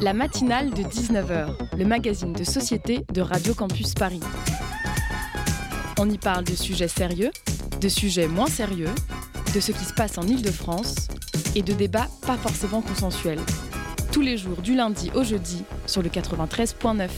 La 0.00 0.12
matinale 0.12 0.70
de 0.70 0.82
19h, 0.82 1.76
le 1.76 1.84
magazine 1.84 2.32
de 2.32 2.44
société 2.44 3.04
de 3.12 3.20
Radio 3.20 3.54
Campus 3.54 3.94
Paris. 3.94 4.20
On 5.98 6.08
y 6.08 6.18
parle 6.18 6.44
de 6.44 6.54
sujets 6.54 6.88
sérieux, 6.88 7.30
de 7.80 7.88
sujets 7.88 8.28
moins 8.28 8.46
sérieux, 8.46 8.90
de 9.54 9.60
ce 9.60 9.72
qui 9.72 9.84
se 9.84 9.94
passe 9.94 10.18
en 10.18 10.22
Ile-de-France 10.22 11.08
et 11.54 11.62
de 11.62 11.72
débats 11.72 12.08
pas 12.26 12.36
forcément 12.36 12.82
consensuels. 12.82 13.40
Tous 14.12 14.20
les 14.20 14.36
jours 14.36 14.62
du 14.62 14.74
lundi 14.74 15.10
au 15.14 15.24
jeudi 15.24 15.64
sur 15.86 16.02
le 16.02 16.08
93.9. 16.08 17.08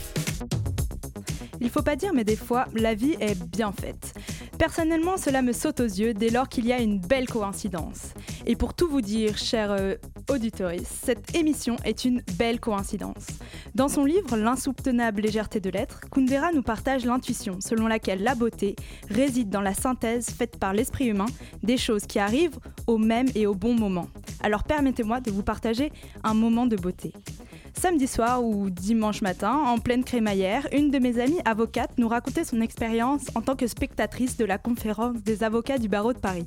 Il 1.59 1.69
faut 1.69 1.83
pas 1.83 1.95
dire, 1.95 2.11
mais 2.13 2.23
des 2.23 2.35
fois, 2.35 2.65
la 2.73 2.95
vie 2.95 3.15
est 3.19 3.35
bien 3.35 3.71
faite. 3.71 4.13
Personnellement, 4.57 5.17
cela 5.17 5.41
me 5.41 5.53
saute 5.53 5.79
aux 5.79 5.85
yeux 5.85 6.13
dès 6.13 6.29
lors 6.29 6.49
qu'il 6.49 6.65
y 6.65 6.73
a 6.73 6.79
une 6.79 6.99
belle 6.99 7.27
coïncidence. 7.27 8.13
Et 8.45 8.55
pour 8.55 8.73
tout 8.73 8.87
vous 8.87 9.01
dire, 9.01 9.37
chers 9.37 9.71
euh, 9.71 9.95
auditeurs, 10.29 10.71
cette 10.83 11.35
émission 11.35 11.75
est 11.85 12.05
une 12.05 12.21
belle 12.37 12.59
coïncidence. 12.59 13.27
Dans 13.75 13.87
son 13.87 14.05
livre 14.05 14.35
L'insoutenable 14.35 15.21
légèreté 15.21 15.59
de 15.59 15.69
l'être, 15.69 16.01
Kundera 16.09 16.51
nous 16.51 16.63
partage 16.63 17.05
l'intuition 17.05 17.59
selon 17.61 17.87
laquelle 17.87 18.23
la 18.23 18.35
beauté 18.35 18.75
réside 19.09 19.49
dans 19.49 19.61
la 19.61 19.73
synthèse 19.73 20.29
faite 20.29 20.57
par 20.57 20.73
l'esprit 20.73 21.07
humain 21.07 21.27
des 21.63 21.77
choses 21.77 22.05
qui 22.05 22.19
arrivent 22.19 22.59
au 22.87 22.97
même 22.97 23.27
et 23.35 23.45
au 23.45 23.53
bon 23.53 23.73
moment. 23.73 24.07
Alors 24.41 24.63
permettez-moi 24.63 25.21
de 25.21 25.31
vous 25.31 25.43
partager 25.43 25.91
un 26.23 26.33
moment 26.33 26.65
de 26.65 26.75
beauté. 26.75 27.13
Samedi 27.73 28.05
soir 28.05 28.43
ou 28.43 28.69
dimanche 28.69 29.21
matin, 29.21 29.53
en 29.53 29.77
pleine 29.79 30.03
crémaillère, 30.03 30.67
une 30.71 30.91
de 30.91 30.99
mes 30.99 31.19
amies 31.19 31.39
avocates 31.45 31.97
nous 31.97 32.07
racontait 32.07 32.43
son 32.43 32.61
expérience 32.61 33.27
en 33.33 33.41
tant 33.41 33.55
que 33.55 33.65
spectatrice 33.65 34.37
de 34.37 34.45
la 34.45 34.57
conférence 34.57 35.17
des 35.23 35.43
avocats 35.43 35.77
du 35.77 35.87
barreau 35.87 36.13
de 36.13 36.19
Paris. 36.19 36.45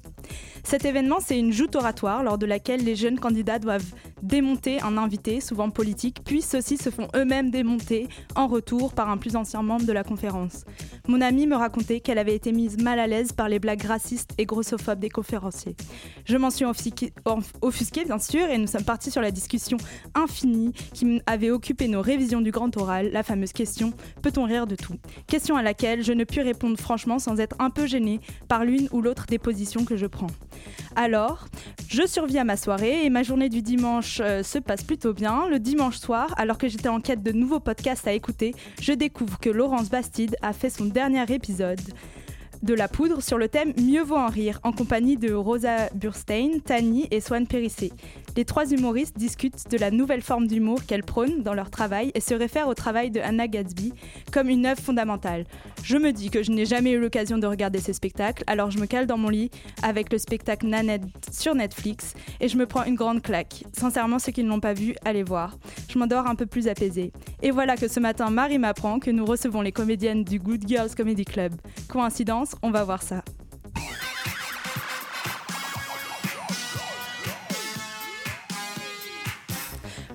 Cet 0.62 0.84
événement, 0.84 1.18
c'est 1.20 1.38
une 1.38 1.52
joute 1.52 1.77
oratoire 1.77 2.23
lors 2.23 2.38
de 2.38 2.46
laquelle 2.46 2.84
les 2.84 2.96
jeunes 2.96 3.18
candidats 3.18 3.59
doivent 3.59 3.92
démonter 4.23 4.80
un 4.80 4.96
invité, 4.96 5.41
souvent 5.41 5.70
politique, 5.70 6.18
puis 6.24 6.41
ceux-ci 6.41 6.77
se 6.79 6.91
font 6.91 7.09
eux-mêmes 7.15 7.51
démonter 7.51 8.09
en 8.37 8.46
retour 8.46 8.95
par 8.95 9.10
un 9.10 9.18
plus 9.18 9.37
ancien 9.37 9.62
membre 9.62 9.84
de 9.84 9.93
la 9.93 10.04
conférence. 10.04 10.65
Mon 11.09 11.21
amie 11.21 11.46
me 11.46 11.56
racontait 11.56 12.01
qu'elle 12.01 12.18
avait 12.18 12.34
été 12.34 12.52
mise 12.52 12.79
mal 12.79 12.99
à 12.99 13.06
l'aise 13.06 13.32
par 13.32 13.49
les 13.49 13.59
blagues 13.59 13.82
racistes 13.82 14.30
et 14.38 14.46
grossophobes 14.46 15.01
des 15.01 15.10
conférenciers. 15.10 15.77
Je 16.24 16.37
m'en 16.37 16.51
suis 16.51 16.65
offusquée, 16.65 18.04
bien 18.04 18.18
sûr, 18.18 18.46
et 18.46 18.56
nous 18.56 18.66
sommes 18.66 18.84
partis 18.84 19.10
sur 19.10 19.21
la 19.21 19.30
discussion 19.30 19.77
infinie 20.15 20.73
qui 20.95 21.13
avait 21.26 21.51
occupé 21.51 21.88
nos 21.88 22.02
révisions 22.02 22.40
du 22.40 22.51
grand 22.51 22.76
oral, 22.76 23.10
la 23.12 23.23
fameuse 23.23 23.52
question 23.52 23.93
peut-on 24.23 24.45
rire 24.45 24.66
de 24.66 24.76
tout? 24.76 24.95
Question 25.26 25.56
à 25.56 25.62
laquelle 25.62 26.02
je 26.02 26.12
ne 26.12 26.24
puis 26.24 26.40
répondre 26.40 26.79
franchement 26.79 27.18
sans 27.18 27.40
être 27.40 27.56
un 27.59 27.71
peu 27.71 27.87
gênée 27.87 28.21
par 28.48 28.65
l'une 28.65 28.88
ou 28.93 29.01
l'autre 29.01 29.26
des 29.26 29.38
positions 29.38 29.84
que 29.84 29.96
je 29.96 30.06
prends. 30.06 30.29
Alors, 30.96 31.46
je 31.88 32.06
survis 32.06 32.38
à 32.38 32.45
ma 32.45 32.56
soirée 32.56 33.04
et 33.04 33.10
ma 33.10 33.23
journée 33.23 33.48
du 33.48 33.62
dimanche 33.62 34.21
euh, 34.23 34.43
se 34.43 34.59
passe 34.59 34.82
plutôt 34.82 35.12
bien. 35.12 35.48
Le 35.48 35.59
dimanche 35.59 35.98
soir, 35.98 36.34
alors 36.37 36.59
que 36.59 36.68
j'étais 36.68 36.88
en 36.88 37.01
quête 37.01 37.23
de 37.23 37.32
nouveaux 37.32 37.60
podcasts 37.60 38.06
à 38.06 38.12
écouter, 38.12 38.54
je 38.80 38.93
découvre 38.93 39.38
que 39.38 39.51
Laurence 39.51 39.90
Bastide 39.90 40.37
a 40.43 40.52
fait 40.52 40.71
son 40.71 40.87
dernier 40.87 41.24
épisode 41.32 41.80
de 42.65 42.74
la 42.74 42.88
poudre 42.88 43.23
sur 43.23 43.37
le 43.37 43.48
thème 43.48 43.74
Mieux 43.79 44.02
vaut 44.02 44.16
en 44.16 44.29
rire 44.29 44.59
en 44.62 44.73
compagnie 44.73 45.16
de 45.16 45.32
Rosa 45.32 45.90
Burstein, 45.95 46.60
Tani 46.65 47.06
et 47.10 47.21
Swan 47.21 47.46
Périssé. 47.46 47.93
Les 48.37 48.45
trois 48.45 48.73
humoristes 48.73 49.18
discutent 49.18 49.71
de 49.71 49.76
la 49.76 49.90
nouvelle 49.90 50.23
forme 50.23 50.46
d'humour 50.46 50.84
qu'elles 50.87 51.04
prônent 51.04 51.43
dans 51.43 51.54
leur 51.54 51.71
travail 51.71 52.10
et 52.15 52.21
se 52.21 52.34
réfèrent 52.34 52.68
au 52.68 52.74
travail 52.74 53.10
de 53.10 53.21
Anna 53.21 53.48
Gatsby 53.48 53.93
comme 54.32 54.48
une 54.48 54.66
œuvre 54.66 54.80
fondamentale. 54.80 55.45
Je 55.85 55.99
me 55.99 56.13
dis 56.13 56.30
que 56.30 56.43
je 56.43 56.51
n'ai 56.51 56.65
jamais 56.65 56.93
eu 56.93 56.99
l'occasion 56.99 57.37
de 57.37 57.46
regarder 57.46 57.79
ce 57.79 57.93
spectacle, 57.93 58.43
alors 58.46 58.71
je 58.71 58.79
me 58.79 58.87
cale 58.87 59.07
dans 59.07 59.18
mon 59.18 59.29
lit 59.29 59.51
avec 59.82 60.10
le 60.10 60.16
spectacle 60.16 60.66
Nanette 60.66 61.02
sur 61.30 61.54
Netflix 61.54 62.15
et 62.40 62.49
je 62.49 62.57
me 62.57 62.65
prends 62.65 62.85
une 62.85 62.95
grande 62.95 63.21
claque. 63.21 63.65
Sincèrement, 63.74 64.19
ceux 64.19 64.32
qui 64.32 64.43
ne 64.43 64.49
l'ont 64.49 64.60
pas 64.60 64.72
vu, 64.72 64.94
allez 65.05 65.22
voir. 65.22 65.59
Je 65.91 65.99
m'endors 65.99 66.27
un 66.27 66.37
peu 66.37 66.47
plus 66.47 66.69
apaisée. 66.69 67.12
Et 67.43 67.50
voilà 67.50 67.77
que 67.77 67.87
ce 67.87 68.00
matin, 68.00 68.31
Marie 68.31 68.59
m'apprend 68.59 68.99
que 68.99 69.10
nous 69.10 69.27
recevons 69.27 69.60
les 69.60 69.72
comédiennes 69.72 70.25
du 70.25 70.38
Good 70.38 70.66
Girls 70.66 70.94
Comedy 70.97 71.27
Club. 71.27 71.53
Coïncidence 71.87 72.55
on 72.62 72.71
va 72.71 72.83
voir 72.83 73.03
ça. 73.03 73.22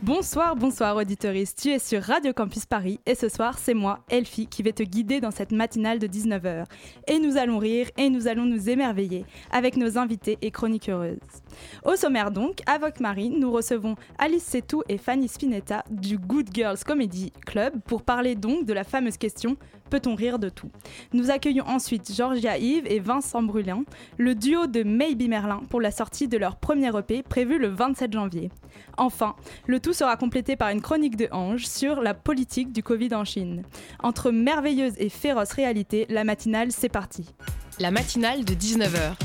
Bonsoir, 0.09 0.56
bonsoir 0.56 0.96
auditeuriste, 0.96 1.59
tu 1.62 1.70
es 1.70 1.78
sur 1.78 2.02
Radio 2.02 2.34
Campus 2.34 2.66
Paris 2.66 3.00
et 3.06 3.14
ce 3.14 3.30
soir 3.30 3.59
c'est 3.59 3.75
moi, 3.75 4.00
Elfie, 4.09 4.47
qui 4.47 4.64
vais 4.64 4.74
te 4.74 4.81
guider 4.81 5.22
dans 5.22 5.30
cette 5.30 5.52
matinale 5.52 6.00
de 6.00 6.08
19h. 6.08 6.66
Et 7.08 7.20
nous 7.20 7.38
allons 7.38 7.59
rire 7.59 7.92
et 7.96 8.09
nous 8.09 8.28
allons 8.28 8.46
nous 8.46 8.72
émerveiller 8.72 9.24
avec 9.52 9.78
nos 9.78 10.00
invités 10.00 10.40
et 10.42 10.50
chroniques 10.50 10.90
heureuses. 10.90 11.19
Au 11.86 11.96
sommaire 11.96 12.31
donc, 12.31 12.62
avec 12.66 13.00
Marie, 13.00 13.30
nous 13.30 13.52
recevons 13.52 13.94
Alice 14.18 14.48
Setou 14.48 14.81
et 14.90 14.98
Fanny 14.98 15.28
Spinetta 15.28 15.84
du 15.92 16.18
Good 16.18 16.50
Girls 16.56 16.80
Comedy 16.84 17.31
Club 17.46 17.75
pour 17.86 18.02
parler 18.02 18.34
donc 18.34 18.66
de 18.66 18.74
la 18.74 18.84
fameuse 18.84 19.18
question 19.18 19.58
Peut-on 19.90 20.14
rire 20.14 20.38
de 20.38 20.50
tout? 20.50 20.69
Nous 21.14 21.31
accueillons 21.31 21.66
ensuite 21.68 22.14
Georgia 22.14 22.58
Yves 22.58 22.86
et 22.86 23.00
Vincent 23.00 23.42
Brulin, 23.42 23.84
le 24.18 24.36
duo 24.36 24.68
de 24.68 24.84
Maybe 24.84 25.28
Merlin 25.28 25.62
pour 25.69 25.81
la 25.81 25.90
sortie 25.90 26.28
de 26.28 26.38
leur 26.38 26.58
premier 26.58 26.96
EP 26.96 27.24
prévu 27.24 27.58
le 27.58 27.69
27 27.69 28.14
janvier. 28.14 28.52
Enfin, 28.98 29.36
le 29.66 29.80
tout 29.80 29.94
sera 30.00 30.16
complété 30.16 30.56
par 30.56 30.70
une 30.70 30.82
chronique 30.82 31.18
de 31.18 31.28
Ange 31.32 31.68
sur 31.68 32.00
la 32.00 32.14
politique 32.14 32.72
du 32.72 32.82
Covid 32.82 33.14
en 33.14 33.26
Chine. 33.26 33.64
Entre 34.02 34.32
merveilleuse 34.32 34.94
et 34.98 35.10
féroce 35.10 35.52
réalité, 35.52 36.06
la 36.08 36.24
matinale, 36.24 36.72
c'est 36.72 36.88
parti. 36.88 37.26
La 37.80 37.92
matinale 37.92 38.46
de 38.46 38.54
19h. 38.54 39.16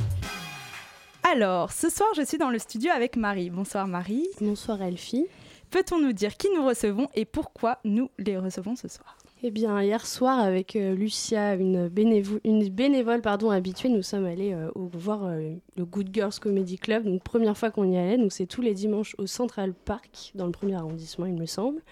Alors, 1.33 1.71
ce 1.71 1.89
soir, 1.89 2.09
je 2.17 2.23
suis 2.23 2.39
dans 2.39 2.51
le 2.51 2.59
studio 2.59 2.91
avec 2.91 3.17
Marie. 3.17 3.51
Bonsoir 3.51 3.87
Marie. 3.87 4.27
Bonsoir 4.41 4.83
Elfie. 4.83 5.27
Peut-on 5.71 6.01
nous 6.01 6.13
dire 6.13 6.37
qui 6.37 6.49
nous 6.53 6.67
recevons 6.67 7.09
et 7.15 7.25
pourquoi 7.25 7.79
nous 7.85 8.11
les 8.19 8.37
recevons 8.37 8.75
ce 8.75 8.89
soir? 8.89 9.17
Eh 9.47 9.51
bien, 9.51 9.83
hier 9.83 10.07
soir, 10.07 10.39
avec 10.39 10.75
euh, 10.75 10.95
Lucia, 10.95 11.55
une, 11.55 11.89
bénévole 11.89 13.21
pardon, 13.21 13.51
habituée, 13.51 13.91
nous 13.91 14.01
sommes 14.01 14.25
allés 14.25 14.55
euh, 14.55 14.71
voir 14.75 15.27
euh, 15.27 15.53
le 15.77 15.85
Good 15.85 16.09
Girls 16.15 16.33
Comedy 16.41 16.79
Club. 16.79 17.05
Donc, 17.05 17.23
première 17.23 17.55
fois 17.55 17.71
qu'on 17.71 17.85
y 17.85 17.99
allait. 17.99 18.17
Donc, 18.17 18.33
c'est 18.33 18.47
tous 18.47 18.63
les 18.63 18.73
dimanches 18.73 19.15
au 19.19 19.27
Central 19.27 19.75
Park, 19.75 20.33
dans 20.35 20.47
le 20.47 20.53
premier 20.53 20.77
arrondissement, 20.77 21.27
il 21.27 21.35
me 21.35 21.45
semble. 21.45 21.83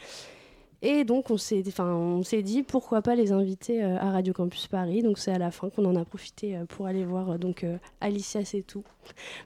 Et 0.81 1.05
donc, 1.05 1.31
on 1.31 1.37
s'est, 1.37 1.63
dit 1.63 2.63
pourquoi 2.63 3.03
pas 3.03 3.15
les 3.17 3.33
inviter 3.33 3.83
à 3.83 4.11
Radio 4.11 4.33
Campus 4.33 4.67
Paris. 4.67 5.03
Donc, 5.03 5.19
c'est 5.19 5.31
à 5.31 5.39
la 5.39 5.51
fin 5.51 5.69
qu'on 5.69 5.85
en 5.85 5.95
a 5.95 6.07
profité 6.07 6.59
pour 6.71 6.87
aller 6.87 7.05
voir 7.05 7.39
donc 7.39 7.67
Alicia 8.01 8.45
C'est 8.45 8.63
tout 8.63 8.83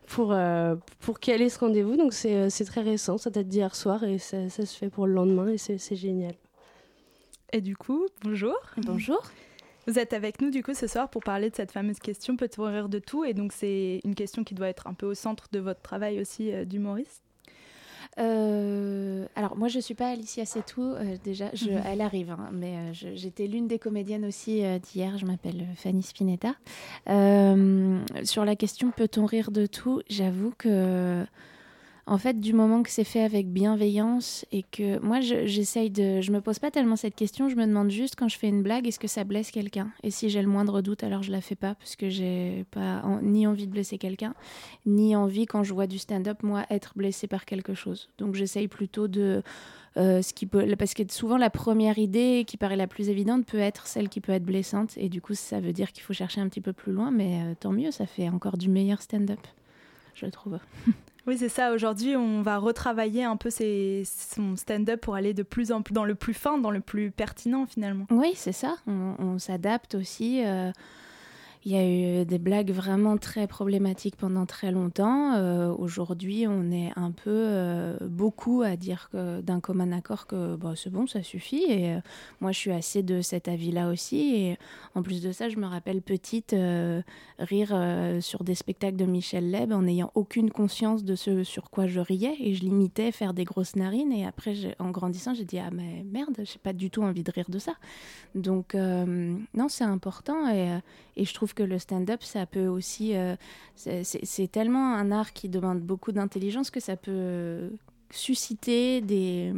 pour, 0.07 0.35
pour 1.01 1.21
caler 1.21 1.51
ce 1.51 1.59
rendez-vous. 1.59 1.97
Donc, 1.97 2.15
c'est, 2.15 2.49
très 2.65 2.83
récent, 2.83 3.19
ça 3.19 3.31
date 3.31 3.49
d'hier 3.49 3.75
soir 3.75 4.05
et 4.05 4.19
ça, 4.19 4.49
se 4.49 4.65
fait 4.79 4.89
pour 4.89 5.07
le 5.09 5.13
lendemain 5.13 5.49
et 5.49 5.59
c'est 5.59 5.97
génial. 5.97 6.37
Et 7.57 7.63
du 7.63 7.75
coup, 7.75 8.05
bonjour. 8.23 8.55
Bonjour. 8.77 9.23
Vous 9.87 9.99
êtes 9.99 10.13
avec 10.13 10.43
nous 10.43 10.51
du 10.51 10.63
coup 10.63 10.75
ce 10.75 10.87
soir 10.87 11.09
pour 11.09 11.23
parler 11.23 11.49
de 11.49 11.57
cette 11.57 11.73
fameuse 11.73 11.99
question 12.01 12.37
peut-on 12.37 12.65
rire 12.65 12.91
de 12.91 12.99
tout? 12.99 13.25
Et 13.25 13.33
donc 13.33 13.55
c'est 13.55 14.03
une 14.05 14.15
question 14.15 14.45
qui 14.45 14.55
doit 14.55 14.69
être 14.69 14.87
un 14.87 14.93
peu 14.93 15.07
au 15.07 15.15
centre 15.15 15.49
de 15.53 15.59
votre 15.59 15.81
travail 15.81 16.21
aussi 16.21 16.53
euh, 16.53 16.67
d'humoriste. 16.67 17.23
Euh, 18.19 19.25
alors 19.37 19.57
moi 19.57 19.69
je 19.69 19.79
suis 19.79 19.95
pas 19.95 20.09
Alicia 20.09 20.45
c'est 20.45 20.67
tout 20.67 20.83
euh, 20.83 21.17
déjà 21.25 21.51
je, 21.55 21.71
mhm. 21.71 21.83
elle 21.85 22.01
arrive 22.03 22.31
hein, 22.31 22.49
mais 22.53 22.93
j'étais 22.93 23.47
l'une 23.47 23.69
des 23.69 23.79
comédiennes 23.79 24.25
aussi 24.25 24.63
d'hier 24.81 25.19
je 25.19 25.27
m'appelle 25.27 25.67
Fanny 25.77 26.03
Spinetta 26.03 26.55
sur 28.25 28.45
la 28.45 28.57
question 28.57 28.91
peut-on 28.91 29.25
rire 29.25 29.51
de 29.51 29.65
tout? 29.65 30.03
J'avoue 30.11 30.53
que 30.59 31.25
en 32.09 32.19
fait, 32.19 32.39
du 32.39 32.53
moment 32.53 32.85
que 32.85 32.91
c'est 32.91 33.03
fait 33.03 33.23
avec 33.23 33.53
bienveillance 33.53 34.47
et 34.53 34.63
que 34.63 35.01
moi, 35.01 35.21
j'essaye 35.21 35.91
de. 35.91 36.21
Je 36.21 36.31
me 36.31 36.41
pose 36.41 36.61
pas 36.61 36.71
tellement 36.71 36.95
cette 36.95 37.17
question, 37.17 37.49
je 37.49 37.57
me 37.57 37.67
demande 37.67 37.91
juste 37.91 38.15
quand 38.15 38.29
je 38.29 38.39
fais 38.39 38.47
une 38.47 38.63
blague, 38.63 38.87
est-ce 38.87 39.01
que 39.01 39.09
ça 39.09 39.25
blesse 39.25 39.51
quelqu'un? 39.51 39.91
Et 40.05 40.13
si 40.13 40.31
j'ai 40.31 40.41
le 40.41 40.47
moindre 40.47 40.83
doute, 40.83 41.03
alors 41.03 41.25
je 41.25 41.33
la 41.33 41.41
fais 41.41 41.57
pas 41.57 41.75
parce 41.75 41.97
que 41.97 42.09
j'ai 42.09 42.65
pas 42.71 43.03
ni 43.23 43.49
envie 43.49 43.67
de 43.67 43.73
blesser 43.73 43.99
quelqu'un, 43.99 44.35
ni 44.87 45.17
envie, 45.17 45.47
quand 45.47 45.65
je 45.65 45.75
vois 45.75 45.89
du 45.89 45.99
stand-up, 45.99 46.45
moi, 46.45 46.65
être 46.71 46.93
blessé 46.95 47.27
par 47.27 47.45
quelque 47.45 47.75
chose. 47.75 48.09
Donc 48.19 48.37
j'essaye 48.37 48.69
plutôt 48.69 49.09
de. 49.09 49.43
Euh, 49.97 50.21
ce 50.21 50.35
qui 50.35 50.45
peut, 50.45 50.77
parce 50.79 50.93
que 50.93 51.03
souvent 51.11 51.39
la 51.39 51.49
première 51.49 51.97
idée 51.97 52.45
qui 52.47 52.59
paraît 52.59 52.77
la 52.77 52.87
plus 52.87 53.09
évidente 53.09 53.47
peut 53.47 53.59
être 53.59 53.87
celle 53.87 54.11
qui 54.11 54.21
peut 54.21 54.33
être 54.33 54.45
blessante 54.45 54.93
et 54.99 55.09
du 55.09 55.23
coup 55.23 55.33
ça 55.33 55.59
veut 55.59 55.73
dire 55.73 55.91
qu'il 55.91 56.03
faut 56.03 56.13
chercher 56.13 56.43
un 56.43 56.51
petit 56.51 56.61
peu 56.61 56.75
plus 56.75 56.93
loin 56.93 57.11
mais 57.11 57.41
euh, 57.41 57.55
tant 57.59 57.73
mieux 57.73 57.91
ça 57.91 58.05
fait 58.05 58.29
encore 58.29 58.59
du 58.59 58.69
meilleur 58.69 59.01
stand-up 59.01 59.41
je 60.13 60.27
trouve 60.27 60.59
Oui, 61.27 61.37
c'est 61.39 61.49
ça. 61.49 61.73
Aujourd'hui, 61.73 62.17
on 62.17 62.43
va 62.43 62.59
retravailler 62.59 63.25
un 63.25 63.37
peu 63.37 63.51
son 63.51 64.57
stand-up 64.57 65.01
pour 65.01 65.17
aller 65.17 65.35
de 65.35 65.43
plus 65.43 65.73
en 65.73 65.83
plus 65.83 65.93
dans 65.93 66.05
le 66.05 66.15
plus 66.15 66.35
fin, 66.35 66.59
dans 66.59 66.71
le 66.71 66.81
plus 66.81 67.11
pertinent 67.11 67.67
finalement. 67.67 68.07
Oui, 68.11 68.33
c'est 68.37 68.53
ça. 68.53 68.77
On, 68.87 69.39
s'adapte 69.39 69.97
aussi. 69.97 70.43
Euh, 70.45 70.71
il 71.67 71.73
y 71.73 71.77
a 71.77 72.21
eu 72.21 72.25
des 72.25 72.39
blagues 72.39 72.71
vraiment 72.71 73.19
très 73.19 73.49
problématiques 73.49 74.15
pendant 74.15 74.47
très 74.47 74.71
longtemps. 74.71 75.35
Euh, 75.35 75.75
aujourd'hui, 75.77 76.47
on 76.49 76.71
est 76.71 76.93
un 76.95 77.11
peu 77.11 77.25
euh, 77.27 77.97
beaucoup 78.03 78.63
à 78.63 78.77
dire 78.77 79.11
d'un 79.13 79.59
commun 79.59 79.91
accord 79.91 80.29
que 80.29 80.55
bah, 80.55 80.75
c'est 80.77 80.91
bon, 80.91 81.09
ça 81.09 81.25
suffit. 81.25 81.65
Et 81.69 81.95
euh, 81.95 81.99
moi, 82.41 82.53
je 82.53 82.59
suis 82.59 82.71
assez 82.71 83.03
de 83.03 83.21
cet 83.21 83.49
avis-là 83.49 83.89
aussi. 83.89 84.37
Et 84.37 84.59
en 84.95 85.03
plus 85.03 85.21
de 85.21 85.33
ça, 85.33 85.49
je 85.49 85.57
me 85.57 85.67
rappelle 85.67 86.03
petite 86.03 86.55
rire 87.41 87.77
sur 88.21 88.45
des 88.45 88.55
spectacles 88.55 88.97
de 88.97 89.05
Michel 89.05 89.51
Leb 89.51 89.73
en 89.73 89.83
n'ayant 89.83 90.13
aucune 90.15 90.53
conscience 90.53 91.03
de 91.03 91.17
ce 91.17 91.43
sur 91.43 91.71
quoi 91.71 91.89
je 91.89 91.99
riais. 91.99 92.37
Et 92.39 92.55
je 92.55 92.61
limitais 92.61 93.11
faire 93.11 93.35
des 93.35 93.45
grosses 93.45 93.75
narines. 93.75 94.13
Et 94.13 94.25
après, 94.25 94.55
en 94.79 94.93
grandissant, 94.93 95.35
j'ai 95.35 95.45
dit 95.45 95.59
Ah, 95.59 95.71
mais 95.73 96.05
merde, 96.05 96.37
j'ai 96.45 96.61
pas 96.63 96.73
du 96.73 96.91
tout 96.91 97.03
envie 97.03 97.25
de 97.25 97.33
rire 97.33 97.47
de 97.49 97.59
ça. 97.59 97.73
Donc, 98.37 98.75
non, 98.75 99.69
c'est 99.69 99.83
important. 99.83 100.49
Et, 100.49 100.79
et 101.17 101.25
je 101.25 101.35
trouve 101.35 101.55
que 101.57 101.65
le 101.65 101.81
stand-up, 101.81 102.23
ça 102.23 102.47
peut 102.47 102.69
aussi. 102.69 103.17
Euh, 103.17 103.35
c'est 103.75 104.53
tellement 104.53 104.95
un 104.95 105.11
art 105.11 105.33
qui 105.33 105.49
demande 105.49 105.81
beaucoup 105.81 106.13
d'intelligence 106.13 106.71
que 106.71 106.81
ça 106.81 106.97
peut 106.97 107.73
susciter 108.11 109.01
des. 109.01 109.53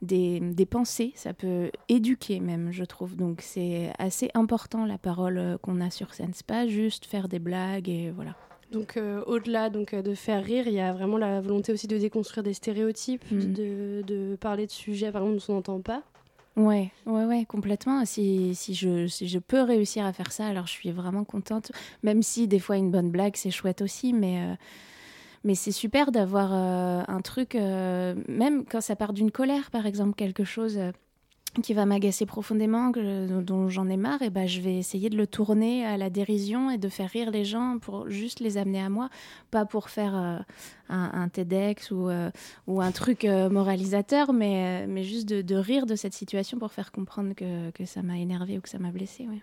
Des, 0.00 0.38
des, 0.38 0.64
pensées, 0.64 1.10
ça 1.16 1.34
peut 1.34 1.72
éduquer 1.88 2.38
même, 2.38 2.70
je 2.70 2.84
trouve. 2.84 3.16
Donc 3.16 3.40
c'est 3.42 3.90
assez 3.98 4.30
important 4.32 4.86
la 4.86 4.96
parole 4.96 5.38
euh, 5.38 5.58
qu'on 5.58 5.80
a 5.80 5.90
sur 5.90 6.14
scène. 6.14 6.30
C'est 6.34 6.46
pas 6.46 6.68
juste 6.68 7.04
faire 7.04 7.26
des 7.26 7.40
blagues 7.40 7.88
et 7.88 8.12
voilà. 8.12 8.36
Donc 8.70 8.96
euh, 8.96 9.24
au-delà 9.26 9.70
donc 9.70 9.96
de 9.96 10.14
faire 10.14 10.44
rire, 10.44 10.68
il 10.68 10.74
y 10.74 10.80
a 10.80 10.92
vraiment 10.92 11.18
la 11.18 11.40
volonté 11.40 11.72
aussi 11.72 11.88
de 11.88 11.98
déconstruire 11.98 12.44
des 12.44 12.54
stéréotypes, 12.54 13.28
mm. 13.28 13.52
de, 13.52 14.02
de, 14.06 14.36
parler 14.36 14.66
de 14.66 14.70
sujets 14.70 15.10
par 15.10 15.22
exemple 15.22 15.40
dont 15.40 15.52
on 15.52 15.56
n'entend 15.56 15.80
pas. 15.80 16.04
Ouais, 16.58 16.90
ouais, 17.06 17.24
ouais, 17.24 17.44
complètement. 17.44 18.04
Si, 18.04 18.52
si, 18.56 18.74
je, 18.74 19.38
peux 19.38 19.62
réussir 19.62 20.04
à 20.04 20.12
faire 20.12 20.32
ça, 20.32 20.48
alors 20.48 20.66
je 20.66 20.72
suis 20.72 20.90
vraiment 20.90 21.22
contente. 21.22 21.70
Même 22.02 22.20
si 22.24 22.48
des 22.48 22.58
fois 22.58 22.76
une 22.76 22.90
bonne 22.90 23.10
blague, 23.10 23.36
c'est 23.36 23.52
chouette 23.52 23.80
aussi, 23.80 24.12
mais, 24.12 24.42
euh, 24.42 24.54
mais 25.44 25.54
c'est 25.54 25.70
super 25.70 26.10
d'avoir 26.10 26.50
euh, 26.52 27.02
un 27.06 27.20
truc, 27.20 27.54
euh, 27.54 28.16
même 28.26 28.64
quand 28.64 28.80
ça 28.80 28.96
part 28.96 29.12
d'une 29.12 29.30
colère, 29.30 29.70
par 29.70 29.86
exemple, 29.86 30.14
quelque 30.16 30.42
chose 30.42 30.80
qui 31.60 31.74
va 31.74 31.86
m'agacer 31.86 32.26
profondément, 32.26 32.90
dont 32.90 33.68
j'en 33.68 33.88
ai 33.88 33.96
marre, 33.96 34.22
et 34.22 34.30
ben 34.30 34.46
je 34.46 34.60
vais 34.60 34.76
essayer 34.76 35.10
de 35.10 35.16
le 35.16 35.26
tourner 35.26 35.84
à 35.84 35.96
la 35.96 36.10
dérision 36.10 36.70
et 36.70 36.78
de 36.78 36.88
faire 36.88 37.10
rire 37.10 37.30
les 37.30 37.44
gens 37.44 37.78
pour 37.80 38.08
juste 38.08 38.40
les 38.40 38.56
amener 38.56 38.80
à 38.80 38.88
moi, 38.88 39.08
pas 39.50 39.64
pour 39.64 39.90
faire 39.90 40.16
euh, 40.16 40.38
un, 40.88 41.28
TEDx 41.28 41.90
ou, 41.90 42.08
euh, 42.08 42.30
ou 42.66 42.80
un 42.80 42.92
truc 42.92 43.24
euh, 43.24 43.50
moralisateur, 43.50 44.32
mais, 44.32 44.86
mais 44.86 45.04
juste 45.04 45.28
de, 45.28 45.54
rire 45.54 45.86
de 45.86 45.94
cette 45.94 46.14
situation 46.14 46.58
pour 46.58 46.72
faire 46.72 46.92
comprendre 46.92 47.34
que, 47.34 47.70
que 47.70 47.84
ça 47.84 48.02
m'a 48.02 48.18
énervé 48.18 48.58
ou 48.58 48.60
que 48.60 48.68
ça 48.68 48.78
m'a 48.78 48.90
blessé. 48.90 49.26
Ouais. 49.26 49.40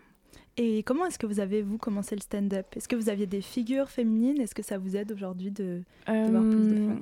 Et 0.57 0.83
comment 0.83 1.05
est-ce 1.05 1.19
que 1.19 1.25
vous 1.25 1.41
avez, 1.41 1.61
vous, 1.61 1.77
commencé 1.77 2.15
le 2.15 2.21
stand-up? 2.21 2.65
Est-ce 2.75 2.87
que 2.87 2.95
vous 2.95 3.09
aviez 3.09 3.27
des 3.27 3.41
figures 3.41 3.89
féminines? 3.89 4.39
Est-ce 4.39 4.55
que 4.55 4.63
ça 4.63 4.77
vous 4.77 4.95
aide 4.95 5.11
aujourd'hui 5.11 5.51
de, 5.51 5.81
de 6.07 6.31
voir 6.31 6.43
plus 6.43 6.69
de 6.69 6.87
femmes? 6.87 7.01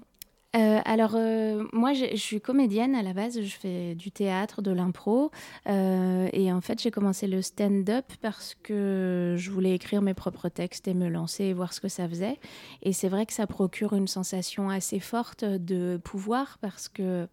Euh, 0.56 0.80
alors, 0.86 1.14
euh, 1.16 1.64
moi, 1.74 1.94
je, 1.94 2.16
suis 2.16 2.40
comédienne 2.40 2.94
à 2.94 3.02
la 3.02 3.14
base, 3.14 3.42
je 3.42 3.56
fais 3.56 3.96
du 3.96 4.12
théâtre, 4.12 4.62
de 4.62 4.72
l'impro. 4.72 5.32
Euh, 5.68 6.30
et 6.32 6.52
en 6.52 6.62
fait, 6.62 6.82
j'ai 6.82 6.92
commencé 6.92 7.26
le 7.26 7.42
stand-up 7.42 8.06
parce 8.22 8.56
que 8.62 9.36
je 9.38 9.50
voulais 9.50 9.74
écrire 9.74 10.02
mes 10.04 10.14
propres 10.14 10.50
textes 10.50 10.88
et 10.88 10.94
me 10.94 11.10
lancer 11.10 11.46
et 11.46 11.54
voir 11.54 11.74
ce 11.74 11.82
que 11.82 11.88
ça 11.88 12.08
faisait. 12.08 12.40
Et 12.84 12.94
c'est 12.94 13.10
vrai 13.10 13.26
que 13.26 13.34
ça 13.34 13.48
procure 13.48 13.94
une 13.94 14.08
sensation 14.08 14.70
assez 14.70 15.00
forte 15.00 15.44
de 15.44 16.00
pouvoir 16.04 16.60
parce 16.62 16.88
que 16.88 17.28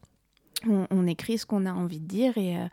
on, 0.68 1.06
écrit 1.06 1.38
ce 1.38 1.46
qu'on 1.46 1.66
a 1.66 1.72
envie 1.72 2.00
de 2.00 2.06
dire 2.06 2.36
et 2.36 2.56
euh, 2.56 2.66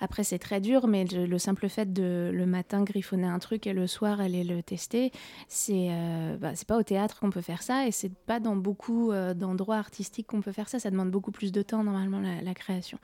après 0.00 0.24
c'est 0.24 0.38
très 0.38 0.60
dur 0.60 0.86
mais 0.86 1.04
le, 1.04 1.38
simple 1.38 1.68
fait 1.68 1.92
de 1.92 2.30
le 2.32 2.46
matin 2.46 2.82
griffonner 2.82 3.26
un 3.26 3.38
truc 3.38 3.66
et 3.66 3.72
le 3.72 3.86
soir 3.86 4.20
aller 4.20 4.44
le 4.44 4.62
tester 4.62 5.10
c'est 5.48 5.88
euh, 5.90 6.36
bah, 6.36 6.52
c'est 6.54 6.66
pas 6.66 6.78
au 6.78 6.82
théâtre 6.82 7.20
qu'on 7.20 7.30
peut 7.30 7.40
faire 7.40 7.62
ça 7.62 7.86
et 7.86 7.90
c'est 7.90 8.14
pas 8.14 8.40
dans 8.40 8.56
beaucoup 8.56 9.12
euh, 9.12 9.34
d'endroits 9.34 9.76
artistiques 9.76 10.28
qu'on 10.28 10.40
peut 10.40 10.52
faire 10.52 10.68
ça. 10.68 10.78
Ça 10.78 10.90
demande 10.90 11.10
beaucoup 11.10 11.32
plus 11.32 11.52
de 11.52 11.62
temps 11.62 11.84
normalement 11.84 12.20
la, 12.20 12.54
création. 12.54 12.98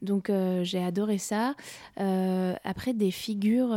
Donc 0.00 0.30
j'ai 0.62 0.82
adoré 0.82 1.18
ça. 1.18 1.54
Après 1.96 2.94
des 2.94 3.10
figures 3.10 3.76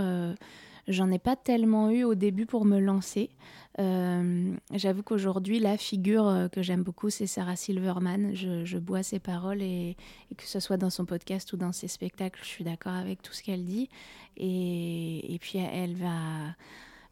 j'en 0.87 1.11
ai 1.11 1.19
pas 1.19 1.35
tellement 1.35 1.89
eu 1.89 2.03
au 2.03 2.15
début 2.15 2.45
pour 2.45 2.65
me 2.65 2.79
lancer 2.79 3.29
euh, 3.77 4.55
j'avoue 4.73 5.03
qu'aujourd'hui, 5.03 5.59
la 5.59 5.77
figure 5.77 6.27
euh, 6.27 6.47
que 6.47 6.61
j'aime 6.61 6.83
beaucoup, 6.83 7.09
c'est 7.09 7.27
Sarah 7.27 7.55
Silverman. 7.55 8.33
Je, 8.33 8.77
bois 8.77 9.03
ses 9.03 9.19
paroles 9.19 9.61
et, 9.61 9.97
que 10.37 10.43
ce 10.43 10.59
soit 10.59 10.77
dans 10.77 10.89
son 10.89 11.05
podcast 11.05 11.51
ou 11.53 11.57
dans 11.57 11.71
ses 11.71 11.87
spectacles, 11.87 12.39
je 12.41 12.47
suis 12.47 12.63
d'accord 12.63 12.93
avec 12.93 13.21
tout 13.21 13.33
ce 13.33 13.43
qu'elle 13.43 13.65
dit. 13.65 13.89
Et, 14.37 15.37
puis, 15.41 15.59
elle 15.59 15.95
va. 15.95 16.55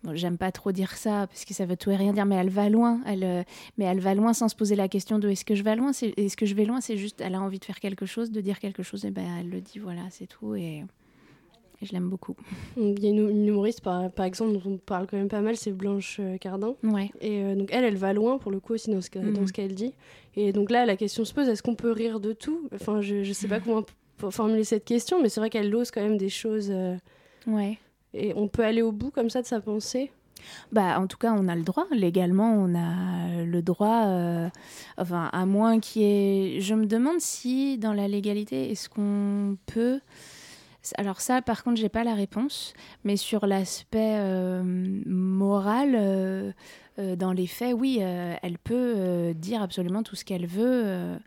Bon, 0.03 0.13
j'aime 0.15 0.37
pas 0.37 0.51
trop 0.51 0.73
dire 0.73 0.91
ça 0.97 1.27
parce 1.27 1.45
que 1.45 1.53
ça 1.53 1.65
veut 1.65 1.77
tout 1.77 1.89
et 1.89 1.95
rien 1.95 2.11
dire, 2.11 2.25
mais 2.25 2.35
elle 2.35 2.49
va 2.49 2.67
loin. 2.67 2.99
Elle, 3.05 3.23
euh, 3.23 3.43
mais 3.77 3.85
elle 3.85 4.01
va 4.01 4.13
loin 4.13 4.33
sans 4.33 4.49
se 4.49 4.55
poser 4.55 4.75
la 4.75 4.89
question 4.89 5.17
de 5.17 5.29
est-ce 5.29 5.45
que 5.45 5.55
je 5.55 5.63
vais 5.63 5.77
loin? 5.77 5.91
Est-ce 5.91 6.35
que 6.35 6.45
je 6.45 6.55
vais 6.55 6.65
loin? 6.65 6.81
C'est 6.81 6.97
juste, 6.97 7.21
elle 7.21 7.35
a 7.35 7.41
envie 7.41 7.59
de 7.59 7.63
faire 7.63 7.79
quelque 7.79 8.05
chose, 8.05 8.29
de 8.29 8.41
dire 8.41 8.59
quelque 8.59 8.83
chose, 8.83 9.05
et 9.05 9.11
ben 9.11 9.25
elle 9.39 9.49
le 9.49 9.61
dit, 9.61 9.79
voilà, 9.79 10.01
c'est 10.09 10.27
tout. 10.27 10.55
Et 10.55 10.83
je 11.83 11.91
l'aime 11.91 12.09
beaucoup. 12.09 12.35
Il 12.77 12.99
y 13.03 13.07
a 13.07 13.09
une, 13.09 13.47
humoriste, 13.47 13.81
par, 13.81 14.11
par, 14.11 14.25
exemple, 14.25 14.53
dont 14.53 14.71
on 14.71 14.77
parle 14.77 15.07
quand 15.07 15.17
même 15.17 15.29
pas 15.29 15.41
mal, 15.41 15.55
c'est 15.55 15.71
Blanche 15.71 16.17
euh, 16.19 16.37
Cardin. 16.37 16.75
Ouais. 16.83 17.11
Et 17.21 17.43
euh, 17.43 17.55
donc, 17.55 17.69
elle, 17.71 17.83
elle 17.83 17.97
va 17.97 18.13
loin, 18.13 18.37
pour 18.37 18.51
le 18.51 18.59
coup, 18.59 18.73
aussi, 18.73 18.91
dans 18.91 19.01
ce, 19.01 19.07
ce 19.11 19.51
qu'elle 19.51 19.75
dit. 19.75 19.93
Et 20.35 20.51
donc 20.51 20.71
là, 20.71 20.85
la 20.85 20.97
question 20.97 21.25
se 21.25 21.33
pose, 21.33 21.47
est-ce 21.47 21.63
qu'on 21.63 21.75
peut 21.75 21.91
rire 21.91 22.19
de 22.19 22.33
tout? 22.33 22.67
Enfin, 22.73 23.01
je 23.01 23.15
ne 23.15 23.33
sais 23.33 23.47
pas 23.47 23.59
comment 23.61 23.83
formuler 24.29 24.63
cette 24.63 24.85
question, 24.85 25.21
mais 25.21 25.29
c'est 25.29 25.39
vrai 25.39 25.49
qu'elle 25.49 25.73
ose 25.75 25.91
quand 25.91 26.01
même 26.01 26.17
des 26.17 26.29
choses... 26.29 26.69
Euh, 26.71 26.95
ouais. 27.47 27.77
Et 28.13 28.33
on 28.35 28.47
peut 28.47 28.63
aller 28.63 28.81
au 28.81 28.91
bout, 28.91 29.09
comme 29.09 29.29
ça, 29.29 29.41
de 29.41 29.47
sa 29.47 29.59
pensée? 29.59 30.11
Bah, 30.71 30.99
en 30.99 31.07
tout 31.07 31.17
cas, 31.17 31.33
on 31.37 31.47
a 31.47 31.55
le 31.55 31.63
droit. 31.63 31.87
Légalement, 31.91 32.53
on 32.53 32.75
a 32.75 33.43
le 33.43 33.61
droit. 33.61 34.49
enfin, 34.97 35.29
à 35.31 35.45
moins 35.45 35.79
qu'il 35.79 36.01
y 36.01 36.05
ait. 36.05 36.61
Je 36.61 36.75
me 36.75 36.85
demande 36.85 37.19
si, 37.19 37.77
dans 37.77 37.93
la 37.93 38.07
légalité, 38.07 38.69
est-ce 38.69 38.89
qu'on 38.89 39.57
peut 39.65 39.99
alors 40.97 41.21
ça, 41.21 41.41
par 41.41 41.63
contre, 41.63 41.79
j'ai 41.79 41.89
pas 41.89 42.03
la 42.03 42.13
réponse, 42.13 42.73
mais 43.03 43.15
sur 43.17 43.45
l'aspect 43.45 44.17
euh, 44.17 44.63
moral, 45.05 45.95
euh, 45.95 46.51
euh, 46.99 47.15
dans 47.15 47.31
les 47.31 47.47
faits, 47.47 47.73
oui, 47.73 47.99
elle 47.99 48.57
peut 48.57 49.33
dire 49.35 49.61
absolument 49.61 50.03
tout 50.03 50.15
ce 50.15 50.25
qu'elle 50.25 50.45
veut, 50.45 51.17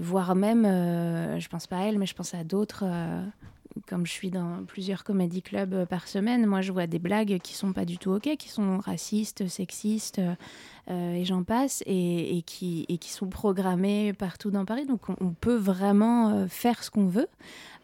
voire 0.00 0.34
même, 0.34 0.64
je 0.64 1.48
pense 1.48 1.66
pas 1.66 1.78
à 1.78 1.82
elle, 1.84 1.98
mais 1.98 2.06
je 2.06 2.14
pense 2.14 2.34
à 2.34 2.44
d'autres. 2.44 2.84
Comme 3.88 4.06
je 4.06 4.12
suis 4.12 4.30
dans 4.30 4.64
plusieurs 4.66 5.04
comédie 5.04 5.42
clubs 5.42 5.84
par 5.86 6.08
semaine, 6.08 6.46
moi 6.46 6.60
je 6.60 6.72
vois 6.72 6.86
des 6.86 6.98
blagues 6.98 7.38
qui 7.42 7.54
sont 7.54 7.72
pas 7.72 7.84
du 7.84 7.98
tout 7.98 8.12
ok, 8.12 8.36
qui 8.36 8.48
sont 8.48 8.78
racistes, 8.78 9.48
sexistes, 9.48 10.20
et 10.88 11.24
j'en 11.24 11.42
passe, 11.42 11.82
et, 11.86 12.42
qui, 12.46 12.86
sont 13.02 13.28
programmées 13.28 14.12
partout 14.12 14.50
dans 14.50 14.64
Paris. 14.64 14.86
Donc 14.86 15.08
on 15.20 15.30
peut 15.30 15.56
vraiment 15.56 16.46
faire 16.48 16.84
ce 16.84 16.90
qu'on 16.90 17.06
veut. 17.06 17.28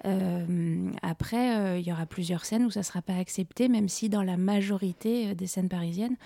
Euh, 0.04 0.90
après, 1.02 1.56
euh, 1.56 1.78
il 1.78 1.86
y 1.86 1.92
aura 1.92 2.06
plusieurs 2.06 2.44
scènes 2.44 2.64
où 2.64 2.70
ça 2.70 2.82
sera 2.82 3.02
pas 3.02 3.14
accepté, 3.16 3.68
même 3.68 3.88
si 3.88 4.08
dans 4.08 4.22
la 4.22 4.36
majorité 4.36 5.28
euh, 5.28 5.34
des 5.34 5.46
scènes 5.46 5.68
parisiennes, 5.68 6.16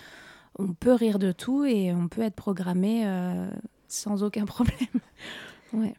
on 0.59 0.73
peut 0.73 0.95
rire 0.95 1.19
de 1.19 1.33
tout 1.33 1.65
et 1.65 1.93
on 1.93 2.09
peut 2.09 2.23
être 2.23 2.35
programmé 2.35 3.05
sans 3.89 4.23
aucun 4.23 4.45
problème. 4.47 4.77
ouais. 5.75 5.95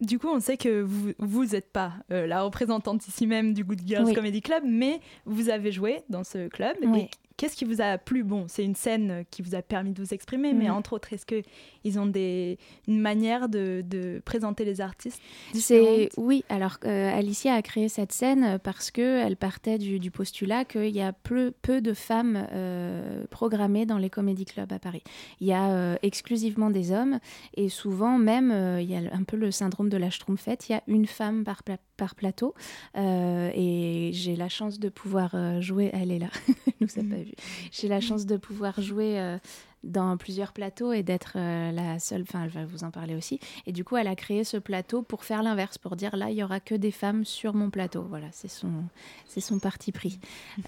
Du 0.00 0.18
coup, 0.18 0.28
on 0.28 0.40
sait 0.40 0.56
que 0.56 0.80
vous 1.18 1.44
n'êtes 1.44 1.70
pas 1.70 1.92
la 2.08 2.42
représentante 2.42 3.06
ici 3.06 3.26
même 3.26 3.52
du 3.52 3.64
Good 3.64 3.82
Girls 3.86 4.14
Comedy 4.14 4.40
Club, 4.40 4.62
mais 4.66 5.00
vous 5.26 5.50
avez 5.50 5.72
joué 5.72 6.02
dans 6.08 6.24
ce 6.24 6.48
club. 6.48 6.76
Et 6.96 7.10
Qu'est-ce 7.40 7.56
qui 7.56 7.64
vous 7.64 7.80
a 7.80 7.96
plu? 7.96 8.22
Bon, 8.22 8.44
c'est 8.48 8.62
une 8.62 8.74
scène 8.74 9.24
qui 9.30 9.40
vous 9.40 9.54
a 9.54 9.62
permis 9.62 9.92
de 9.92 10.02
vous 10.02 10.12
exprimer, 10.12 10.52
mais 10.52 10.66
mhm. 10.66 10.74
entre 10.74 10.92
autres, 10.92 11.14
est-ce 11.14 11.24
qu'ils 11.24 11.98
ont 11.98 12.04
des, 12.04 12.58
une 12.86 13.00
manière 13.00 13.48
de, 13.48 13.82
de 13.82 14.20
présenter 14.26 14.66
les 14.66 14.82
artistes 14.82 15.22
C'est 15.54 16.10
Oui, 16.18 16.44
alors 16.50 16.76
euh, 16.84 17.10
Alicia 17.10 17.54
a 17.54 17.62
créé 17.62 17.88
cette 17.88 18.12
scène 18.12 18.58
parce 18.62 18.90
qu'elle 18.90 19.38
partait 19.38 19.78
du, 19.78 19.98
du 19.98 20.10
postulat 20.10 20.66
qu'il 20.66 20.94
y 20.94 21.00
a 21.00 21.14
peu, 21.14 21.54
peu 21.62 21.80
de 21.80 21.94
femmes 21.94 22.46
euh, 22.52 23.24
programmées 23.30 23.86
dans 23.86 23.96
les 23.96 24.10
comédie 24.10 24.44
clubs 24.44 24.70
à 24.70 24.78
Paris. 24.78 25.02
Il 25.40 25.46
y 25.46 25.54
a 25.54 25.70
euh, 25.70 25.96
exclusivement 26.02 26.68
des 26.68 26.92
hommes 26.92 27.20
et 27.54 27.70
souvent 27.70 28.18
même, 28.18 28.50
il 28.78 28.90
y 28.90 28.96
a 28.96 29.14
un 29.14 29.22
peu 29.22 29.38
le 29.38 29.50
syndrome 29.50 29.88
de 29.88 29.96
la 29.96 30.10
schtroumpfette, 30.10 30.68
il 30.68 30.72
y 30.72 30.74
a 30.74 30.82
une 30.88 31.06
femme 31.06 31.44
par, 31.44 31.62
par 32.00 32.14
plateau 32.14 32.54
et 32.96 34.10
j'ai 34.12 34.36
la 34.36 34.48
chance 34.48 34.80
de 34.80 34.88
pouvoir 34.88 35.60
jouer, 35.60 35.90
elle 35.92 36.10
est 36.10 36.18
là, 36.18 36.30
nous 36.80 36.88
a 36.96 37.02
pas 37.02 37.22
vu 37.22 37.34
j'ai 37.70 37.88
la 37.88 38.00
chance 38.00 38.26
de 38.26 38.36
pouvoir 38.36 38.80
jouer 38.80 39.18
euh, 39.18 39.38
dans 39.82 40.16
plusieurs 40.16 40.52
plateaux 40.52 40.92
et 40.92 41.02
d'être 41.02 41.34
euh, 41.36 41.72
la 41.72 41.98
seule, 41.98 42.22
enfin 42.22 42.44
elle 42.44 42.50
va 42.50 42.64
vous 42.64 42.84
en 42.84 42.90
parler 42.90 43.14
aussi. 43.14 43.40
Et 43.66 43.72
du 43.72 43.84
coup, 43.84 43.96
elle 43.96 44.08
a 44.08 44.16
créé 44.16 44.44
ce 44.44 44.56
plateau 44.56 45.02
pour 45.02 45.24
faire 45.24 45.42
l'inverse, 45.42 45.78
pour 45.78 45.96
dire 45.96 46.16
là, 46.16 46.30
il 46.30 46.36
y 46.36 46.42
aura 46.42 46.60
que 46.60 46.74
des 46.74 46.90
femmes 46.90 47.24
sur 47.24 47.54
mon 47.54 47.70
plateau. 47.70 48.02
Voilà, 48.02 48.26
c'est 48.32 48.48
son, 48.48 48.84
c'est 49.26 49.40
son 49.40 49.58
parti 49.58 49.92
pris. 49.92 50.18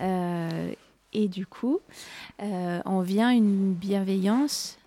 Euh, 0.00 0.72
et 1.12 1.28
du 1.28 1.46
coup, 1.46 1.80
en 2.38 3.02
vient 3.02 3.30
une 3.30 3.74
bienveillance. 3.74 4.78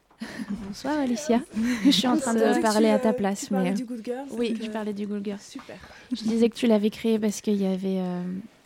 Bonsoir 0.67 0.99
Alicia. 0.99 1.41
Je 1.83 1.91
suis 1.91 2.07
en 2.07 2.17
train 2.17 2.33
de 2.33 2.61
parler 2.61 2.89
à 2.89 2.99
ta 2.99 3.13
place. 3.13 3.47
Tu 3.47 3.53
mais... 3.53 3.73
du 3.73 3.85
Good 3.85 4.07
Oui, 4.31 4.57
je 4.61 4.69
parlais 4.69 4.93
du 4.93 5.07
Good 5.07 5.23
Girls. 5.23 5.39
Super. 5.39 5.77
Je 6.11 6.23
disais 6.23 6.49
que 6.49 6.55
tu 6.55 6.67
l'avais 6.67 6.89
créé 6.89 7.19
parce 7.19 7.41
qu'il 7.41 7.61
y 7.61 7.65
avait 7.65 8.01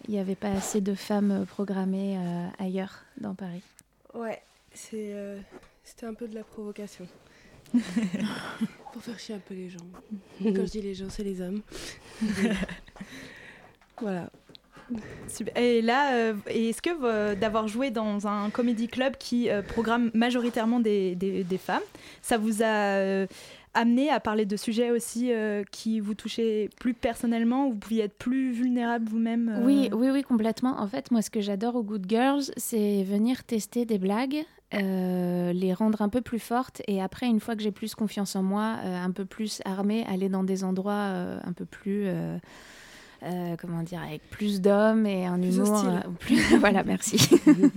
il 0.07 0.13
n'y 0.13 0.19
avait 0.19 0.35
pas 0.35 0.51
assez 0.51 0.81
de 0.81 0.95
femmes 0.95 1.45
programmées 1.47 2.17
ailleurs 2.57 3.03
dans 3.19 3.35
Paris. 3.35 3.63
Ouais, 4.13 4.41
c'est, 4.73 5.13
c'était 5.83 6.05
un 6.05 6.13
peu 6.13 6.27
de 6.27 6.35
la 6.35 6.43
provocation. 6.43 7.07
Pour 8.93 9.03
faire 9.03 9.19
chier 9.19 9.35
un 9.35 9.39
peu 9.39 9.53
les 9.53 9.69
gens. 9.69 9.85
Quand 10.41 10.65
je 10.65 10.71
dis 10.71 10.81
les 10.81 10.95
gens, 10.95 11.09
c'est 11.09 11.23
les 11.23 11.41
hommes. 11.41 11.61
voilà. 14.01 14.29
Et 15.55 15.81
là, 15.81 16.13
euh, 16.13 16.33
est-ce 16.47 16.81
que 16.81 16.89
euh, 17.03 17.35
d'avoir 17.35 17.67
joué 17.67 17.91
dans 17.91 18.27
un 18.27 18.49
comédie 18.49 18.87
club 18.87 19.15
qui 19.17 19.49
euh, 19.49 19.61
programme 19.61 20.11
majoritairement 20.13 20.79
des, 20.79 21.45
femmes, 21.59 21.83
ça 22.21 22.37
vous 22.37 22.63
a 22.63 23.25
amené 23.75 24.09
à 24.09 24.19
parler 24.19 24.45
de 24.45 24.55
sujets 24.55 24.91
aussi 24.91 25.31
qui 25.71 25.99
vous 25.99 26.13
touchaient 26.13 26.69
plus 26.79 26.93
personnellement, 26.93 27.67
où 27.67 27.71
vous 27.71 27.77
pouviez 27.77 28.03
être 28.05 28.17
plus 28.17 28.51
vulnérable 28.51 29.05
vous-même 29.07 29.61
Oui, 29.63 29.89
oui, 29.93 30.09
oui, 30.09 30.23
complètement. 30.23 30.79
En 30.79 30.87
fait, 30.87 31.11
moi, 31.11 31.21
ce 31.21 31.29
que 31.29 31.41
j'adore 31.41 31.75
aux 31.75 31.83
Good 31.83 32.05
Girls, 32.07 32.43
c'est 32.57 33.03
venir 33.03 33.43
tester 33.43 33.85
des 33.85 33.99
blagues. 33.99 34.43
les 34.71 35.73
rendre 35.73 36.01
un 36.01 36.09
peu 36.09 36.21
plus 36.21 36.39
fortes 36.39 36.81
et 36.87 37.01
après 37.01 37.27
une 37.27 37.39
fois 37.39 37.55
que 37.55 37.61
j'ai 37.61 37.71
plus 37.71 37.95
confiance 37.95 38.35
en 38.35 38.43
moi 38.43 38.77
un 38.83 39.11
peu 39.11 39.25
plus 39.25 39.61
armée 39.65 40.05
aller 40.07 40.29
dans 40.29 40.43
des 40.43 40.63
endroits 40.63 41.09
un 41.43 41.53
peu 41.53 41.65
plus 41.65 42.07
euh, 43.23 43.57
comment 43.59 43.83
dire, 43.83 44.01
avec 44.01 44.21
plus 44.29 44.61
d'hommes 44.61 45.05
et 45.05 45.25
un 45.25 45.41
humour. 45.41 45.83
Euh, 45.85 45.99
plus... 46.19 46.39
voilà, 46.59 46.83
merci. 46.83 47.17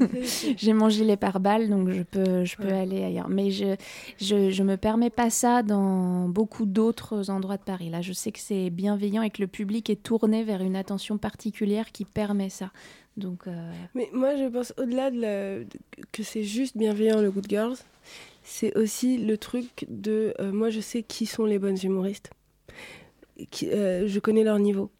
J'ai 0.56 0.72
mon 0.72 0.88
gilet 0.88 1.16
pare-balles, 1.16 1.68
donc 1.68 1.90
je 1.90 2.02
peux, 2.02 2.44
je 2.44 2.56
peux 2.56 2.72
aller 2.72 3.02
ailleurs. 3.02 3.28
Mais 3.28 3.50
je, 3.50 3.74
je, 4.20 4.50
je 4.50 4.62
me 4.62 4.76
permets 4.76 5.10
pas 5.10 5.30
ça 5.30 5.64
dans 5.64 6.28
beaucoup 6.28 6.64
d'autres 6.64 7.28
endroits 7.28 7.56
de 7.56 7.62
Paris. 7.62 7.90
Là, 7.90 8.02
je 8.02 8.12
sais 8.12 8.30
que 8.30 8.38
c'est 8.38 8.70
bienveillant 8.70 9.22
et 9.22 9.30
que 9.30 9.42
le 9.42 9.48
public 9.48 9.90
est 9.90 10.00
tourné 10.00 10.44
vers 10.44 10.62
une 10.62 10.76
attention 10.76 11.18
particulière 11.18 11.90
qui 11.90 12.04
permet 12.04 12.48
ça. 12.48 12.70
Donc, 13.16 13.48
euh, 13.48 13.72
Mais 13.96 14.08
moi, 14.12 14.36
je 14.36 14.44
pense 14.44 14.72
au-delà 14.78 15.10
de, 15.10 15.66
que 16.12 16.22
c'est 16.22 16.44
juste 16.44 16.76
bienveillant 16.76 17.20
le 17.20 17.32
Good 17.32 17.48
Girls, 17.48 17.76
c'est 18.44 18.76
aussi 18.78 19.18
le 19.18 19.36
truc 19.36 19.86
de 19.88 20.34
moi, 20.52 20.70
je 20.70 20.80
sais 20.80 21.02
qui 21.02 21.26
sont 21.26 21.46
les 21.46 21.58
bonnes 21.58 21.78
humoristes. 21.82 22.30
Qui, 23.50 23.66
je 23.70 24.18
connais 24.20 24.44
leur 24.44 24.60
niveau. 24.60 24.90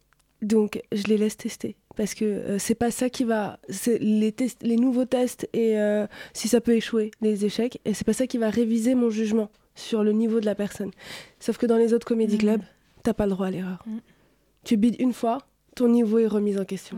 Donc, 0.43 0.81
je 0.91 1.03
les 1.03 1.17
laisse 1.17 1.37
tester. 1.37 1.75
Parce 1.95 2.13
que 2.13 2.25
euh, 2.25 2.59
c'est 2.59 2.75
pas 2.75 2.91
ça 2.91 3.09
qui 3.09 3.23
va. 3.23 3.59
Les, 3.85 4.35
les 4.61 4.75
nouveaux 4.75 5.05
tests 5.05 5.47
et 5.53 5.79
euh, 5.79 6.05
si 6.33 6.47
ça 6.47 6.59
peut 6.59 6.75
échouer, 6.75 7.11
les 7.21 7.45
échecs, 7.45 7.79
et 7.85 7.93
c'est 7.93 8.05
pas 8.05 8.13
ça 8.13 8.27
qui 8.27 8.37
va 8.37 8.49
réviser 8.49 8.93
mon 8.95 9.09
jugement 9.09 9.49
sur 9.75 10.03
le 10.03 10.11
niveau 10.11 10.39
de 10.39 10.45
la 10.45 10.55
personne. 10.55 10.91
Sauf 11.39 11.57
que 11.57 11.65
dans 11.65 11.77
les 11.77 11.93
autres 11.93 12.05
comédie 12.05 12.35
mm. 12.35 12.39
clubs, 12.39 12.61
t'as 13.03 13.13
pas 13.13 13.25
le 13.25 13.31
droit 13.31 13.47
à 13.47 13.51
l'erreur. 13.51 13.83
Mm. 13.85 13.97
Tu 14.63 14.77
bides 14.77 14.95
une 14.99 15.13
fois, 15.13 15.39
ton 15.75 15.87
niveau 15.87 16.19
est 16.19 16.27
remis 16.27 16.57
en 16.57 16.65
question. 16.65 16.97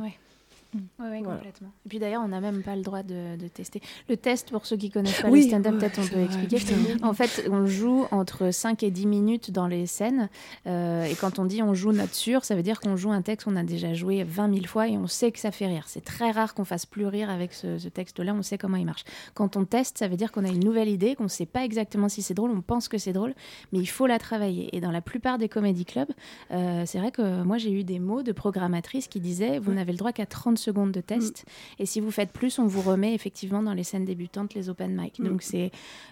Oui, 1.00 1.08
ouais, 1.10 1.22
complètement. 1.22 1.70
Et 1.86 1.90
puis 1.90 2.00
d'ailleurs, 2.00 2.22
on 2.24 2.28
n'a 2.28 2.42
même 2.42 2.62
pas 2.62 2.76
le 2.76 2.82
droit 2.82 3.04
de, 3.04 3.48
tester. 3.48 3.82
Le 4.10 4.18
test, 4.18 4.52
pour 4.52 4.66
ceux 4.66 4.78
qui 4.78 4.90
connaissent 4.90 5.22
pas 5.22 5.30
le 5.30 5.42
stand-up, 5.42 5.78
peut-être 5.78 6.00
on 6.00 6.08
peut 6.08 6.24
expliquer. 6.24 6.58
En 7.02 7.14
fait, 7.14 7.48
on 7.52 7.66
joue 7.66 8.06
entre 8.12 8.52
5 8.52 8.84
et 8.84 8.92
10 8.92 9.06
minutes 9.06 9.52
dans 9.52 9.68
les 9.68 9.86
scènes. 9.86 10.30
Euh, 10.68 11.06
et 11.06 11.16
quand 11.16 11.40
on 11.40 11.46
dit 11.46 11.62
on 11.62 11.74
joue 11.74 11.92
notre 11.92 12.16
sûr, 12.16 12.44
ça 12.44 12.56
veut 12.56 12.64
dire 12.64 12.80
qu'on 12.80 12.96
joue 12.96 13.12
un 13.12 13.22
texte 13.22 13.46
qu'on 13.46 13.56
a 13.56 13.64
déjà 13.64 13.94
joué 13.94 14.24
20 14.24 14.54
000 14.54 14.66
fois 14.66 14.88
et 14.88 14.98
on 14.98 15.08
sait 15.08 15.32
que 15.32 15.40
ça 15.40 15.52
fait 15.52 15.68
rire. 15.68 15.86
C'est 15.88 16.04
très 16.04 16.32
rare 16.32 16.54
qu'on 16.54 16.66
fasse 16.66 16.86
plus 16.86 17.06
rire 17.06 17.30
avec 17.30 17.54
ce, 17.54 17.88
texte-là, 17.88 18.34
on 18.34 18.42
sait 18.42 18.58
comment 18.58 18.78
il 18.78 18.86
marche. 18.86 19.04
Quand 19.34 19.56
on 19.56 19.66
teste, 19.66 19.98
ça 19.98 20.08
veut 20.08 20.18
dire 20.18 20.32
qu'on 20.32 20.44
a 20.44 20.50
une 20.50 20.64
nouvelle 20.64 20.90
idée, 20.90 21.16
qu'on 21.16 21.24
ne 21.24 21.30
sait 21.30 21.46
pas 21.46 21.64
exactement 21.64 22.10
si 22.10 22.22
c'est 22.22 22.34
drôle, 22.34 22.52
on 22.52 22.62
pense 22.62 22.88
que 22.88 22.98
c'est 22.98 23.14
drôle, 23.14 23.34
mais 23.72 23.80
il 23.80 23.86
faut 23.86 24.08
la 24.08 24.20
travailler. 24.20 24.76
Et 24.76 24.82
dans 24.82 24.92
la 24.92 25.02
plupart 25.02 25.38
des 25.38 25.50
comédie 25.50 25.86
clubs, 25.86 26.12
euh, 26.52 26.84
c'est 26.86 27.00
vrai 27.00 27.12
que 27.12 27.44
moi 27.44 27.58
j'ai 27.58 27.72
eu 27.72 27.84
des 27.84 28.00
mots 28.00 28.24
de 28.24 28.32
programmatrices 28.32 29.08
qui 29.08 29.20
disaient 29.20 29.60
vous 29.60 29.74
n'avez 29.74 29.92
le 29.92 29.98
droit 29.98 30.12
qu'à 30.12 30.26
30 30.26 30.58
secondes 30.66 30.92
de 30.92 31.02
test. 31.02 31.46
Mm. 31.46 31.82
Et 31.84 31.86
si 31.86 32.00
vous 32.00 32.12
faites 32.12 32.32
plus, 32.32 32.60
on 32.60 32.66
vous 32.66 32.82
remet 32.82 33.14
effectivement 33.14 33.64
dans 33.64 33.74
les 33.74 33.84
scènes 33.84 34.06
débutantes 34.06 34.54
les 34.54 34.70
open 34.70 35.00
mic. 35.00 35.20
Mm. 35.20 35.28
Donc 35.28 35.42
c'est 35.42 35.72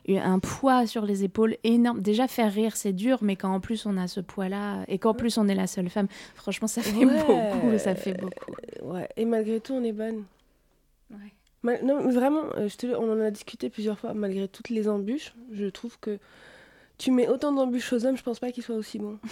un 0.09 0.39
poids 0.39 0.87
sur 0.87 1.05
les 1.05 1.23
épaules 1.23 1.57
énorme. 1.63 2.01
Déjà 2.01 2.27
faire 2.27 2.51
rire, 2.51 2.75
c'est 2.75 2.93
dur, 2.93 3.19
mais 3.21 3.35
quand 3.35 3.53
en 3.53 3.59
plus 3.59 3.85
on 3.85 3.97
a 3.97 4.07
ce 4.07 4.19
poids-là 4.19 4.85
et 4.87 4.97
qu'en 4.99 5.13
plus 5.13 5.37
on 5.37 5.47
est 5.47 5.55
la 5.55 5.67
seule 5.67 5.89
femme, 5.89 6.07
franchement, 6.35 6.67
ça 6.67 6.81
fait 6.81 7.05
beaucoup. 7.05 7.77
Ça 7.77 7.95
fait 7.95 8.13
beaucoup. 8.13 8.53
Ouais. 8.81 9.09
Et 9.17 9.25
malgré 9.25 9.59
tout, 9.59 9.73
on 9.73 9.83
est 9.83 9.91
bonne. 9.91 10.23
Ouais. 11.63 11.81
non, 11.83 12.09
vraiment, 12.09 12.43
euh, 12.57 12.67
je 12.67 12.75
te... 12.75 12.87
on 12.87 13.11
en 13.11 13.19
a 13.19 13.31
discuté 13.31 13.69
plusieurs 13.69 13.99
fois. 13.99 14.13
Malgré 14.13 14.47
toutes 14.47 14.69
les 14.69 14.87
embûches, 14.87 15.33
je 15.51 15.65
trouve 15.65 15.97
que 15.99 16.19
tu 16.97 17.11
mets 17.11 17.27
autant 17.27 17.51
d'embûches 17.51 17.91
aux 17.93 18.05
hommes, 18.05 18.17
je 18.17 18.23
pense 18.23 18.39
pas 18.39 18.51
qu'ils 18.51 18.63
soient 18.63 18.75
aussi 18.75 18.99
bons. 18.99 19.19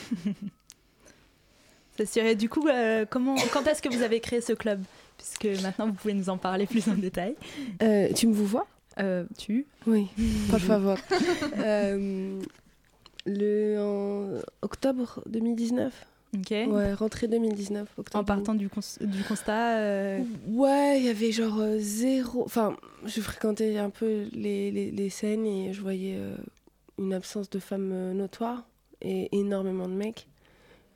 Ça 1.97 2.05
serait 2.05 2.35
du 2.35 2.49
coup, 2.49 2.67
euh, 2.67 3.05
comment, 3.09 3.35
quand 3.51 3.67
est-ce 3.67 3.81
que 3.81 3.89
vous 3.89 4.01
avez 4.01 4.19
créé 4.19 4.41
ce 4.41 4.53
club? 4.53 4.81
Puisque 5.21 5.61
maintenant 5.63 5.87
vous 5.87 5.93
pouvez 5.93 6.13
nous 6.13 6.29
en 6.29 6.37
parler 6.37 6.65
plus 6.65 6.87
en 6.87 6.95
détail. 6.95 7.35
Euh, 7.81 8.11
tu 8.13 8.27
me 8.27 8.33
vous 8.33 8.45
vois? 8.45 8.67
Euh, 8.99 9.25
Tu? 9.37 9.65
Oui, 9.87 10.07
por 10.49 10.59
favor. 10.59 10.97
le 13.25 13.77
en 13.79 14.41
octobre 14.61 15.21
2019. 15.27 16.07
Ok. 16.33 16.51
Ouais, 16.51 16.93
rentrée 16.93 17.27
2019. 17.27 17.89
en 18.13 18.23
partant 18.23 18.55
du, 18.55 18.69
du 19.01 19.23
constat 19.23 20.19
Ouais, 20.47 20.97
il 20.99 21.03
y 21.05 21.09
avait 21.09 21.31
genre 21.31 21.61
zéro. 21.77 22.43
Enfin, 22.45 22.75
je 23.05 23.19
fréquentais 23.21 23.77
un 23.77 23.89
peu 23.89 24.25
les, 24.31 24.71
les, 24.71 24.91
les 24.91 25.09
scènes 25.09 25.45
et 25.45 25.73
je 25.73 25.81
voyais 25.81 26.17
une 26.97 27.13
absence 27.13 27.49
de 27.49 27.59
femmes 27.59 28.13
notoires 28.13 28.63
et 29.01 29.29
énormément 29.37 29.87
de 29.89 29.93
mecs. 29.93 30.27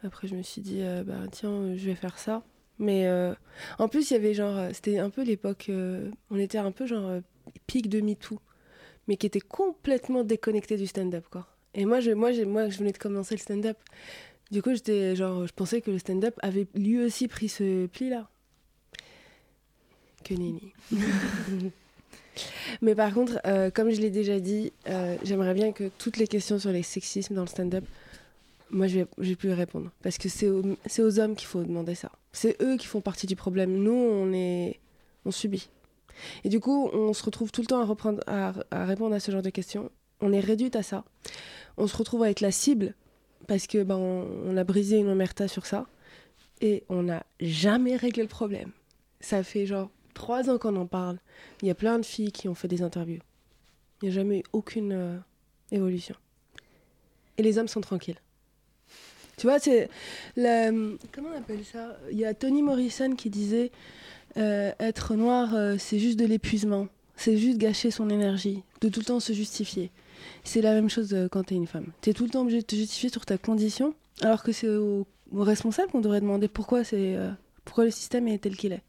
Après, 0.05 0.27
je 0.27 0.35
me 0.35 0.43
suis 0.43 0.61
dit, 0.61 0.79
euh, 0.81 1.03
bah, 1.03 1.15
tiens, 1.31 1.49
euh, 1.49 1.75
je 1.77 1.85
vais 1.87 1.95
faire 1.95 2.17
ça. 2.17 2.43
Mais 2.79 3.07
euh, 3.07 3.33
en 3.79 3.87
plus, 3.87 4.11
il 4.11 4.13
y 4.13 4.17
avait 4.17 4.33
genre, 4.33 4.69
c'était 4.73 4.99
un 4.99 5.09
peu 5.09 5.23
l'époque, 5.23 5.71
on 6.29 6.37
était 6.37 6.57
un 6.57 6.71
peu 6.71 6.85
genre 6.85 7.21
pic 7.67 7.89
de 7.89 8.01
MeToo, 8.01 8.39
mais 9.07 9.17
qui 9.17 9.25
était 9.25 9.39
complètement 9.39 10.23
déconnecté 10.23 10.77
du 10.77 10.87
stand-up, 10.87 11.25
quoi. 11.29 11.47
Et 11.73 11.85
moi, 11.85 11.99
je, 11.99 12.11
moi, 12.11 12.31
moi, 12.45 12.69
je 12.69 12.77
venais 12.77 12.91
de 12.91 12.97
commencer 12.97 13.35
le 13.35 13.39
stand-up. 13.39 13.77
Du 14.51 14.61
coup, 14.61 14.73
j'étais 14.73 15.15
genre, 15.15 15.45
je 15.45 15.53
pensais 15.53 15.81
que 15.81 15.91
le 15.91 15.99
stand-up 15.99 16.35
avait 16.41 16.67
lui 16.75 17.03
aussi 17.03 17.27
pris 17.27 17.49
ce 17.49 17.87
pli-là. 17.87 18.29
Que 20.23 20.33
nini. 20.33 20.71
Mais 22.81 22.95
par 22.95 23.13
contre, 23.13 23.41
comme 23.71 23.91
je 23.91 24.01
l'ai 24.01 24.09
déjà 24.09 24.39
dit, 24.39 24.73
j'aimerais 25.23 25.53
bien 25.53 25.71
que 25.71 25.89
toutes 25.97 26.17
les 26.17 26.27
questions 26.27 26.59
sur 26.59 26.71
les 26.71 26.83
sexismes 26.83 27.35
dans 27.35 27.43
le 27.43 27.47
stand-up 27.47 27.85
moi, 28.69 28.87
je 28.87 29.05
vais, 29.17 29.35
plus 29.35 29.53
répondre. 29.53 29.91
Parce 30.03 30.17
que 30.17 30.29
c'est 30.29 30.49
aux, 30.49 31.19
hommes 31.19 31.35
qu'il 31.35 31.47
faut 31.47 31.63
demander 31.63 31.95
ça. 31.95 32.11
C'est 32.35 32.61
eux 32.61 32.75
qui 32.75 32.85
font 32.85 32.99
partie 32.99 33.27
du 33.27 33.37
problème. 33.37 33.77
Nous, 33.77 33.93
on, 33.93 34.33
est, 34.33 34.81
on 35.23 35.31
subit. 35.31 35.69
Et 36.43 36.49
du 36.49 36.59
coup, 36.59 36.89
on 36.91 37.13
se 37.13 37.23
retrouve 37.23 37.51
tout 37.51 37.61
le 37.61 37.67
temps 37.67 37.79
à, 37.79 37.85
reprendre, 37.85 38.21
à, 38.27 38.53
répondre 38.85 39.15
à 39.15 39.21
ce 39.21 39.31
genre 39.31 39.41
de 39.41 39.49
questions. 39.49 39.89
On 40.19 40.33
est 40.33 40.41
réduite 40.41 40.75
à 40.75 40.83
ça. 40.83 41.05
On 41.77 41.87
se 41.87 41.95
retrouve 41.95 42.23
à 42.23 42.29
être 42.29 42.41
la 42.41 42.51
cible 42.51 42.93
parce 43.47 43.67
que 43.67 43.83
ben, 43.83 43.95
on, 43.95 44.57
a 44.57 44.63
brisé 44.65 44.97
une 44.97 45.07
omerta 45.07 45.47
sur 45.47 45.65
ça. 45.65 45.87
Et 46.59 46.83
on 46.89 47.03
n'a 47.03 47.25
jamais 47.39 47.95
réglé 47.95 48.21
le 48.21 48.29
problème. 48.29 48.71
Ça 49.21 49.41
fait 49.41 49.65
genre 49.65 49.89
trois 50.13 50.49
ans 50.49 50.57
qu'on 50.57 50.75
en 50.75 50.87
parle. 50.87 51.19
Il 51.61 51.69
y 51.69 51.71
a 51.71 51.75
plein 51.75 51.99
de 51.99 52.05
filles 52.05 52.33
qui 52.33 52.49
ont 52.49 52.55
fait 52.55 52.67
des 52.67 52.81
interviews. 52.81 53.21
Il 54.01 54.09
n'y 54.09 54.11
a 54.11 54.15
jamais 54.15 54.39
eu 54.39 54.43
aucune 54.51 54.91
euh, 54.91 55.17
évolution. 55.71 56.15
Et 57.37 57.43
les 57.43 57.57
hommes 57.57 57.69
sont 57.69 57.81
tranquilles. 57.81 58.19
Tu 59.37 59.47
vois, 59.47 59.59
c'est. 59.59 59.89
Comment 60.35 61.29
on 61.33 61.37
appelle 61.37 61.63
ça? 61.63 61.97
Il 62.11 62.17
y 62.17 62.25
a 62.25 62.33
Tony 62.33 62.61
Morrison 62.61 63.15
qui 63.15 63.29
disait 63.29 63.71
euh, 64.37 64.71
être 64.79 65.15
noir, 65.15 65.55
euh, 65.55 65.75
c'est 65.77 65.99
juste 65.99 66.19
de 66.19 66.25
l'épuisement. 66.25 66.87
C'est 67.15 67.37
juste 67.37 67.57
gâcher 67.57 67.91
son 67.91 68.09
énergie, 68.09 68.63
de 68.81 68.89
tout 68.89 68.99
le 68.99 69.05
temps 69.05 69.19
se 69.21 69.31
justifier. 69.31 69.91
C'est 70.43 70.61
la 70.61 70.73
même 70.73 70.89
chose 70.89 71.13
euh, 71.13 71.29
quand 71.29 71.43
t'es 71.43 71.55
une 71.55 71.67
femme. 71.67 71.87
T'es 72.01 72.13
tout 72.13 72.25
le 72.25 72.29
temps 72.29 72.41
obligé 72.41 72.59
de 72.59 72.65
te 72.65 72.75
justifier 72.75 73.09
sur 73.09 73.25
ta 73.25 73.37
condition, 73.37 73.93
alors 74.21 74.43
que 74.43 74.51
c'est 74.51 74.67
aux, 74.67 75.07
responsables 75.33 75.91
qu'on 75.91 76.01
devrait 76.01 76.19
demander 76.19 76.49
pourquoi, 76.49 76.83
c'est, 76.83 77.17
pourquoi 77.63 77.85
le 77.85 77.91
système 77.91 78.27
est 78.27 78.39
tel 78.39 78.55
qu'il 78.55 78.73
est. 78.73 78.83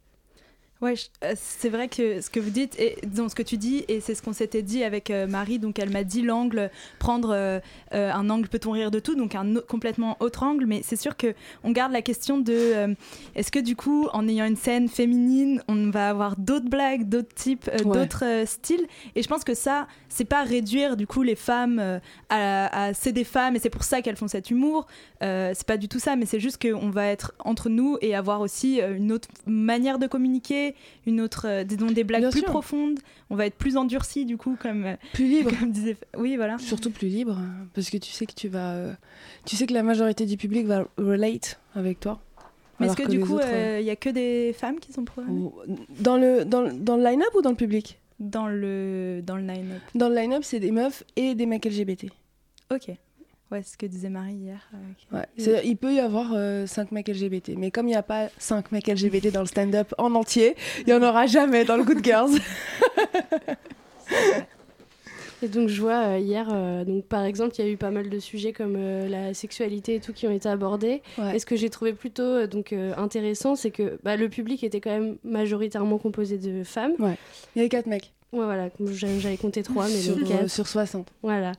Ouais, 0.82 0.94
euh, 1.24 1.32
c'est 1.36 1.70
vrai 1.70 1.88
que 1.88 2.20
ce 2.20 2.28
que 2.28 2.38
vous 2.38 2.50
dites, 2.50 2.78
et 2.78 2.98
donc 3.06 3.30
ce 3.30 3.34
que 3.34 3.42
tu 3.42 3.56
dis, 3.56 3.86
et 3.88 4.00
c'est 4.00 4.14
ce 4.14 4.20
qu'on 4.20 4.34
s'était 4.34 4.60
dit 4.60 4.84
avec 4.84 5.10
euh, 5.10 5.26
Marie, 5.26 5.58
donc 5.58 5.78
elle 5.78 5.88
m'a 5.88 6.04
dit 6.04 6.20
l'angle, 6.20 6.70
prendre 6.98 7.30
euh, 7.32 7.60
un 7.92 8.28
angle, 8.28 8.46
peut-on 8.48 8.72
rire 8.72 8.90
de 8.90 8.98
tout, 8.98 9.14
donc 9.14 9.34
un 9.34 9.54
complètement 9.66 10.18
autre 10.20 10.42
angle, 10.42 10.66
mais 10.66 10.82
c'est 10.84 10.96
sûr 10.96 11.16
que 11.16 11.34
on 11.64 11.70
garde 11.70 11.92
la 11.92 12.02
question 12.02 12.38
de 12.38 12.94
est-ce 13.34 13.50
que 13.50 13.58
du 13.58 13.74
coup, 13.74 14.08
en 14.12 14.28
ayant 14.28 14.44
une 14.44 14.56
scène 14.56 14.88
féminine, 14.88 15.62
on 15.66 15.88
va 15.90 16.10
avoir 16.10 16.36
d'autres 16.36 16.68
blagues, 16.68 17.08
d'autres 17.08 17.34
types, 17.34 17.70
d'autres 17.82 18.44
styles, 18.44 18.86
et 19.14 19.22
je 19.22 19.28
pense 19.28 19.44
que 19.44 19.54
ça, 19.54 19.86
c'est 20.10 20.26
pas 20.26 20.42
réduire 20.42 20.98
du 20.98 21.06
coup 21.06 21.22
les 21.22 21.36
femmes 21.36 22.00
à, 22.28 22.88
à 22.88 22.92
c'est 22.92 23.12
des 23.12 23.24
femmes 23.24 23.56
et 23.56 23.58
c'est 23.60 23.70
pour 23.70 23.84
ça 23.84 24.02
qu'elles 24.02 24.16
font 24.16 24.28
cet 24.28 24.50
humour, 24.50 24.86
c'est 25.22 25.66
pas 25.66 25.78
du 25.78 25.88
tout 25.88 26.00
ça, 26.00 26.16
mais 26.16 26.26
c'est 26.26 26.40
juste 26.40 26.60
qu'on 26.60 26.90
va 26.90 27.06
être 27.06 27.32
entre 27.38 27.70
nous 27.70 27.96
et 28.02 28.14
avoir 28.14 28.42
aussi 28.42 28.80
une 28.80 29.10
autre 29.10 29.28
manière 29.46 29.98
de 29.98 30.06
communiquer 30.06 30.65
une 31.06 31.20
autre, 31.20 31.46
euh, 31.46 31.64
des, 31.64 31.76
des 31.76 32.04
blagues 32.04 32.30
plus 32.30 32.42
profondes. 32.42 32.98
On 33.30 33.36
va 33.36 33.46
être 33.46 33.54
plus 33.56 33.76
endurci 33.76 34.24
du 34.24 34.36
coup, 34.36 34.56
comme 34.60 34.84
euh, 34.84 34.96
plus 35.12 35.26
libre. 35.26 35.50
Comme 35.58 35.70
disait, 35.70 35.96
oui, 36.16 36.36
voilà. 36.36 36.58
Surtout 36.58 36.90
plus 36.90 37.08
libre, 37.08 37.38
parce 37.74 37.90
que 37.90 37.96
tu 37.98 38.10
sais 38.10 38.26
que 38.26 38.34
tu 38.34 38.48
vas, 38.48 38.72
euh, 38.74 38.92
tu 39.44 39.56
sais 39.56 39.66
que 39.66 39.74
la 39.74 39.82
majorité 39.82 40.26
du 40.26 40.36
public 40.36 40.66
va 40.66 40.86
relate 40.98 41.60
avec 41.74 42.00
toi. 42.00 42.20
Mais 42.78 42.86
est-ce 42.88 42.96
que, 42.96 43.08
du 43.08 43.20
coup, 43.20 43.38
il 43.78 43.84
n'y 43.84 43.90
a 43.90 43.96
que 43.96 44.10
des 44.10 44.52
femmes 44.52 44.78
qui 44.80 44.92
sont 44.92 45.04
programmées 45.04 45.48
Dans 46.00 46.16
le, 46.18 46.44
dans, 46.44 46.60
le- 46.60 46.72
dans 46.74 46.96
le 46.96 47.04
line-up 47.04 47.34
ou 47.34 47.40
dans 47.40 47.50
le 47.50 47.56
public? 47.56 47.98
Dans 48.20 48.48
le, 48.48 49.20
dans 49.24 49.36
le 49.36 49.42
line-up 49.46 49.80
Dans 49.94 50.08
le 50.10 50.14
line-up, 50.14 50.42
c'est 50.44 50.60
des 50.60 50.72
meufs 50.72 51.02
et 51.16 51.34
des 51.34 51.46
mecs 51.46 51.64
LGBT. 51.64 52.06
Ok. 52.72 52.90
Ouais, 53.52 53.62
c'est 53.62 53.72
ce 53.74 53.78
que 53.78 53.86
disait 53.86 54.08
Marie 54.08 54.34
hier. 54.34 54.58
euh. 54.74 55.18
Ouais. 55.18 55.62
Il 55.64 55.76
peut 55.76 55.94
y 55.94 56.00
avoir 56.00 56.34
5 56.66 56.90
mecs 56.92 57.08
LGBT, 57.08 57.50
mais 57.56 57.70
comme 57.70 57.86
il 57.86 57.90
n'y 57.92 57.96
a 57.96 58.02
pas 58.02 58.28
5 58.38 58.72
mecs 58.72 58.88
LGBT 58.88 59.32
dans 59.32 59.40
le 59.40 59.46
stand-up 59.46 59.94
en 59.98 60.14
entier, 60.14 60.56
il 60.80 60.86
n'y 60.86 60.92
en 60.92 61.02
aura 61.02 61.26
jamais 61.26 61.64
dans 61.64 61.76
le 61.76 61.84
Good 61.84 62.04
Girls. 62.04 62.32
Et 65.42 65.48
donc 65.48 65.68
je 65.68 65.80
vois 65.82 66.14
euh, 66.14 66.18
hier, 66.18 66.48
euh, 66.50 66.84
donc 66.84 67.04
par 67.04 67.22
exemple, 67.24 67.54
il 67.58 67.64
y 67.64 67.68
a 67.68 67.70
eu 67.70 67.76
pas 67.76 67.90
mal 67.90 68.08
de 68.08 68.18
sujets 68.18 68.52
comme 68.54 68.74
euh, 68.78 69.06
la 69.06 69.34
sexualité 69.34 69.96
et 69.96 70.00
tout 70.00 70.14
qui 70.14 70.26
ont 70.26 70.30
été 70.32 70.48
abordés. 70.48 71.02
Ouais. 71.18 71.36
Et 71.36 71.38
ce 71.38 71.44
que 71.44 71.56
j'ai 71.56 71.68
trouvé 71.68 71.92
plutôt 71.92 72.22
euh, 72.22 72.46
donc 72.46 72.72
euh, 72.72 72.94
intéressant, 72.96 73.54
c'est 73.54 73.70
que 73.70 73.98
bah, 74.02 74.16
le 74.16 74.30
public 74.30 74.64
était 74.64 74.80
quand 74.80 74.90
même 74.90 75.16
majoritairement 75.24 75.98
composé 75.98 76.38
de 76.38 76.64
femmes. 76.64 76.94
Il 76.98 77.58
y 77.58 77.60
avait 77.60 77.68
4 77.68 77.86
mecs 77.86 78.12
Ouais, 78.32 78.44
voilà, 78.44 78.68
j'avais 78.92 79.36
compté 79.36 79.62
trois, 79.62 79.84
mais 79.84 79.94
sur, 79.94 80.16
donc 80.16 80.30
euh, 80.30 80.48
sur 80.48 80.66
60. 80.66 81.08
Voilà. 81.22 81.52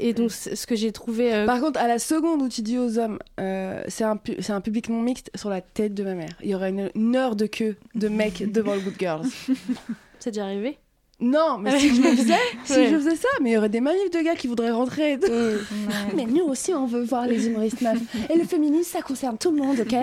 Et 0.00 0.12
donc 0.12 0.30
ce 0.30 0.66
que 0.66 0.76
j'ai 0.76 0.92
trouvé, 0.92 1.34
euh, 1.34 1.46
Par 1.46 1.60
contre, 1.60 1.80
à 1.80 1.88
la 1.88 1.98
seconde 1.98 2.42
où 2.42 2.48
tu 2.48 2.62
dis 2.62 2.78
aux 2.78 2.98
hommes, 2.98 3.18
euh, 3.40 3.82
c'est 3.88 4.04
un, 4.04 4.16
pu- 4.16 4.36
un 4.48 4.60
public 4.60 4.88
non 4.88 5.00
mixte, 5.02 5.30
sur 5.34 5.50
la 5.50 5.60
tête 5.60 5.94
de 5.94 6.04
ma 6.04 6.14
mère. 6.14 6.36
Il 6.42 6.50
y 6.50 6.54
aurait 6.54 6.70
une, 6.70 6.90
une 6.94 7.16
heure 7.16 7.34
de 7.36 7.46
queue 7.46 7.76
de 7.94 8.08
mecs 8.08 8.50
devant 8.52 8.74
le 8.74 8.80
Good 8.80 8.94
Girls. 8.98 9.26
c'est 10.20 10.30
déjà 10.30 10.44
arrivé? 10.44 10.78
Non, 11.20 11.58
mais 11.58 11.76
si 11.80 11.96
je 11.96 12.00
le 12.00 12.08
faisais, 12.16 12.34
si 12.64 12.72
Ouais. 12.74 12.90
je 12.90 12.94
faisais 12.94 13.16
ça, 13.16 13.26
mais 13.40 13.50
il 13.50 13.52
y 13.54 13.56
aurait 13.56 13.68
des 13.68 13.80
manifs 13.80 14.10
de 14.12 14.20
gars 14.20 14.36
qui 14.36 14.46
voudraient 14.46 14.70
rentrer. 14.70 15.14
et 15.14 15.18
tout. 15.18 15.32
Mais 16.14 16.26
nous 16.26 16.44
aussi, 16.44 16.72
on 16.72 16.86
veut 16.86 17.02
voir 17.02 17.26
les 17.26 17.48
humoristes 17.48 17.80
meufs. 17.80 17.98
Et 18.30 18.36
le 18.38 18.44
féminisme, 18.44 18.92
ça 18.98 19.02
concerne 19.02 19.36
tout 19.36 19.50
le 19.50 19.56
monde, 19.56 19.80
ok? 19.80 19.94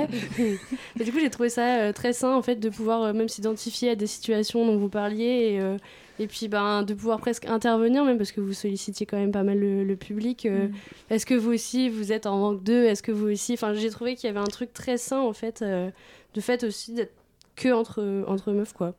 Et 1.00 1.04
du 1.06 1.13
coup, 1.13 1.20
j'ai 1.22 1.30
trouvé 1.30 1.48
ça 1.48 1.77
euh, 1.77 1.94
très 1.94 2.12
sain 2.12 2.34
en 2.36 2.42
fait 2.42 2.56
de 2.58 2.68
pouvoir 2.68 3.04
euh, 3.04 3.13
même 3.13 3.30
s'identifier 3.30 3.92
à 3.92 3.96
des 3.96 4.08
situations 4.08 4.65
dont 4.65 4.77
vous 4.77 4.89
parliez 4.89 5.54
et, 5.54 5.60
euh, 5.62 5.77
et 6.19 6.27
puis 6.27 6.48
ben 6.48 6.84
de 6.84 6.93
pouvoir 6.93 7.19
presque 7.19 7.45
intervenir 7.45 8.03
même 8.05 8.17
parce 8.17 8.31
que 8.31 8.41
vous 8.41 8.53
sollicitiez 8.53 9.05
quand 9.05 9.17
même 9.17 9.31
pas 9.31 9.43
mal 9.43 9.60
le, 9.60 9.84
le 9.84 9.95
public. 9.95 10.45
euh, 10.45 10.67
Mm. 10.67 10.74
Est-ce 11.10 11.25
que 11.25 11.34
vous 11.36 11.51
aussi 11.53 11.89
vous 11.89 12.12
êtes 12.12 12.25
en 12.25 12.38
manque 12.38 12.63
d'eux? 12.63 12.86
Est-ce 12.86 13.03
que 13.03 13.12
vous 13.12 13.27
aussi 13.27 13.53
Enfin, 13.53 13.74
j'ai 13.74 13.89
trouvé 13.89 14.15
qu'il 14.15 14.27
y 14.27 14.29
avait 14.29 14.39
un 14.39 14.43
truc 14.45 14.74
très 14.74 14.98
sain 14.98 15.19
en 15.19 15.34
fait 15.34 15.62
euh, 15.62 15.89
de 16.34 16.41
fait 16.41 16.63
aussi 16.63 16.93
d'être 16.93 17.13
que 17.55 17.69
entre 17.74 18.24
entre 18.27 18.51
meufs 18.51 18.74
quoi. 18.74 18.93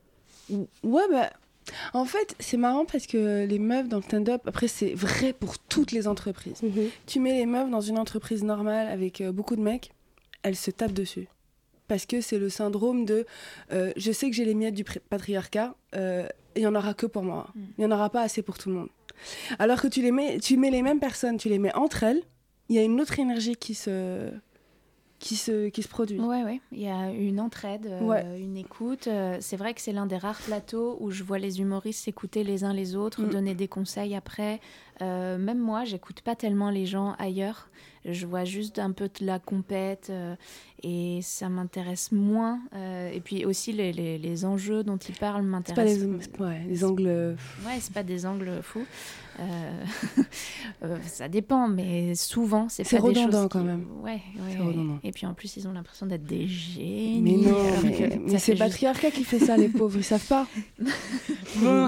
Ouais, 0.83 1.03
bah. 1.11 1.31
En 1.95 2.05
fait, 2.05 2.37
c'est 2.39 2.57
marrant 2.59 2.85
parce 2.85 3.09
que 3.09 3.45
les 3.45 3.59
meufs 3.59 3.89
dans 3.89 3.97
le 3.97 4.03
stand-up, 4.05 4.41
après, 4.47 4.69
c'est 4.69 4.95
vrai 4.95 5.33
pour 5.33 5.59
toutes 5.59 5.91
les 5.91 6.07
entreprises. 6.07 6.61
Tu 7.09 7.19
mets 7.19 7.33
les 7.33 7.45
meufs 7.45 7.69
dans 7.69 7.81
une 7.81 7.99
entreprise 7.99 8.45
normale 8.45 8.87
avec 8.87 9.21
euh, 9.21 9.33
beaucoup 9.33 9.57
de 9.57 9.61
mecs, 9.63 9.91
elles 10.45 10.55
se 10.55 10.71
tapent 10.71 10.93
dessus. 10.93 11.27
Parce 11.89 12.07
que 12.07 12.21
c'est 12.21 12.39
le 12.39 12.49
syndrome 12.49 13.05
de 13.05 13.27
euh, 13.73 13.93
je 13.97 14.11
sais 14.13 14.29
que 14.29 14.35
j'ai 14.37 14.45
les 14.45 14.55
miettes 14.55 14.75
du 14.75 14.85
patriarcat, 14.85 15.75
euh, 15.95 16.27
il 16.57 16.63
y 16.63 16.67
en 16.67 16.75
aura 16.75 16.95
que 16.95 17.07
pour 17.07 17.23
moi. 17.23 17.49
Mm. 17.55 17.61
Il 17.79 17.83
y 17.83 17.87
en 17.87 17.91
aura 17.93 18.11
pas 18.11 18.23
assez 18.23 18.43
pour 18.43 18.59
tout 18.59 18.69
le 18.71 18.75
monde. 18.77 18.89
Alors 19.59 19.81
que 19.81 19.89
tu 19.89 20.03
les 20.03 20.13
mets, 20.13 20.39
tu 20.41 20.57
mets 20.57 20.71
les 20.71 20.83
mêmes 20.83 21.01
personnes, 21.01 21.37
tu 21.39 21.49
les 21.49 21.59
mets 21.59 21.75
entre 21.75 22.03
elles, 22.03 22.23
il 22.69 22.77
y 22.77 22.79
a 22.79 22.83
une 22.83 23.01
autre 23.01 23.19
énergie 23.19 23.57
qui 23.57 23.75
se, 23.75 24.31
qui 25.19 25.37
se, 25.37 25.69
qui 25.69 25.83
se 25.83 25.89
produit. 25.89 26.19
Ouais, 26.21 26.43
ouais. 26.43 26.61
Il 26.73 26.81
y 26.81 26.89
a 26.89 27.11
une 27.11 27.41
entraide, 27.41 27.87
euh, 27.87 28.01
Ouais. 28.01 28.25
une 28.39 28.57
écoute. 28.57 29.07
Euh, 29.07 29.39
c'est 29.41 29.57
vrai 29.57 29.73
que 29.73 29.81
c'est 29.81 29.93
l'un 29.93 30.07
des 30.07 30.19
rares 30.19 30.41
plateaux 30.41 30.99
où 31.01 31.11
je 31.11 31.23
vois 31.23 31.39
les 31.39 31.61
humoristes 31.61 32.05
s'écouter 32.05 32.45
les 32.45 32.65
uns 32.65 32.75
les 32.75 32.97
autres, 32.97 33.23
Mm. 33.23 33.31
donner 33.31 33.55
des 33.55 33.69
conseils 33.69 34.15
après. 34.15 34.61
Euh, 35.03 35.37
même 35.39 35.59
moi, 35.59 35.85
j'écoute 35.85 36.21
pas 36.23 36.35
tellement 36.37 36.71
les 36.71 36.87
gens 36.87 37.15
ailleurs. 37.19 37.69
Je 38.05 38.25
vois 38.25 38.45
juste 38.45 38.79
un 38.79 38.93
peu 38.93 39.09
de 39.21 39.27
la 39.27 39.39
compète 39.41 40.09
euh, 40.11 40.37
et 40.85 41.19
ça 41.23 41.49
m'intéresse 41.49 42.13
moins. 42.13 42.61
Euh, 42.75 43.11
et 43.13 43.21
puis 43.21 43.45
aussi, 43.45 43.73
les, 43.73 43.93
les- 43.93 44.17
les 44.17 44.45
enjeux 44.45 44.85
dont 44.85 44.97
ils 44.97 45.15
parlent 45.15 45.43
C'est 45.43 45.75
pas 45.75 45.83
m'intéressent. 45.85 46.29
ouais, 46.39 46.63
les 46.69 46.85
angles. 46.85 47.37
Ouais, 47.67 47.79
c'est 47.81 47.93
pas 47.93 48.05
des 48.05 48.25
angles 48.25 48.61
fous. 48.63 48.87
Ça 51.07 51.29
dépend, 51.29 51.69
mais 51.69 52.15
souvent, 52.15 52.69
c'est 52.69 52.85
pas 52.85 52.91
des 53.09 53.15
choses 53.15 53.25
redondant, 53.27 53.43
qui- 53.45 53.49
quand 53.51 53.65
même. 53.65 53.87
Ouais, 54.03 54.21
ouais, 54.39 54.59
redondant. 54.65 54.99
Et 55.03 55.13
puis 55.13 55.27
en 55.27 55.35
plus, 55.35 55.57
ils 55.57 55.67
ont 55.69 55.73
l'impression 55.73 56.07
d'être 56.07 56.25
des 56.25 56.47
génies. 56.47 57.21
Mais 57.23 57.51
non, 57.51 57.57
mais, 57.83 58.39
c'est 58.39 58.53
juste- 58.53 58.59
patriarcat 58.59 59.11
qui 59.11 59.25
fait 59.25 59.39
ça, 59.39 59.57
les 59.57 59.69
pauvres, 59.69 59.97
ils 59.99 60.05
savent 60.05 60.27
pas. 60.27 60.47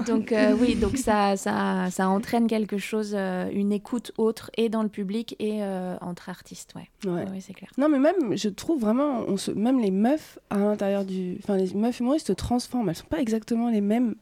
Donc 0.07 0.33
oui, 0.59 0.75
donc 0.75 0.97
ça, 0.97 1.37
ça, 1.37 1.89
ça 1.91 2.09
entraîne 2.09 2.47
quelque 2.47 2.77
chose, 2.77 2.98
euh, 3.13 3.49
une 3.51 3.71
écoute 3.71 4.11
autre, 4.17 4.51
et 4.57 4.69
dans 4.69 4.83
le 4.83 4.89
public 4.89 5.35
et 5.39 5.63
euh, 5.63 5.97
entre 6.01 6.29
artistes, 6.29 6.73
ouais. 6.75 6.89
Ouais. 7.05 7.23
Ouais, 7.23 7.29
ouais, 7.29 7.39
c'est 7.41 7.53
clair. 7.53 7.69
Non, 7.77 7.89
mais 7.89 7.99
même, 7.99 8.35
je 8.37 8.49
trouve 8.49 8.81
vraiment, 8.81 9.23
on 9.27 9.37
se, 9.37 9.51
même 9.51 9.79
les 9.79 9.91
meufs 9.91 10.39
à 10.49 10.57
l'intérieur 10.57 11.05
du. 11.05 11.37
Enfin, 11.43 11.57
les 11.57 11.73
meufs 11.73 11.99
humoristes 11.99 12.27
se 12.27 12.33
transforment. 12.33 12.89
Elles 12.89 12.95
sont 12.95 13.07
pas 13.07 13.19
exactement 13.19 13.69
les 13.69 13.81
mêmes. 13.81 14.15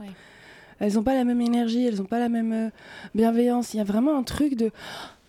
Ouais. 0.00 0.10
Elles 0.78 0.98
ont 0.98 1.02
pas 1.02 1.14
la 1.14 1.24
même 1.24 1.40
énergie, 1.40 1.86
elles 1.86 2.02
ont 2.02 2.06
pas 2.06 2.18
la 2.18 2.28
même 2.28 2.52
euh, 2.52 2.70
bienveillance. 3.14 3.74
Il 3.74 3.76
y 3.76 3.80
a 3.80 3.84
vraiment 3.84 4.16
un 4.18 4.24
truc 4.24 4.56
de. 4.56 4.70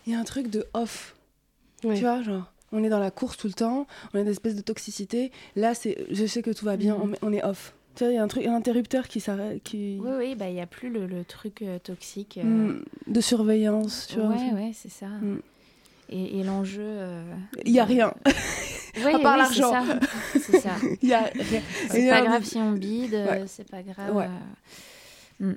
Il 0.05 0.13
y 0.13 0.15
a 0.15 0.19
un 0.19 0.23
truc 0.23 0.49
de 0.49 0.65
off. 0.73 1.15
Ouais. 1.83 1.95
Tu 1.95 2.01
vois, 2.01 2.21
genre, 2.21 2.51
on 2.71 2.83
est 2.83 2.89
dans 2.89 2.99
la 2.99 3.11
course 3.11 3.37
tout 3.37 3.47
le 3.47 3.53
temps, 3.53 3.87
on 4.13 4.17
a 4.17 4.21
une 4.21 4.27
espèce 4.27 4.55
de 4.55 4.61
toxicité. 4.61 5.31
Là, 5.55 5.73
c'est, 5.75 6.05
je 6.09 6.25
sais 6.25 6.41
que 6.41 6.51
tout 6.51 6.65
va 6.65 6.75
bien, 6.75 6.95
on, 6.95 7.11
on 7.21 7.31
est 7.31 7.43
off. 7.43 7.75
Tu 7.95 8.03
vois, 8.03 8.11
il 8.11 8.15
y 8.15 8.17
a 8.17 8.23
un 8.23 8.27
truc, 8.27 8.45
un 8.47 8.55
interrupteur 8.55 9.07
qui 9.07 9.19
s'arrête, 9.19 9.61
qui. 9.63 9.99
Oui, 10.01 10.11
oui, 10.17 10.35
bah 10.35 10.49
il 10.49 10.55
y 10.55 10.61
a 10.61 10.65
plus 10.65 10.89
le, 10.89 11.05
le 11.05 11.23
truc 11.23 11.61
euh, 11.61 11.77
toxique. 11.79 12.39
euh, 12.41 12.43
Mm, 12.43 12.83
de 13.07 13.21
surveillance, 13.21 14.07
tu 14.09 14.19
vois. 14.19 14.29
ouais, 14.29 14.51
ouais, 14.53 14.71
c'est 14.73 14.89
ça. 14.91 15.05
Mm. 15.07 15.39
Et, 16.09 16.39
et 16.39 16.43
l'enjeu. 16.43 16.81
euh, 16.83 17.23
Il 17.65 17.71
y 17.71 17.79
a 17.79 17.85
rien. 17.85 18.13
Ouais, 19.03 19.13
À 19.15 19.19
part 19.19 19.33
oui, 19.33 19.39
l'argent. 19.39 19.73
C'est 20.39 20.59
ça. 20.59 20.75
C'est 21.89 22.09
pas 22.09 22.21
grave 22.21 22.43
si 22.43 22.57
on 22.57 22.71
bide, 22.73 23.13
euh, 23.15 23.25
Ouais. 23.27 23.43
c'est 23.47 23.69
pas 23.69 23.81
grave. 23.81 24.15
Ouais. 24.15 24.27
euh, 25.41 25.53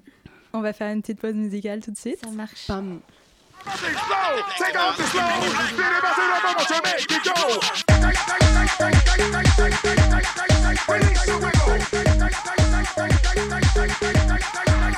On 0.54 0.60
va 0.60 0.72
faire 0.72 0.90
une 0.92 1.02
petite 1.02 1.20
pause 1.20 1.34
musicale 1.34 1.80
tout 1.80 1.90
de 1.90 1.98
suite. 1.98 2.18
Ça 2.24 2.30
marche. 2.30 2.66
Pam. 2.66 3.00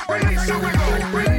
ready, 0.07 0.35
so 0.37 0.55
we 0.59 0.71
go 0.71 0.95
it. 1.19 1.38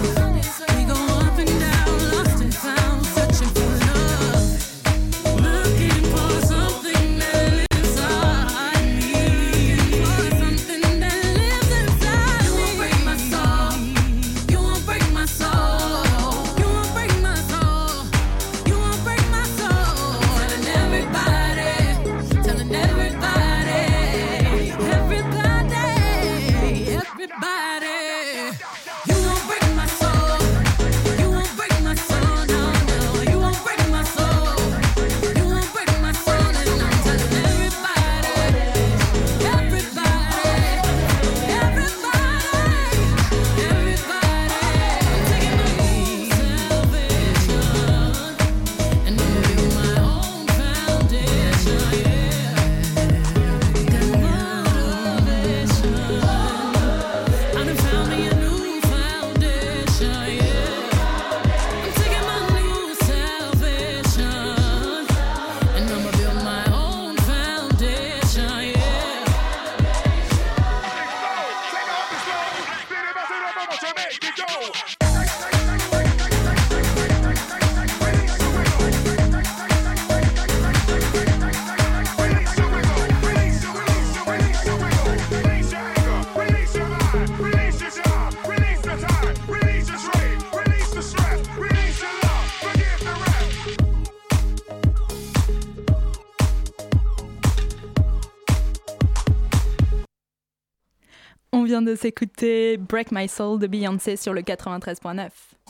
Vient 101.71 101.81
de 101.81 101.95
s'écouter 101.95 102.75
Break 102.75 103.13
My 103.13 103.29
Soul 103.29 103.57
de 103.57 103.65
Beyoncé 103.65 104.17
sur 104.17 104.33
le 104.33 104.41
93.9. 104.41 105.29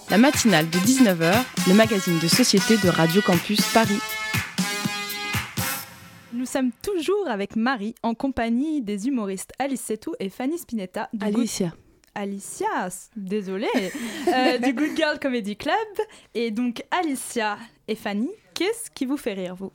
La 0.10 0.18
matinale 0.18 0.68
de 0.68 0.80
19h, 0.80 1.32
le 1.68 1.74
magazine 1.76 2.18
de 2.18 2.28
société 2.28 2.76
de 2.78 2.90
Radio 2.90 3.22
Campus 3.22 3.62
Paris. 3.72 4.00
Nous 6.34 6.48
sommes 6.48 6.72
toujours 6.82 7.28
avec 7.30 7.56
Marie 7.56 7.94
en 8.02 8.16
compagnie 8.16 8.82
des 8.82 9.08
humoristes 9.08 9.52
Alice 9.60 9.84
Setou 9.86 10.16
et 10.20 10.30
Fanny 10.30 10.58
Spinetta 10.58 11.08
du 11.14 11.24
Good- 11.24 11.36
Alicia. 11.36 11.74
Alicia, 12.16 12.90
désolée, 13.16 13.68
euh, 14.28 14.58
du 14.58 14.74
Good 14.74 14.96
Girl 14.96 15.20
Comedy 15.20 15.56
Club. 15.56 15.76
Et 16.34 16.50
donc 16.50 16.84
Alicia 16.90 17.60
et 17.88 17.94
Fanny, 17.96 18.32
qu'est-ce 18.56 18.90
qui 18.90 19.06
vous 19.06 19.18
fait 19.18 19.34
rire 19.34 19.54
vous? 19.56 19.72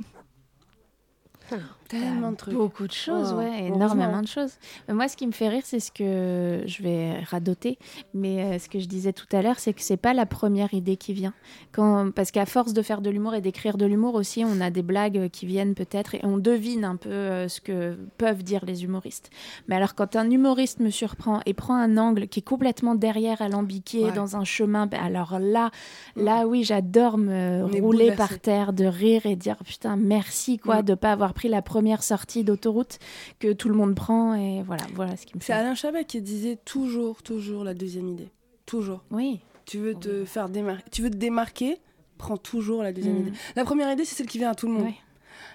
Tellement 1.89 2.33
de 2.33 2.37
trucs. 2.37 2.55
Beaucoup 2.55 2.87
de 2.87 2.93
choses, 2.93 3.33
Oh, 3.35 3.39
ouais, 3.39 3.67
énormément 3.67 4.21
de 4.23 4.27
choses. 4.27 4.53
Mais 4.89 4.95
moi, 4.95 5.09
ce 5.09 5.17
qui 5.17 5.27
me 5.27 5.33
fait 5.33 5.49
rire, 5.49 5.63
c'est 5.65 5.81
ce 5.81 5.91
que 5.93 6.63
je 6.67 6.83
vais 6.83 7.21
radoter, 7.21 7.79
mais 8.15 8.43
euh, 8.43 8.59
ce 8.59 8.69
que 8.69 8.79
je 8.81 8.87
disais 8.87 9.13
tout 9.13 9.27
à 9.33 9.43
l'heure, 9.43 9.59
c'est 9.59 9.73
que 9.73 9.81
c'est 9.83 9.97
pas 9.97 10.13
la 10.15 10.27
première 10.27 10.75
idée 10.75 10.97
qui 10.97 11.13
vient. 11.13 11.33
Quand, 11.73 12.11
parce 12.13 12.31
qu'à 12.31 12.47
force 12.47 12.73
de 12.73 12.83
faire 12.83 13.01
de 13.01 13.11
l'humour 13.11 13.35
et 13.35 13.41
d'écrire 13.41 13.77
de 13.77 13.87
l'humour 13.87 14.15
aussi, 14.15 14.45
on 14.45 14.61
a 14.61 14.71
des 14.71 14.83
blagues 14.83 15.29
qui 15.31 15.47
viennent 15.47 15.75
peut-être 15.75 16.15
et 16.15 16.21
on 16.25 16.39
devine 16.39 16.85
un 16.85 16.97
peu 16.97 17.09
euh, 17.11 17.49
ce 17.49 17.61
que 17.61 17.97
peuvent 18.19 18.43
dire 18.43 18.65
les 18.65 18.85
humoristes. 18.85 19.31
Mais 19.69 19.77
alors, 19.77 19.95
quand 19.95 20.17
un 20.17 20.29
humoriste 20.31 20.81
me 20.81 20.91
surprend 20.91 21.41
et 21.47 21.55
prend 21.55 21.75
un 21.77 21.97
angle 21.99 22.27
qui 22.29 22.41
est 22.41 22.43
complètement 22.43 22.95
derrière, 22.95 23.43
alambiqué, 23.43 24.05
Ouais. 24.07 24.13
dans 24.13 24.37
un 24.37 24.45
chemin, 24.45 24.87
ben 24.87 25.01
alors 25.01 25.39
là, 25.39 25.71
là, 26.17 26.47
oui, 26.47 26.65
j'adore 26.65 27.17
me 27.19 27.63
On 27.65 27.81
rouler 27.81 28.11
par 28.13 28.39
terre, 28.41 28.73
de 28.73 28.85
rire 28.87 29.27
et 29.27 29.37
dire 29.37 29.57
putain, 29.65 29.97
merci 29.97 30.59
quoi, 30.59 30.83
Mm. 30.83 30.85
de 30.87 30.95
pas 30.95 31.13
avoir 31.13 31.33
pris 31.35 31.49
la 31.49 31.63
première 31.63 31.76
sortie 32.01 32.45
d'autoroute 32.45 32.99
que 33.39 33.53
tout 33.53 33.69
le 33.69 33.75
monde 33.75 33.95
prend 33.95 34.35
et 34.35 34.63
voilà, 34.63 34.85
voilà 34.95 35.17
ce 35.17 35.27
qui 35.27 35.35
me 35.37 35.41
C'est 35.41 35.47
fait. 35.49 35.53
Alain 35.55 35.75
Chabat 35.75 36.05
qui 36.05 36.21
disait 36.23 36.57
toujours, 36.65 37.23
toujours 37.23 37.65
la 37.65 37.75
deuxième 37.75 38.09
idée. 38.09 38.29
Toujours. 38.67 39.03
Oui, 39.11 39.41
Tu 39.65 39.79
veux 39.79 39.95
te 39.95 40.25
faire 40.25 40.49
démarquer, 40.49 40.85
tu 40.93 41.03
veux 41.03 41.11
te 41.11 41.17
démarquer, 41.17 41.79
prends 42.19 42.37
toujours 42.37 42.83
la 42.83 42.93
deuxième 42.93 43.17
Mm. 43.17 43.21
idée. 43.29 43.33
La 43.57 43.65
première 43.65 43.91
idée, 43.93 44.05
c'est 44.05 44.15
celle 44.15 44.27
qui 44.29 44.39
vient 44.39 44.51
à 44.51 44.55
tout 44.55 44.67
le 44.69 44.73
monde. 44.75 44.93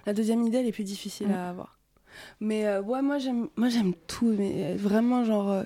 La 0.06 0.12
deuxième 0.12 0.46
idée, 0.46 0.58
elle 0.58 0.66
est 0.66 0.72
plus 0.72 0.84
difficile 0.84 1.28
Mm. 1.28 1.32
à 1.32 1.48
avoir. 1.50 1.78
Mais 2.40 2.66
euh, 2.66 2.82
ouais, 2.82 3.00
moi 3.02 3.16
j'aime, 3.18 3.48
moi 3.56 3.68
j'aime 3.70 3.94
tout, 4.06 4.34
mais 4.38 4.52
euh, 4.72 4.76
vraiment 4.76 5.24
genre, 5.24 5.50
euh, 5.50 5.62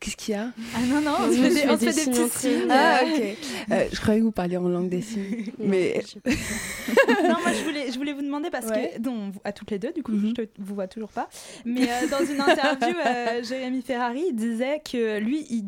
qu'est-ce 0.00 0.16
qu'il 0.16 0.34
y 0.34 0.36
a? 0.38 0.50
Ah 0.74 0.80
non, 0.88 1.00
non, 1.00 1.12
on 1.20 1.30
se 1.30 1.36
Je 1.36 1.42
fait 1.42 1.48
me 1.50 1.54
des, 1.54 1.60
fais 1.60 1.68
on 1.70 1.78
se 1.78 1.78
fait 1.78 1.86
des 1.86 1.92
des 1.92 2.00
signes 2.02 2.28
petits 2.28 2.38
signes. 2.38 2.66
Ah 2.70 3.00
ok. 3.04 3.22
Euh, 3.70 3.84
je 3.92 4.00
croyais 4.00 4.20
que 4.20 4.24
vous 4.24 4.32
parliez 4.32 4.56
en 4.56 4.68
langue 4.68 4.88
des 4.88 5.02
signes, 5.02 5.52
mais 5.58 6.02
non, 6.26 7.36
moi 7.42 7.52
je 7.52 7.62
voulais, 7.64 7.92
je 7.92 7.96
voulais 7.98 8.12
vous 8.12 8.22
demander 8.22 8.50
parce 8.50 8.66
Ouais. 8.66 8.94
que, 8.96 9.02
non, 9.02 9.30
à 9.44 9.52
toutes 9.52 9.70
les 9.70 9.78
deux, 9.78 9.92
du 9.92 10.02
coup, 10.02 10.12
Mhm. 10.12 10.28
je 10.36 10.42
te 10.42 10.60
vous 10.60 10.74
vois 10.74 10.88
toujours 10.88 11.10
pas. 11.10 11.28
Mais 11.64 11.88
euh, 11.90 12.08
dans 12.10 12.24
une 12.24 12.40
interview, 12.40 12.94
euh, 13.06 13.42
Jérémy 13.48 13.82
Ferrari 13.82 14.32
disait 14.32 14.80
que 14.88 15.18
lui, 15.18 15.46
il 15.50 15.64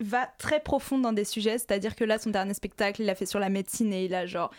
va 0.00 0.28
très 0.38 0.60
profond 0.60 0.98
dans 0.98 1.12
des 1.12 1.24
sujets, 1.24 1.58
c'est-à-dire 1.58 1.96
que 1.96 2.04
là, 2.04 2.18
son 2.18 2.30
dernier 2.30 2.54
spectacle, 2.54 3.02
il 3.02 3.06
l'a 3.06 3.14
fait 3.14 3.26
sur 3.26 3.38
la 3.40 3.48
médecine 3.48 3.92
et 3.92 4.04
il 4.04 4.14
a 4.14 4.26
genre 4.26 4.50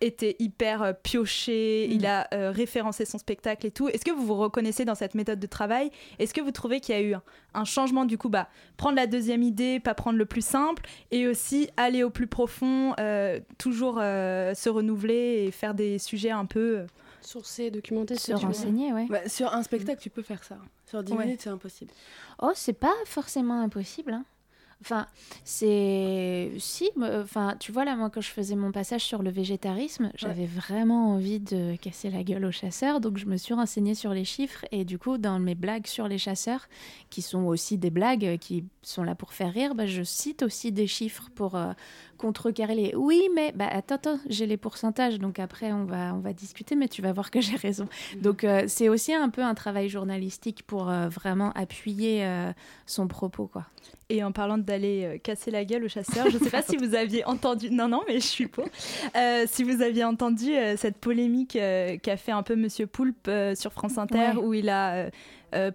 été 0.00 0.36
hyper 0.38 0.82
euh, 0.82 0.92
pioché, 0.92 1.86
il 1.86 2.06
a 2.06 2.28
euh, 2.34 2.50
référencé 2.50 3.04
son 3.04 3.18
spectacle 3.18 3.66
et 3.66 3.70
tout. 3.70 3.88
Est-ce 3.88 4.04
que 4.04 4.10
vous 4.10 4.24
vous 4.26 4.36
reconnaissez 4.36 4.84
dans 4.84 4.94
cette 4.94 5.14
méthode 5.14 5.38
de 5.40 5.46
travail? 5.46 5.90
Est-ce 6.18 6.34
que 6.34 6.40
vous 6.40 6.50
trouvez 6.50 6.80
qu'il 6.80 6.94
y 6.94 6.98
a 6.98 7.02
eu 7.02 7.14
un, 7.14 7.22
un 7.54 7.64
changement 7.64 8.04
du 8.04 8.18
coup 8.18 8.28
bah, 8.28 8.48
Prendre 8.76 8.96
la 8.96 9.06
deuxième 9.06 9.42
idée, 9.42 9.80
pas 9.80 9.94
prendre 9.94 10.18
le 10.18 10.26
plus 10.26 10.44
simple, 10.44 10.82
et 11.10 11.26
aussi 11.26 11.68
aller 11.76 12.02
au 12.02 12.10
plus 12.10 12.26
profond, 12.26 12.94
euh, 13.00 13.40
toujours 13.58 13.98
euh, 14.00 14.54
se 14.54 14.68
renouveler 14.68 15.44
et 15.46 15.50
faire 15.50 15.74
des 15.74 15.98
sujets 15.98 16.30
un 16.30 16.44
peu... 16.46 16.84
Sourcer, 17.22 17.70
documenter, 17.72 18.14
se 18.16 18.30
veux. 18.32 18.38
renseigner, 18.38 18.92
ouais. 18.92 19.06
bah, 19.08 19.28
sur 19.28 19.52
un 19.52 19.62
spectacle, 19.64 20.00
tu 20.00 20.10
peux 20.10 20.22
faire 20.22 20.44
ça. 20.44 20.58
Sur 20.88 21.02
10 21.02 21.12
Ouais. 21.14 21.24
minutes, 21.24 21.40
c'est 21.42 21.50
impossible. 21.50 21.90
Oh, 22.40 22.52
c'est 22.54 22.72
pas 22.78 22.94
forcément 23.04 23.60
impossible. 23.60 24.12
hein. 24.12 24.24
Enfin, 24.82 25.06
c'est 25.44 26.52
si, 26.58 26.90
enfin, 27.00 27.56
tu 27.58 27.72
vois 27.72 27.84
là, 27.84 27.96
moi 27.96 28.10
quand 28.10 28.20
je 28.20 28.30
faisais 28.30 28.56
mon 28.56 28.72
passage 28.72 29.02
sur 29.02 29.22
le 29.22 29.30
végétarisme, 29.30 30.10
j'avais 30.14 30.46
vraiment 30.46 31.14
envie 31.14 31.40
de 31.40 31.76
casser 31.76 32.10
la 32.10 32.22
gueule 32.22 32.44
aux 32.44 32.52
chasseurs, 32.52 33.00
donc 33.00 33.16
je 33.16 33.26
me 33.26 33.36
suis 33.36 33.54
renseignée 33.54 33.94
sur 33.94 34.12
les 34.12 34.24
chiffres 34.24 34.64
et 34.72 34.84
du 34.84 34.98
coup, 34.98 35.16
dans 35.16 35.38
mes 35.38 35.54
blagues 35.54 35.86
sur 35.86 36.08
les 36.08 36.18
chasseurs, 36.18 36.68
qui 37.10 37.22
sont 37.22 37.44
aussi 37.44 37.78
des 37.78 37.90
blagues 37.90 38.38
qui 38.38 38.64
sont 38.82 39.02
là 39.02 39.14
pour 39.14 39.32
faire 39.32 39.52
rire, 39.52 39.74
bah, 39.74 39.86
je 39.86 40.02
cite 40.02 40.42
aussi 40.42 40.72
des 40.72 40.86
chiffres 40.86 41.30
pour 41.34 41.54
euh, 41.54 41.72
contrecarrer 42.18 42.74
les. 42.74 42.94
Oui, 42.94 43.28
mais 43.34 43.52
bah 43.52 43.68
attends, 43.70 43.96
attends, 43.96 44.18
j'ai 44.28 44.46
les 44.46 44.56
pourcentages, 44.56 45.18
donc 45.18 45.38
après 45.38 45.72
on 45.72 45.84
va 45.84 46.14
on 46.14 46.20
va 46.20 46.32
discuter, 46.32 46.76
mais 46.76 46.88
tu 46.88 47.02
vas 47.02 47.12
voir 47.12 47.30
que 47.30 47.40
j'ai 47.40 47.56
raison. 47.56 47.88
Donc 48.20 48.44
euh, 48.44 48.64
c'est 48.68 48.88
aussi 48.88 49.14
un 49.14 49.30
peu 49.30 49.42
un 49.42 49.54
travail 49.54 49.88
journalistique 49.88 50.62
pour 50.66 50.88
euh, 50.88 51.08
vraiment 51.08 51.50
appuyer 51.52 52.26
son 52.86 53.08
propos, 53.08 53.46
quoi. 53.46 53.66
Et 54.08 54.22
en 54.22 54.30
parlant 54.30 54.56
d'aller 54.56 55.02
euh, 55.04 55.18
casser 55.18 55.50
la 55.50 55.64
gueule 55.64 55.82
aux 55.84 55.88
chasseurs, 55.88 56.30
je 56.30 56.38
ne 56.38 56.44
sais 56.44 56.50
pas 56.50 56.62
si 56.62 56.76
vous 56.76 56.94
aviez 56.94 57.24
entendu. 57.24 57.70
Non, 57.70 57.88
non, 57.88 58.02
mais 58.06 58.14
je 58.20 58.26
suis 58.26 58.46
pour. 58.46 58.66
Euh, 59.16 59.44
si 59.50 59.64
vous 59.64 59.82
aviez 59.82 60.04
entendu 60.04 60.54
euh, 60.54 60.76
cette 60.76 60.98
polémique 60.98 61.56
euh, 61.56 61.96
qu'a 62.00 62.16
fait 62.16 62.30
un 62.30 62.44
peu 62.44 62.54
Monsieur 62.54 62.86
Poulpe 62.86 63.28
sur 63.56 63.72
France 63.72 63.98
Inter, 63.98 64.36
Ouais. 64.36 64.42
où 64.44 64.54
il 64.54 64.68
a 64.68 65.10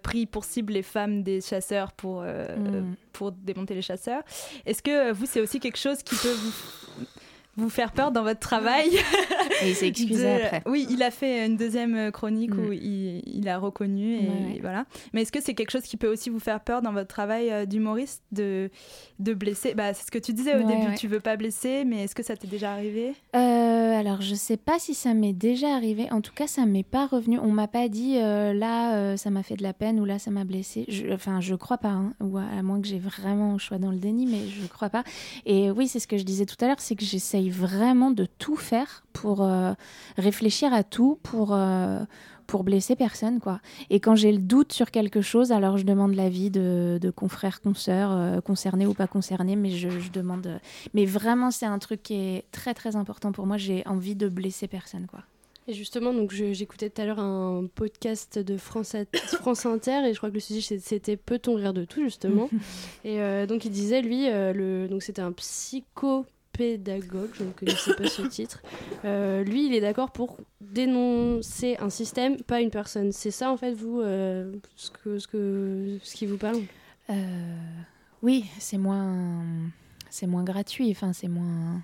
pris 0.02 0.26
pour 0.26 0.44
cible 0.44 0.72
les 0.74 0.82
femmes 0.82 1.22
des 1.22 1.40
chasseurs 1.40 1.92
pour, 1.92 2.22
Mm. 2.22 2.94
pour 3.12 3.32
démonter 3.32 3.74
les 3.74 3.82
chasseurs. 3.82 4.22
Est-ce 4.64 4.82
que 4.82 5.12
vous, 5.12 5.26
c'est 5.26 5.40
aussi 5.40 5.60
quelque 5.60 5.78
chose 5.78 6.02
qui 6.02 6.14
peut 6.14 6.32
vous, 6.32 7.04
vous 7.56 7.68
faire 7.68 7.92
peur 7.92 8.12
dans 8.12 8.22
votre 8.22 8.40
travail 8.40 8.88
Et 9.62 9.68
il 9.70 9.74
s'est 9.74 9.88
excusé 9.88 10.22
de- 10.24 10.42
après. 10.44 10.62
Oui, 10.66 10.86
il 10.90 11.02
a 11.02 11.10
fait 11.10 11.46
une 11.46 11.56
deuxième 11.56 12.10
chronique 12.10 12.54
Mm. 12.54 12.58
où 12.66 12.72
il, 12.72 13.22
il 13.26 13.48
a 13.48 13.58
reconnu 13.58 14.14
et 14.16 14.18
Ouais, 14.28 14.58
voilà. 14.60 14.86
Mais 15.12 15.22
est-ce 15.22 15.32
que 15.32 15.40
c'est 15.42 15.54
quelque 15.54 15.70
chose 15.70 15.82
qui 15.82 15.96
peut 15.96 16.10
aussi 16.10 16.30
vous 16.30 16.38
faire 16.40 16.60
peur 16.60 16.82
dans 16.82 16.92
votre 16.92 17.08
travail 17.08 17.50
euh, 17.50 17.66
d'humoriste 17.66 18.22
de, 18.32 18.70
de 19.18 19.34
blesser? 19.34 19.74
Bah, 19.74 19.92
C'est 19.94 20.06
ce 20.06 20.10
que 20.10 20.18
tu 20.18 20.32
disais 20.32 20.54
au 20.54 20.58
Ouais, 20.58 20.64
début, 20.76 20.86
ouais. 20.90 20.94
tu 20.96 21.08
veux 21.08 21.20
pas 21.20 21.36
blesser, 21.36 21.84
mais 21.84 22.04
est-ce 22.04 22.14
que 22.14 22.22
ça 22.22 22.36
t'est 22.36 22.46
déjà 22.48 22.72
arrivé? 22.72 23.12
Euh, 23.36 23.98
alors, 23.98 24.20
je 24.22 24.34
sais 24.34 24.56
pas 24.56 24.78
si 24.78 24.94
ça 24.94 25.12
m'est 25.14 25.32
déjà 25.32 25.74
arrivé. 25.74 26.10
En 26.10 26.20
tout 26.22 26.32
cas, 26.34 26.46
ça 26.46 26.64
m'est 26.66 26.82
pas 26.82 27.06
revenu. 27.06 27.38
On 27.38 27.50
m'a 27.50 27.68
pas 27.68 27.88
dit 27.88 28.16
euh, 28.18 28.52
là, 28.54 28.96
euh, 28.96 29.16
ça 29.16 29.30
m'a 29.30 29.42
fait 29.42 29.56
de 29.56 29.62
la 29.62 29.72
peine 29.74 30.00
ou 30.00 30.04
là, 30.04 30.18
ça 30.18 30.30
m'a 30.30 30.44
blessé. 30.44 30.84
Je, 30.88 31.12
enfin, 31.12 31.40
je 31.40 31.54
crois 31.54 31.78
pas. 31.78 31.88
hein. 31.90 32.14
Ou 32.20 32.38
à, 32.38 32.42
à 32.58 32.62
moins 32.62 32.80
que 32.80 32.86
j'ai 32.88 32.98
vraiment 32.98 33.58
je 33.58 33.64
sois 33.66 33.78
dans 33.78 33.90
le 33.90 33.98
déni, 33.98 34.26
mais 34.26 34.48
je 34.48 34.66
crois 34.66 34.88
pas. 34.90 35.04
Et 35.46 35.70
oui, 35.70 35.86
c'est 35.88 35.98
ce 36.00 36.06
que 36.06 36.16
je 36.16 36.24
disais 36.24 36.46
tout 36.46 36.56
à 36.64 36.66
l'heure, 36.66 36.80
c'est 36.80 36.96
que 36.96 37.04
j'essaye 37.04 37.41
vraiment 37.50 38.10
de 38.10 38.26
tout 38.38 38.56
faire 38.56 39.04
pour 39.12 39.42
euh, 39.42 39.72
réfléchir 40.16 40.72
à 40.72 40.82
tout, 40.82 41.18
pour 41.22 41.52
euh, 41.52 42.00
pour 42.46 42.64
blesser 42.64 42.96
personne, 42.96 43.40
quoi. 43.40 43.60
Et 43.88 44.00
quand 44.00 44.14
j'ai 44.14 44.32
le 44.32 44.38
doute 44.38 44.72
sur 44.72 44.90
quelque 44.90 45.22
chose, 45.22 45.52
alors 45.52 45.78
je 45.78 45.84
demande 45.84 46.14
l'avis 46.14 46.50
de, 46.50 46.98
de 47.00 47.10
confrères, 47.10 47.60
consoeurs, 47.62 48.12
euh, 48.12 48.40
concernés 48.40 48.86
ou 48.86 48.94
pas 48.94 49.06
concernés, 49.06 49.56
mais 49.56 49.70
je, 49.70 49.88
je 49.88 50.10
demande. 50.10 50.60
Mais 50.92 51.06
vraiment, 51.06 51.50
c'est 51.50 51.66
un 51.66 51.78
truc 51.78 52.02
qui 52.02 52.14
est 52.14 52.44
très 52.52 52.74
très 52.74 52.96
important 52.96 53.32
pour 53.32 53.46
moi. 53.46 53.56
J'ai 53.56 53.82
envie 53.86 54.16
de 54.16 54.28
blesser 54.28 54.68
personne, 54.68 55.06
quoi. 55.06 55.20
Et 55.68 55.74
justement, 55.74 56.12
donc 56.12 56.32
j'écoutais 56.32 56.90
tout 56.90 57.00
à 57.00 57.04
l'heure 57.04 57.20
un 57.20 57.66
podcast 57.72 58.38
de 58.38 58.56
France, 58.56 58.96
France 59.40 59.64
Inter 59.64 60.00
et 60.06 60.12
je 60.12 60.16
crois 60.16 60.28
que 60.28 60.34
le 60.34 60.40
sujet 60.40 60.78
c'était 60.80 61.16
Peut-on 61.16 61.54
rire 61.54 61.72
de 61.72 61.84
tout 61.84 62.02
justement? 62.02 62.50
Et 63.04 63.20
euh, 63.20 63.46
donc 63.46 63.64
il 63.64 63.70
disait 63.70 64.02
lui, 64.02 64.28
euh, 64.28 64.52
le, 64.52 64.88
donc 64.88 65.02
c'était 65.02 65.22
un 65.22 65.30
psychopédagogue, 66.52 67.30
je 67.34 67.44
ne 67.44 67.50
connaissais 67.52 67.94
pas 67.94 68.08
ce 68.08 68.22
titre. 68.28 68.62
Euh, 69.04 69.42
lui, 69.44 69.66
il 69.66 69.74
est 69.74 69.80
d'accord 69.80 70.10
pour 70.10 70.36
dénoncer 70.60 71.76
un 71.80 71.90
système, 71.90 72.36
pas 72.42 72.60
une 72.60 72.70
personne. 72.70 73.12
C'est 73.12 73.30
ça 73.30 73.50
en 73.50 73.56
fait 73.56 73.72
vous, 73.72 74.00
euh, 74.00 74.52
ce 74.76 74.90
que 74.90 75.18
ce 75.18 75.26
que 75.26 75.98
ce 76.02 76.14
qui 76.14 76.26
vous 76.26 76.36
parle? 76.38 76.58
Euh, 77.10 77.56
oui, 78.22 78.44
c'est 78.58 78.78
moins, 78.78 79.42
c'est 80.10 80.26
moins 80.26 80.44
gratuit. 80.44 80.90
Enfin, 80.90 81.12
c'est 81.12 81.28
moins. 81.28 81.82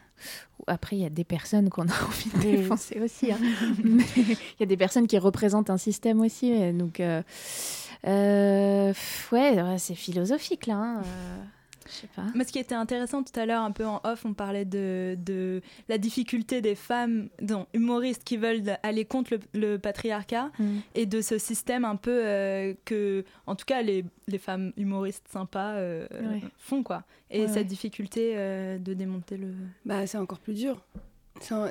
Après, 0.66 0.96
il 0.96 1.02
y 1.02 1.07
a 1.07 1.11
des 1.11 1.24
personnes 1.24 1.70
qu'on 1.70 1.88
a 1.88 2.04
envie 2.07 2.31
de 2.31 2.38
défoncer 2.57 3.00
aussi. 3.00 3.33
hein. 3.33 3.38
Mais 3.83 4.04
il 4.16 4.61
y 4.61 4.62
a 4.62 4.66
des 4.66 4.76
personnes 4.76 5.07
qui 5.07 5.18
représentent 5.18 5.70
un 5.70 5.78
système 5.78 6.20
aussi. 6.20 6.72
Donc, 6.72 7.00
ouais, 7.00 7.35
c'est 9.78 9.94
philosophique 9.94 10.66
là. 10.66 10.76
hein, 10.76 11.02
je 11.88 11.92
sais 11.92 12.07
pas. 12.14 12.27
Mais 12.35 12.44
ce 12.44 12.53
qui 12.53 12.59
était 12.59 12.74
intéressant 12.74 13.22
tout 13.22 13.38
à 13.40 13.46
l'heure, 13.46 13.62
un 13.62 13.70
peu 13.72 13.87
en 13.87 14.01
off, 14.05 14.24
on 14.24 14.35
parlait 14.35 14.64
de, 14.64 15.16
de 15.24 15.61
la 15.88 15.98
difficulté 15.98 16.61
des 16.61 16.74
femmes 16.74 17.29
non, 17.42 17.66
humoristes 17.74 18.24
qui 18.24 18.37
veulent 18.37 18.62
aller 18.83 19.05
contre 19.05 19.35
le, 19.55 19.61
le 19.61 19.79
patriarcat 19.79 20.51
Mm. 20.59 20.79
et 20.94 21.07
de 21.07 21.20
ce 21.20 21.38
système 21.38 21.85
un 21.85 21.96
peu 21.96 22.20
euh, 22.24 22.74
que, 22.85 23.24
en 23.46 23.55
tout 23.57 23.64
cas, 23.64 23.83
les, 23.83 24.05
les 24.27 24.38
femmes 24.38 24.72
humoristes 24.77 25.27
sympas 25.29 25.74
euh, 25.74 26.07
Ouais. 26.12 26.42
font, 26.59 26.83
quoi. 26.83 27.05
Et 27.31 27.42
Ouais, 27.42 27.46
cette 27.48 27.57
ouais. 27.57 27.64
difficulté 27.64 28.33
euh, 28.37 28.79
de 28.79 28.94
démonter 28.94 29.37
le... 29.37 29.53
Bah, 29.85 30.07
c'est 30.07 30.18
encore 30.18 30.38
plus 30.40 30.55
dur. 30.55 30.83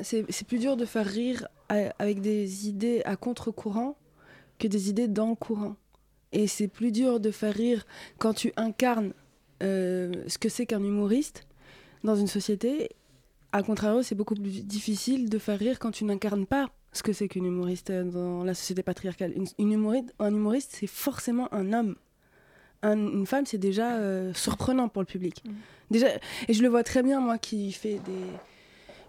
C'est 0.03 0.47
plus 0.47 0.59
dur 0.59 0.77
de 0.77 0.85
faire 0.85 1.05
rire 1.05 1.47
a- 1.69 1.93
avec 1.99 2.21
des 2.21 2.67
idées 2.69 3.01
à 3.05 3.15
contre-courant 3.17 3.97
que 4.59 4.67
des 4.67 4.89
idées 4.89 5.07
dans 5.07 5.29
le 5.29 5.35
courant. 5.35 5.75
Et 6.31 6.47
c'est 6.47 6.67
plus 6.67 6.91
dur 6.91 7.19
de 7.19 7.31
faire 7.31 7.53
rire 7.53 7.85
quand 8.17 8.33
tu 8.33 8.51
incarnes 8.57 9.13
ce 9.61 10.37
que 10.37 10.49
c'est 10.49 10.65
qu'un 10.65 10.83
humoriste 10.83 11.47
dans 12.03 12.15
une 12.15 12.27
société. 12.27 12.89
A 13.53 13.63
contrario, 13.63 14.03
c'est 14.03 14.15
beaucoup 14.15 14.35
plus 14.35 14.63
difficile 14.65 15.29
de 15.29 15.37
faire 15.39 15.57
rire 15.57 15.79
quand 15.79 15.91
tu 15.91 16.03
n'incarnes 16.03 16.45
pas 16.45 16.69
ce 16.91 17.01
que 17.03 17.13
c'est 17.13 17.27
qu'une 17.27 17.45
humoriste 17.45 17.89
euh, 17.91 18.03
dans 18.03 18.43
la 18.43 18.53
société 18.53 18.83
patriarcale. 18.83 19.31
Une, 19.35 19.45
une 19.57 19.71
humoriste, 19.71 20.13
un 20.19 20.33
humoriste, 20.33 20.71
c'est 20.79 20.87
forcément 20.87 21.51
un 21.53 21.71
homme. 21.73 21.95
Un- 22.83 22.97
une 22.97 23.25
femme, 23.25 23.45
c'est 23.45 23.57
déjà 23.57 23.95
euh, 23.97 24.33
surprenant 24.33 24.89
pour 24.89 25.01
le 25.01 25.05
public. 25.05 25.41
Mhm. 25.45 25.53
Déjà, 25.91 26.07
et 26.47 26.53
je 26.53 26.61
le 26.61 26.67
vois 26.69 26.83
très 26.83 27.03
bien, 27.03 27.19
moi 27.21 27.37
qui 27.37 27.71
fais 27.71 27.99
des, 28.05 28.25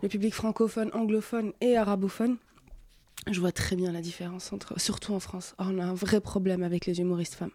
le 0.03 0.09
public 0.09 0.33
francophone, 0.35 0.91
anglophone 0.95 1.53
et 1.61 1.77
arabophone. 1.77 2.37
Je 3.27 3.41
vois 3.41 3.53
très 3.53 3.77
bien 3.77 3.93
la 3.93 4.01
différence 4.01 4.53
entre, 4.53 4.81
surtout 4.81 5.13
en 5.13 5.21
France. 5.21 5.55
On 5.59 5.79
a 5.79 5.85
un 5.85 5.95
vrai 5.95 6.21
problème 6.21 6.63
avec 6.63 6.87
les 6.87 7.01
humoristes 7.01 7.35
femmes. 7.35 7.51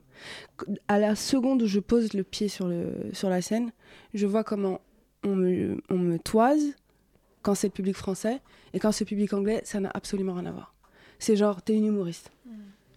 À 0.88 1.00
la 1.00 1.16
seconde 1.16 1.64
où 1.64 1.68
je 1.68 1.80
pose 1.80 2.14
le 2.14 2.24
pied 2.24 2.48
sur, 2.48 2.68
le, 2.68 2.94
sur 3.14 3.30
la 3.30 3.42
scène, 3.42 3.72
je 4.14 4.28
vois 4.28 4.44
comment 4.44 4.82
on 5.24 5.36
me, 5.36 5.82
on 5.90 5.98
me 5.98 6.20
toise 6.20 6.74
quand 7.42 7.56
c'est 7.56 7.68
le 7.68 7.74
public 7.74 7.96
français 7.96 8.42
et 8.74 8.80
quand 8.80 8.92
c'est 8.92 9.06
le 9.06 9.10
public 9.10 9.34
anglais, 9.34 9.62
ça 9.64 9.80
n'a 9.80 9.92
absolument 9.94 10.34
rien 10.34 10.46
à 10.46 10.52
voir. 10.52 10.76
C'est 11.18 11.36
genre, 11.36 11.62
t'es 11.62 11.74
une 11.74 11.86
humoriste. 11.86 12.32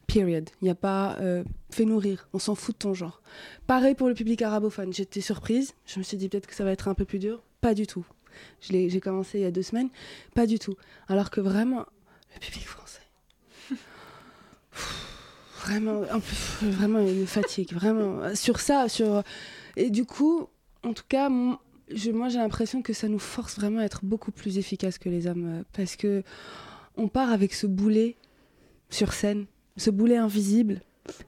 Period. 0.06 0.48
Il 0.62 0.66
n'y 0.66 0.70
a 0.70 0.76
pas 0.76 1.16
euh, 1.20 1.44
fais-nous 1.70 1.98
rire, 1.98 2.28
on 2.32 2.38
s'en 2.38 2.54
fout 2.54 2.74
de 2.74 2.78
ton 2.78 2.94
genre. 2.94 3.22
Pareil 3.66 3.94
pour 3.94 4.08
le 4.08 4.14
public 4.14 4.40
arabophone. 4.42 4.92
J'étais 4.92 5.20
surprise, 5.20 5.74
je 5.84 5.98
me 5.98 6.04
suis 6.04 6.16
dit 6.16 6.28
peut-être 6.28 6.46
que 6.46 6.54
ça 6.54 6.64
va 6.64 6.70
être 6.70 6.88
un 6.88 6.94
peu 6.94 7.04
plus 7.04 7.18
dur. 7.18 7.42
Pas 7.60 7.74
du 7.74 7.86
tout. 7.86 8.06
J'ai 8.60 9.00
commencé 9.00 9.38
il 9.38 9.42
y 9.42 9.46
a 9.46 9.50
deux 9.50 9.62
semaines, 9.62 9.88
pas 10.34 10.46
du 10.46 10.58
tout. 10.58 10.74
Alors 11.08 11.30
que 11.30 11.40
vraiment, 11.40 11.86
public 12.40 12.66
français. 12.66 13.00
Vraiment, 15.64 16.02
vraiment 16.62 17.00
une 17.00 17.26
fatigue, 17.26 17.72
vraiment. 17.72 18.34
Sur 18.34 18.60
ça, 18.60 18.88
sur. 18.88 19.22
Et 19.76 19.90
du 19.90 20.04
coup, 20.04 20.48
en 20.84 20.92
tout 20.92 21.04
cas, 21.08 21.28
je, 21.90 22.10
moi 22.10 22.28
j'ai 22.28 22.38
l'impression 22.38 22.82
que 22.82 22.92
ça 22.92 23.08
nous 23.08 23.18
force 23.18 23.56
vraiment 23.58 23.80
à 23.80 23.84
être 23.84 24.04
beaucoup 24.04 24.30
plus 24.30 24.58
efficaces 24.58 24.98
que 24.98 25.08
les 25.08 25.26
hommes. 25.26 25.60
euh, 25.60 25.62
Parce 25.72 25.96
que 25.96 26.22
on 26.96 27.08
part 27.08 27.30
avec 27.30 27.52
ce 27.52 27.66
boulet 27.66 28.16
sur 28.90 29.12
scène, 29.12 29.46
ce 29.76 29.90
boulet 29.90 30.16
invisible 30.16 30.80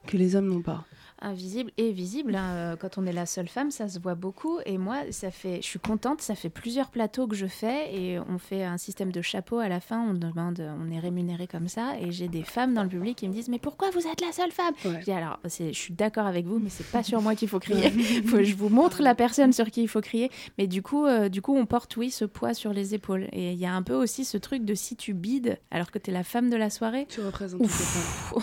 que 0.07 0.17
les 0.17 0.37
hommes 0.37 0.47
n'ont 0.47 0.63
pas. 0.63 0.85
Invisible 1.21 1.71
et 1.77 1.93
visible. 1.93 2.35
hein. 2.35 2.55
Euh, 2.55 2.77
Quand 2.77 2.99
on 2.99 3.07
est 3.07 3.13
la 3.13 3.27
seule 3.27 3.49
femme, 3.49 3.71
ça 3.71 3.89
se 3.89 3.99
voit 3.99 4.15
beaucoup. 4.15 4.59
Et 4.67 4.79
moi, 4.79 4.97
ça 5.11 5.31
fait, 5.31 5.57
je 5.63 5.67
suis 5.67 5.79
contente. 5.79 6.21
Ça 6.23 6.35
fait 6.35 6.49
plusieurs 6.51 6.91
plateaux 6.91 7.27
que 7.27 7.35
je 7.37 7.47
fais 7.47 7.95
et 7.95 8.19
on 8.19 8.39
fait 8.39 8.65
un 8.65 8.79
système 8.79 9.13
de 9.13 9.23
chapeau 9.23 9.59
à 9.59 9.69
la 9.69 9.81
fin. 9.81 10.01
On 10.11 10.15
demande, 10.15 10.63
on 10.81 10.91
est 10.91 10.99
rémunéré 11.01 11.47
comme 11.47 11.69
ça. 11.69 11.95
Et 12.01 12.13
j'ai 12.13 12.29
des 12.29 12.43
femmes 12.43 12.75
dans 12.75 12.83
le 12.83 12.89
public 12.89 13.17
qui 13.19 13.29
me 13.29 13.33
disent 13.33 13.49
mais 13.49 13.59
pourquoi 13.59 13.91
vous 13.91 14.07
êtes 14.07 14.21
la 14.21 14.33
seule 14.33 14.53
femme? 14.53 14.75
Ouais. 14.85 14.99
Je 15.01 15.05
dis 15.05 15.13
alors, 15.13 15.39
je 15.45 15.73
suis 15.73 15.95
d'accord 15.95 16.27
avec 16.27 16.47
vous, 16.47 16.59
mais 16.59 16.71
c'est 16.71 16.87
pas 16.91 17.03
sur 17.03 17.21
moi 17.23 17.35
qu'il 17.35 17.49
faut 17.49 17.59
crier. 17.59 17.91
Faut- 18.27 18.43
je 18.43 18.55
vous 18.55 18.69
montre 18.69 19.03
la 19.03 19.15
personne 19.15 19.53
sur 19.53 19.71
qui 19.71 19.83
il 19.83 19.89
faut 19.89 20.01
crier. 20.01 20.31
Mais 20.59 20.67
du 20.67 20.83
coup, 20.83 21.05
euh, 21.07 21.29
du 21.29 21.43
coup, 21.43 21.55
on 21.57 21.67
porte 21.67 21.97
oui 21.97 22.11
ce 22.11 22.25
poids 22.25 22.55
sur 22.55 22.73
les 22.73 22.95
épaules. 22.95 23.29
Et 23.33 23.53
il 23.53 23.59
y 23.59 23.67
a 23.67 23.73
un 23.75 23.83
peu 23.83 23.95
aussi 23.95 24.25
ce 24.25 24.37
truc 24.39 24.65
de 24.65 24.75
si 24.75 24.97
tu 24.97 25.15
bides 25.15 25.59
alors 25.71 25.91
que 25.91 25.99
tu 25.99 26.11
es 26.11 26.13
la 26.13 26.25
femme 26.25 26.51
de 26.51 26.57
la 26.57 26.71
soirée. 26.71 27.07
Tu 27.09 27.21
représentes. 27.21 27.61
Ouf, 27.61 28.35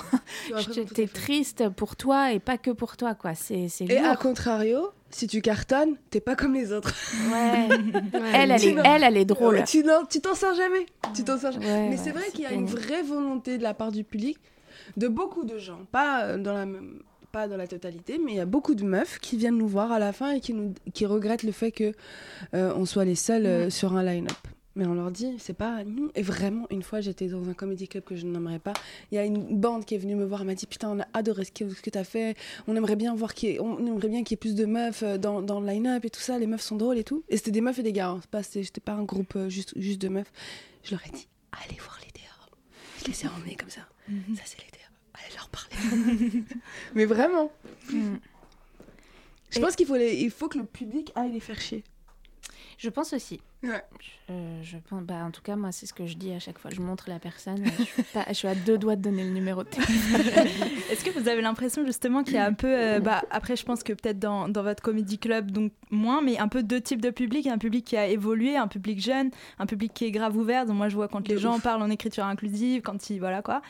Tu 0.48 0.54
représentes 0.54 1.14
triste 1.14 1.70
pour 1.70 1.96
toi 1.96 2.32
et 2.34 2.40
pas 2.40 2.58
que 2.58 2.65
pour 2.72 2.98
toi, 2.98 3.16
quoi. 3.16 3.36
C'est 3.36 3.68
c'est 3.70 3.86
Et 3.86 3.98
à 3.98 4.16
contrario, 4.16 4.90
si 5.10 5.28
tu 5.28 5.42
cartonnes, 5.42 5.96
t'es 6.10 6.20
pas 6.20 6.36
comme 6.36 6.54
les 6.54 6.72
autres. 6.72 6.94
Ouais. 7.32 7.68
Ouais, 8.16 8.32
elle, 8.34 8.52
elle 8.52 8.64
est, 8.64 8.76
elle, 8.86 9.04
elle 9.04 9.18
est 9.18 9.26
drôle. 9.26 9.64
Tu 9.66 9.84
tu 10.10 10.22
t'en 10.22 10.36
sors 10.36 10.54
jamais. 10.56 10.86
Tu 11.16 11.24
t'en 11.24 11.38
sors 11.38 11.52
jamais. 11.52 11.66
Ouais, 11.66 11.90
Mais 11.90 11.98
c'est 11.98 12.12
vrai 12.12 12.26
qu'il 12.32 12.42
y 12.42 12.46
a 12.46 12.52
une 12.54 12.66
vraie 12.68 13.02
volonté 13.04 13.58
de 13.58 13.64
la 13.64 13.74
part 13.74 13.92
du 13.92 14.04
public, 14.04 14.38
de 14.98 15.08
beaucoup 15.08 15.44
de 15.44 15.58
gens, 15.58 15.80
pas 15.92 16.24
euh, 16.24 16.38
dans 16.38 16.54
la 16.54 16.66
même- 16.66 17.02
pas 17.32 17.48
dans 17.50 17.58
la 17.58 17.68
totalité, 17.68 18.18
mais 18.24 18.32
il 18.32 18.38
y 18.38 18.40
a 18.40 18.46
beaucoup 18.46 18.76
de 18.76 18.86
meufs 18.86 19.20
qui 19.20 19.36
viennent 19.36 19.58
nous 19.58 19.68
voir 19.68 19.92
à 19.92 20.00
la 20.00 20.14
fin 20.14 20.32
et 20.32 20.40
qui 20.40 20.54
nous 20.54 20.74
qui 20.94 21.06
regrettent 21.06 21.44
le 21.44 21.52
fait 21.52 21.72
que 21.72 21.92
euh, 22.54 22.74
on 22.78 22.86
soit 22.86 23.04
les 23.04 23.16
seuls 23.16 23.46
euh, 23.46 23.70
sur 23.70 23.96
un 23.98 24.04
line-up. 24.04 24.38
Mais 24.78 24.86
on 24.86 24.94
leur 24.94 25.10
dit, 25.10 25.36
c'est 25.40 25.54
pas 25.54 25.86
nous. 25.86 26.12
Et 26.16 26.22
vraiment, 26.22 26.68
une 26.70 26.84
fois, 26.84 27.00
j'étais 27.00 27.28
dans 27.28 27.48
un 27.48 27.54
comedy 27.54 27.88
club 27.88 28.04
que 28.04 28.16
je 28.18 28.26
ne 28.26 28.32
nommerai 28.32 28.60
pas. 28.60 28.74
Il 29.12 29.16
y 29.16 29.18
a 29.18 29.24
une 29.24 29.58
bande 29.58 29.86
qui 29.86 29.96
est 29.96 29.98
venue 29.98 30.16
me 30.16 30.26
voir, 30.26 30.42
elle 30.42 30.48
m'a 30.48 30.54
dit 30.56 30.66
Putain, 30.66 30.90
on 30.90 31.00
a 31.00 31.08
adoré 31.14 31.46
ce 31.46 31.52
que, 31.52 31.70
ce 31.70 31.82
que 31.82 31.90
tu 31.90 31.98
as 31.98 32.04
fait. 32.04 32.36
On 32.68 32.76
aimerait 32.76 32.98
bien 32.98 33.16
voir 33.16 33.34
qu'il 33.34 33.50
y 33.50 33.54
ait, 33.54 33.60
on 33.62 33.78
aimerait 33.88 34.10
bien 34.10 34.24
qu'il 34.26 34.34
y 34.34 34.36
ait 34.36 34.38
plus 34.38 34.54
de 34.56 34.66
meufs 34.66 35.02
euh, 35.04 35.18
dans, 35.18 35.42
dans 35.42 35.62
le 35.62 35.68
line-up 35.68 36.04
et 36.04 36.10
tout 36.10 36.20
ça. 36.20 36.38
Les 36.40 36.48
meufs 36.48 36.62
sont 36.62 36.76
drôles 36.76 36.98
et 36.98 37.06
tout. 37.06 37.24
Et 37.30 37.38
c'était 37.38 37.52
des 37.52 37.62
meufs 37.62 37.80
et 37.80 37.84
des 37.84 37.94
gars. 37.94 38.10
hein. 38.10 38.20
Pas, 38.32 38.42
j'étais 38.42 38.82
pas 38.82 38.92
un 38.94 39.04
groupe 39.04 39.38
euh, 39.38 39.48
juste, 39.48 39.72
juste 39.80 40.02
de 40.02 40.10
meufs. 40.10 40.32
Je 40.84 40.92
leur 40.92 41.06
ai 41.08 41.10
dit 41.12 41.28
Allez 41.54 41.80
voir 41.80 41.98
les 42.06 42.12
DA. 42.12 42.28
Je 43.02 43.12
les 43.12 43.26
ai 43.26 43.30
emmenés 43.30 43.56
comme 43.56 43.70
ça. 43.70 43.82
Ça, 44.36 44.42
c'est 44.44 44.58
les 44.60 44.72
DA. 44.72 44.90
Allez 45.14 45.34
leur 45.36 45.48
parler. 45.50 46.44
Mais 46.96 47.06
vraiment. 47.06 47.50
Mm. 47.94 48.16
Je 49.52 49.60
pense 49.62 49.78
qu'il 49.78 49.86
faut, 49.88 49.96
les- 49.96 50.16
il 50.22 50.32
faut 50.32 50.50
que 50.50 50.58
le 50.58 50.66
public 50.66 51.14
aille 51.16 51.32
les 51.32 51.40
faire 51.40 51.62
chier. 51.62 51.84
Je 52.78 52.90
pense 52.90 53.14
aussi. 53.14 53.40
Ouais. 53.66 53.84
Je, 54.30 54.34
je 54.64 54.78
pense, 54.90 55.04
bah, 55.04 55.24
en 55.26 55.32
tout 55.32 55.42
cas, 55.42 55.56
moi, 55.56 55.72
c'est 55.72 55.86
ce 55.86 55.94
que 55.94 56.06
je 56.06 56.16
dis 56.18 56.32
à 56.32 56.40
chaque 56.40 56.58
fois. 56.60 56.72
Je 56.74 56.82
montre 56.82 57.06
la 57.10 57.20
personne. 57.20 57.64
Je 57.78 57.84
suis, 57.84 58.04
pas- 58.04 58.26
je 58.30 58.34
suis 58.34 58.48
à 58.48 58.56
deux 58.56 58.78
doigts 58.78 58.96
de 58.96 59.02
donner 59.02 59.24
le 59.24 59.30
numéro 59.32 59.64
de 59.64 59.70
téléphone. 59.70 60.48
Est-ce 60.92 61.04
que 61.04 61.12
vous 61.12 61.28
avez 61.28 61.42
l'impression 61.42 61.86
justement 61.86 62.24
qu'il 62.24 62.34
y 62.36 62.38
a 62.38 62.46
un 62.46 62.54
peu, 62.54 62.68
euh, 62.68 63.00
bah, 63.00 63.24
après 63.32 63.56
je 63.56 63.64
pense 63.66 63.84
que 63.84 63.94
peut-être 63.94 64.20
dans, 64.20 64.48
dans 64.50 64.64
votre 64.64 64.82
comédie 64.84 65.18
club, 65.20 65.52
donc 65.52 65.72
moins, 65.92 66.22
mais 66.22 66.38
un 66.40 66.48
peu 66.48 66.64
deux 66.64 66.82
types 66.82 67.02
de 67.02 67.10
public, 67.10 67.48
un 67.48 67.58
public 67.58 67.86
qui 67.86 67.98
a 67.98 68.08
évolué, 68.08 68.56
un 68.58 68.68
public 68.68 69.00
jeune, 69.02 69.32
un 69.60 69.66
public 69.66 69.94
qui 69.94 70.06
est 70.06 70.12
grave 70.12 70.36
ouvert, 70.38 70.66
donc 70.66 70.78
moi 70.78 70.90
je 70.90 70.96
vois 70.96 71.08
quand 71.08 71.28
les 71.28 71.38
gens 71.38 71.60
parlent 71.60 71.82
en 71.82 71.90
écriture 71.90 72.26
inclusive, 72.26 72.82
quand 72.82 73.10
ils, 73.10 73.20
voilà 73.20 73.42
quoi, 73.42 73.62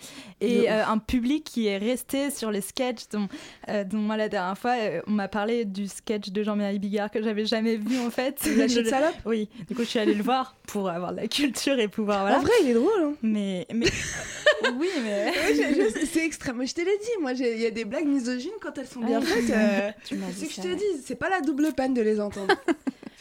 et 0.41 0.69
euh, 0.71 0.85
un 0.85 0.97
public 0.97 1.43
qui 1.43 1.67
est 1.67 1.77
resté 1.77 2.29
sur 2.31 2.51
les 2.51 2.61
sketchs, 2.61 3.07
dont, 3.11 3.27
euh, 3.69 3.83
dont 3.83 3.99
moi 3.99 4.17
la 4.17 4.29
dernière 4.29 4.57
fois, 4.57 4.75
euh, 4.79 5.01
on 5.07 5.11
m'a 5.11 5.27
parlé 5.27 5.65
du 5.65 5.87
sketch 5.87 6.29
de 6.31 6.43
Jean-Marie 6.43 6.79
Bigard 6.79 7.11
que 7.11 7.21
j'avais 7.21 7.45
jamais 7.45 7.75
vu 7.77 7.99
en 7.99 8.09
fait. 8.09 8.45
Lâcher 8.57 8.83
de 8.83 8.89
salope? 8.89 9.15
Oui, 9.25 9.49
du 9.67 9.75
coup 9.75 9.83
je 9.85 9.89
suis 9.91 9.99
allée 9.99 10.13
le 10.13 10.23
voir 10.23 10.55
pour 10.67 10.89
avoir 10.89 11.11
de 11.13 11.17
la 11.21 11.27
culture 11.27 11.79
et 11.79 11.87
pouvoir, 11.87 12.21
voilà. 12.21 12.39
En 12.39 12.41
vrai, 12.41 12.51
il 12.63 12.69
est 12.69 12.73
drôle. 12.73 13.01
Hein. 13.01 13.13
Mais, 13.21 13.65
mais... 13.73 13.85
oui, 14.77 14.89
mais... 15.03 15.31
Ouais, 15.31 16.05
c'est 16.05 16.25
extrême. 16.25 16.57
Mais 16.57 16.67
je 16.67 16.75
te 16.75 16.81
l'ai 16.81 16.97
dit, 16.97 17.21
moi, 17.21 17.31
il 17.33 17.59
y 17.59 17.65
a 17.65 17.71
des 17.71 17.85
blagues 17.85 18.07
misogynes 18.07 18.51
quand 18.61 18.77
elles 18.77 18.87
sont 18.87 18.99
bien 18.99 19.19
Ouais. 19.19 19.25
faites. 19.25 19.49
euh, 19.55 19.91
Tu 20.05 20.15
m'as 20.15 20.27
c'est 20.35 20.47
que 20.47 20.53
je 20.53 20.61
te 20.61 20.73
dis, 20.73 21.01
c'est 21.05 21.15
pas 21.15 21.29
la 21.29 21.41
double 21.41 21.71
peine 21.73 21.93
de 21.93 22.01
les 22.01 22.19
entendre. 22.19 22.55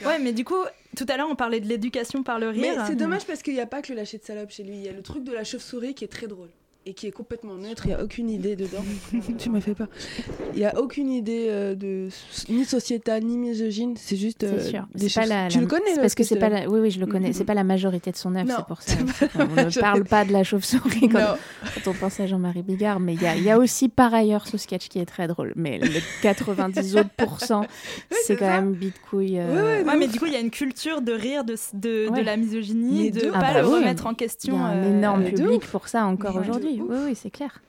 Ouais, 0.05 0.19
mais 0.19 0.33
du 0.33 0.45
coup, 0.45 0.57
tout 0.97 1.07
à 1.09 1.17
l'heure, 1.17 1.29
on 1.31 1.37
parlait 1.37 1.61
de 1.61 1.69
l'éducation 1.69 2.25
par 2.25 2.41
le 2.41 2.53
Mais 2.53 2.73
rire. 2.73 2.85
c'est 2.89 2.97
dommage 2.97 3.25
parce 3.27 3.43
qu'il 3.43 3.55
n'y 3.55 3.61
a 3.61 3.67
pas 3.67 3.81
que 3.81 3.93
le 3.93 3.97
lâcher 3.97 4.19
de 4.19 4.25
salope 4.25 4.51
chez 4.51 4.65
lui. 4.65 4.75
Il 4.75 4.83
y 4.83 4.89
a 4.89 4.93
le 4.93 5.03
truc 5.03 5.23
de 5.23 5.33
la 5.33 5.45
chauve-souris 5.45 5.95
qui 5.95 6.05
est 6.05 6.09
très 6.09 6.27
drôle 6.27 6.51
et 6.87 6.93
qui 6.95 7.07
est 7.07 7.11
complètement 7.13 7.55
neutre. 7.55 7.85
Il 7.87 7.89
n'y 7.89 7.95
a 7.95 8.03
aucune 8.03 8.29
idée 8.29 8.57
dedans. 8.57 8.85
tu 9.39 9.49
m'as 9.51 9.61
fait 9.61 9.75
peur. 9.75 9.89
Il 10.53 10.59
n'y 10.59 10.67
a 10.67 10.79
aucune 10.79 11.11
idée 11.11 11.47
euh, 11.49 11.75
de 11.75 12.09
ni 12.49 12.65
sociétale 12.65 13.23
ni 13.25 13.39
misogyne. 13.39 13.95
C'est 13.97 14.17
juste 14.17 14.45
euh, 14.45 14.59
C'est 14.59 14.71
sûr. 14.71 14.87
des 14.95 15.09
C'est 15.09 15.15
pas 15.15 15.23
chauves- 15.23 15.31
la, 15.31 15.49
Tu 15.49 15.57
la- 15.57 15.61
le 15.63 15.67
connais 15.69 15.83
c'est 15.87 15.95
le 15.97 16.01
parce 16.03 16.15
que 16.15 16.25
c'est 16.25 16.37
pas 16.37 16.49
la-. 16.51 16.69
Oui, 16.69 16.81
oui, 16.81 16.91
je 16.91 17.01
le 17.01 17.07
connais. 17.07 17.29
Mhm. 17.29 17.33
C'est 17.35 17.45
pas 17.45 17.55
la 17.55 17.65
majorité 17.65 18.11
de 18.11 18.17
son 18.17 18.35
œuvre, 18.35 18.53
c'est 18.55 18.67
pour 18.67 18.83
ça. 18.83 18.95
pas 19.39 19.45
On 19.45 19.65
ne 19.65 19.81
parle 19.81 20.05
pas 20.05 20.25
de 20.25 20.33
la 20.33 20.45
chauve-souris 20.45 21.09
quand, 21.09 21.37
on 21.87 21.93
pense 21.95 22.21
à 22.21 22.27
Jean-Marie 22.27 22.63
Bigard, 22.63 23.01
mais 23.01 23.15
il 23.15 23.23
y 23.23 23.27
a, 23.27 23.37
il 23.37 23.43
y 23.45 23.51
a 23.51 23.59
aussi 23.59 23.89
par 23.89 24.13
ailleurs 24.13 24.47
ce 24.47 24.59
sketch 24.59 24.89
qui 24.89 24.99
est 24.99 25.07
très 25.07 25.27
drôle. 25.27 25.53
Mais 25.57 25.79
le 25.79 25.89
90 26.23 26.97
autres 26.97 27.11
pourcents, 27.17 27.65
c'est 28.11 28.17
c'est 28.25 28.37
quand 28.37 28.47
ça. 28.47 28.61
même 28.61 28.73
bite 28.75 29.01
couille. 29.09 29.39
euh, 29.39 29.55
Ouais, 29.55 29.83
ouais, 29.83 29.89
Ouais, 29.91 29.97
mais 29.97 30.07
du 30.09 30.19
coup, 30.19 30.27
il 30.27 30.33
y 30.33 30.37
a 30.37 30.41
une 30.41 30.51
culture 30.51 31.01
de 31.01 31.13
rire, 31.13 31.45
de, 31.45 31.55
de, 31.75 32.21
la 32.21 32.37
misogynie, 32.37 33.05
Mais 33.05 33.11
de 33.11 33.31
pas 33.31 33.37
Ah 33.37 33.41
bah 33.55 33.61
le 33.63 33.69
oui. 33.69 33.75
remettre 33.77 34.07
en 34.07 34.11
Il 34.11 34.15
y 34.15 34.17
question. 34.17 34.63
a 34.63 34.69
un 34.69 34.77
euh, 34.85 34.99
énorme 34.99 35.25
public 35.25 35.63
pour 35.67 35.89
ça 35.89 36.05
encore 36.05 36.37
aujourd'hui. 36.37 36.74
Oui, 36.81 36.97
oui, 37.07 37.15
c'est 37.15 37.31
clair. 37.31 37.61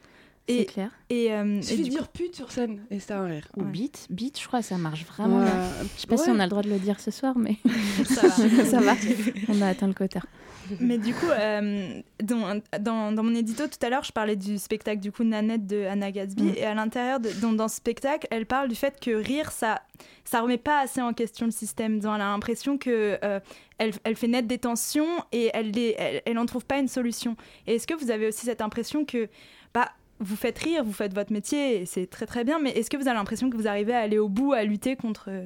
Et- 0.48 0.60
C'est 0.60 0.66
clair. 0.66 0.92
Et, 1.10 1.34
euh, 1.34 1.44
Il 1.46 1.58
et 1.58 1.62
suffit 1.64 1.84
du 1.84 1.90
de 1.90 1.96
dire 1.96 2.08
pute 2.08 2.36
sur 2.36 2.52
scène 2.52 2.80
et 2.92 3.00
c'est 3.00 3.14
un 3.14 3.26
rire. 3.26 3.48
Ou 3.58 3.62
Ouais. 3.64 3.70
beat, 3.72 4.06
beat, 4.12 4.40
je 4.40 4.46
crois, 4.48 4.62
ça 4.62 4.78
marche 4.78 5.04
vraiment. 5.06 5.40
Ouais. 5.40 5.50
Je 5.96 6.02
sais 6.02 6.08
pas 6.08 6.18
si 6.18 6.30
on 6.30 6.38
a 6.40 6.44
le 6.44 6.50
droit 6.52 6.62
de 6.62 6.70
le 6.70 6.78
dire 6.78 7.00
ce 7.00 7.10
soir, 7.10 7.36
mais 7.36 7.56
coup, 7.56 7.70
ça 8.06 8.28
va. 8.28 8.30
ça 8.66 8.80
va. 8.80 8.94
On 9.50 9.62
a 9.64 9.68
atteint 9.70 9.88
le 9.88 9.94
quota. 9.94 10.20
Mais 10.80 10.98
du 10.98 11.14
coup, 11.14 11.30
euh, 11.30 12.02
dans, 12.24 12.60
dans, 12.80 13.12
dans 13.12 13.24
mon 13.24 13.36
édito 13.36 13.68
tout 13.68 13.84
à 13.86 13.90
l'heure, 13.90 14.04
je 14.04 14.12
parlais 14.12 14.36
du 14.36 14.58
spectacle 14.58 15.00
du 15.02 15.12
coup 15.12 15.24
Nanette 15.24 15.68
de 15.68 15.84
Anna 15.86 16.12
Gatsby. 16.12 16.44
Mm. 16.44 16.54
Et 16.58 16.64
à 16.66 16.74
l'intérieur, 16.74 17.20
de, 17.20 17.30
dans, 17.42 17.54
dans 17.54 17.68
ce 17.68 17.76
spectacle, 17.78 18.28
elle 18.32 18.46
parle 18.46 18.68
du 18.70 18.76
fait 18.76 19.00
que 19.00 19.12
rire, 19.12 19.52
ça 19.52 19.82
ça 20.24 20.42
remet 20.42 20.58
pas 20.58 20.80
assez 20.82 21.02
en 21.02 21.14
question 21.14 21.46
le 21.46 21.52
système. 21.52 22.00
Donc, 22.00 22.14
elle 22.16 22.22
a 22.22 22.26
l'impression 22.32 22.78
que 22.78 23.18
euh, 23.24 23.40
elle, 23.78 23.92
elle 24.04 24.16
fait 24.16 24.28
naître 24.28 24.48
des 24.48 24.58
tensions 24.58 25.08
et 25.32 25.52
elle 25.54 25.72
les- 25.72 25.96
elle, 25.98 26.22
elle 26.26 26.38
en 26.40 26.46
trouve 26.46 26.66
pas 26.66 26.80
une 26.80 26.88
solution. 26.88 27.36
Et 27.68 27.76
est-ce 27.76 27.86
que 27.88 27.94
vous 27.94 28.10
avez 28.12 28.28
aussi 28.28 28.46
cette 28.46 28.62
impression 28.62 29.06
que 29.06 29.30
bah 29.74 29.90
vous 30.20 30.36
faites 30.38 30.58
rire, 30.60 30.84
vous 30.86 30.94
faites 30.94 31.14
votre 31.14 31.34
métier, 31.34 31.82
et 31.82 31.86
c'est 31.86 32.08
très 32.10 32.26
très 32.26 32.46
bien, 32.46 32.58
mais 32.58 32.72
est-ce 32.72 32.90
que 32.90 32.96
vous 32.96 33.08
avez 33.10 33.18
l'impression 33.18 33.50
que 33.50 33.58
vous 33.58 33.68
arrivez 33.68 33.94
à 33.94 34.00
aller 34.00 34.18
au 34.18 34.30
bout, 34.30 34.54
à 34.54 34.64
lutter 34.64 34.96
contre... 34.96 35.26
euh, 35.28 35.46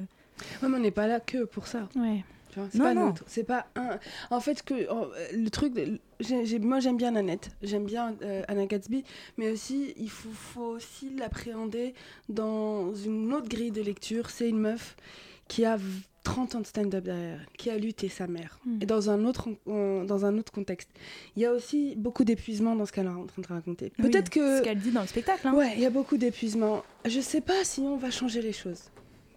Ouais, 0.62 0.68
mais 0.68 0.76
on 0.76 0.80
n'est 0.80 0.92
pas 0.92 1.06
là 1.08 1.18
que 1.20 1.44
pour 1.44 1.66
ça. 1.66 1.88
Ouais. 1.96 2.24
C'est 2.54 2.78
Non, 2.78 2.84
pas 2.84 2.94
non. 2.94 3.14
C'est 3.26 3.44
pas 3.44 3.66
un. 3.76 3.98
En 4.30 4.40
fait, 4.40 4.62
que 4.62 4.74
le 5.34 5.48
truc. 5.50 5.74
moi, 6.60 6.80
j'aime 6.80 6.96
bien 6.96 7.12
Nanette. 7.12 7.50
J'aime 7.62 7.84
bien 7.84 8.14
euh, 8.22 8.42
Anna 8.48 8.66
Gatsby, 8.66 9.04
mais 9.38 9.50
aussi 9.50 9.94
il 9.96 10.10
faut, 10.10 10.30
faut 10.30 10.66
aussi 10.76 11.10
l'appréhender 11.16 11.94
dans 12.28 12.94
une 12.94 13.32
autre 13.32 13.48
grille 13.48 13.70
de 13.70 13.82
lecture. 13.82 14.30
C'est 14.30 14.48
une 14.48 14.58
meuf 14.60 14.96
qui 15.48 15.64
a 15.64 15.76
v- 15.76 15.84
30 16.22 16.54
ans 16.56 16.60
de 16.60 16.66
stand-up 16.66 17.02
derrière, 17.02 17.40
qui 17.56 17.70
a 17.70 17.78
lutté 17.78 18.08
sa 18.10 18.26
mère, 18.26 18.58
Mm. 18.66 18.78
et 18.82 18.86
dans 18.86 19.08
un 19.10 19.24
autre 19.24 19.48
dans 19.66 20.26
un 20.26 20.36
autre 20.38 20.52
contexte. 20.52 20.90
Il 21.34 21.42
y 21.42 21.46
a 21.46 21.52
aussi 21.52 21.94
beaucoup 21.96 22.24
d'épuisement 22.24 22.76
dans 22.76 22.84
ce 22.84 22.92
qu'elle 22.92 23.06
est 23.06 23.08
en 23.08 23.24
train 23.26 23.40
de 23.42 23.46
raconter. 23.48 23.90
oui, 23.98 24.10
Peut-être 24.10 24.28
que 24.28 24.58
Ce 24.58 24.62
qu'elle 24.62 24.78
dit 24.78 24.90
dans 24.92 25.00
le 25.00 25.06
spectacle. 25.06 25.46
hein. 25.48 25.54
Ouais, 25.54 25.72
il 25.76 25.80
y 25.80 25.86
a 25.86 25.90
beaucoup 25.90 26.18
d'épuisement. 26.18 26.82
Je 27.06 27.20
sais 27.20 27.40
pas 27.40 27.64
si 27.64 27.80
on 27.80 27.96
va 27.96 28.10
changer 28.10 28.42
les 28.42 28.52
choses, 28.52 28.82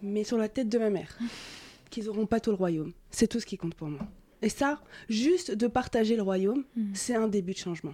mais 0.02 0.26
sur 0.26 0.38
la 0.38 0.50
tête 0.50 0.68
de 0.68 0.78
ma 0.78 0.90
mère, 0.90 1.18
qu'ils 1.94 2.10
auront 2.10 2.26
pas 2.26 2.40
tout 2.40 2.50
le 2.50 2.56
royaume. 2.58 2.92
C'est 3.12 3.28
tout 3.28 3.40
ce 3.40 3.46
qui 3.46 3.58
compte 3.58 3.76
pour 3.76 3.88
moi. 3.88 4.02
Et 4.42 4.50
ça, 4.50 4.80
juste 5.10 5.52
de 5.52 5.68
partager 5.68 6.16
le 6.18 6.22
royaume, 6.22 6.64
Mhm. 6.76 6.92
c'est 6.94 7.16
un 7.16 7.28
début 7.28 7.54
de 7.54 7.58
changement. 7.60 7.94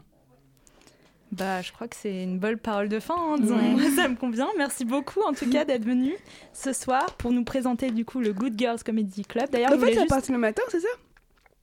Bah, 1.32 1.62
je 1.62 1.72
crois 1.72 1.88
que 1.88 1.96
c'est 1.96 2.24
une 2.24 2.40
bonne 2.40 2.58
parole 2.58 2.90
de 2.90 3.00
fin. 3.00 3.14
hein. 3.16 3.36
Ouais. 3.44 3.70
Moi, 3.74 3.82
ça 3.96 4.08
me 4.08 4.16
convient. 4.16 4.48
Merci 4.58 4.84
beaucoup, 4.84 5.22
en 5.22 5.34
tout 5.34 5.48
cas, 5.48 5.64
d'être 5.64 5.86
venu 5.86 6.14
ce 6.54 6.74
soir 6.74 7.16
pour 7.18 7.32
nous 7.32 7.44
présenter 7.44 7.92
du 7.92 8.04
coup 8.04 8.20
le 8.20 8.34
Good 8.34 8.58
Girls 8.58 8.80
Comedy 8.84 9.24
Club. 9.26 9.48
D'ailleurs, 9.52 9.74
En 9.74 9.78
fait, 9.78 9.94
ça 9.94 10.00
juste... 10.02 10.10
passe 10.10 10.30
le 10.30 10.40
matin, 10.40 10.64
c'est 10.70 10.80
ça? 10.80 10.88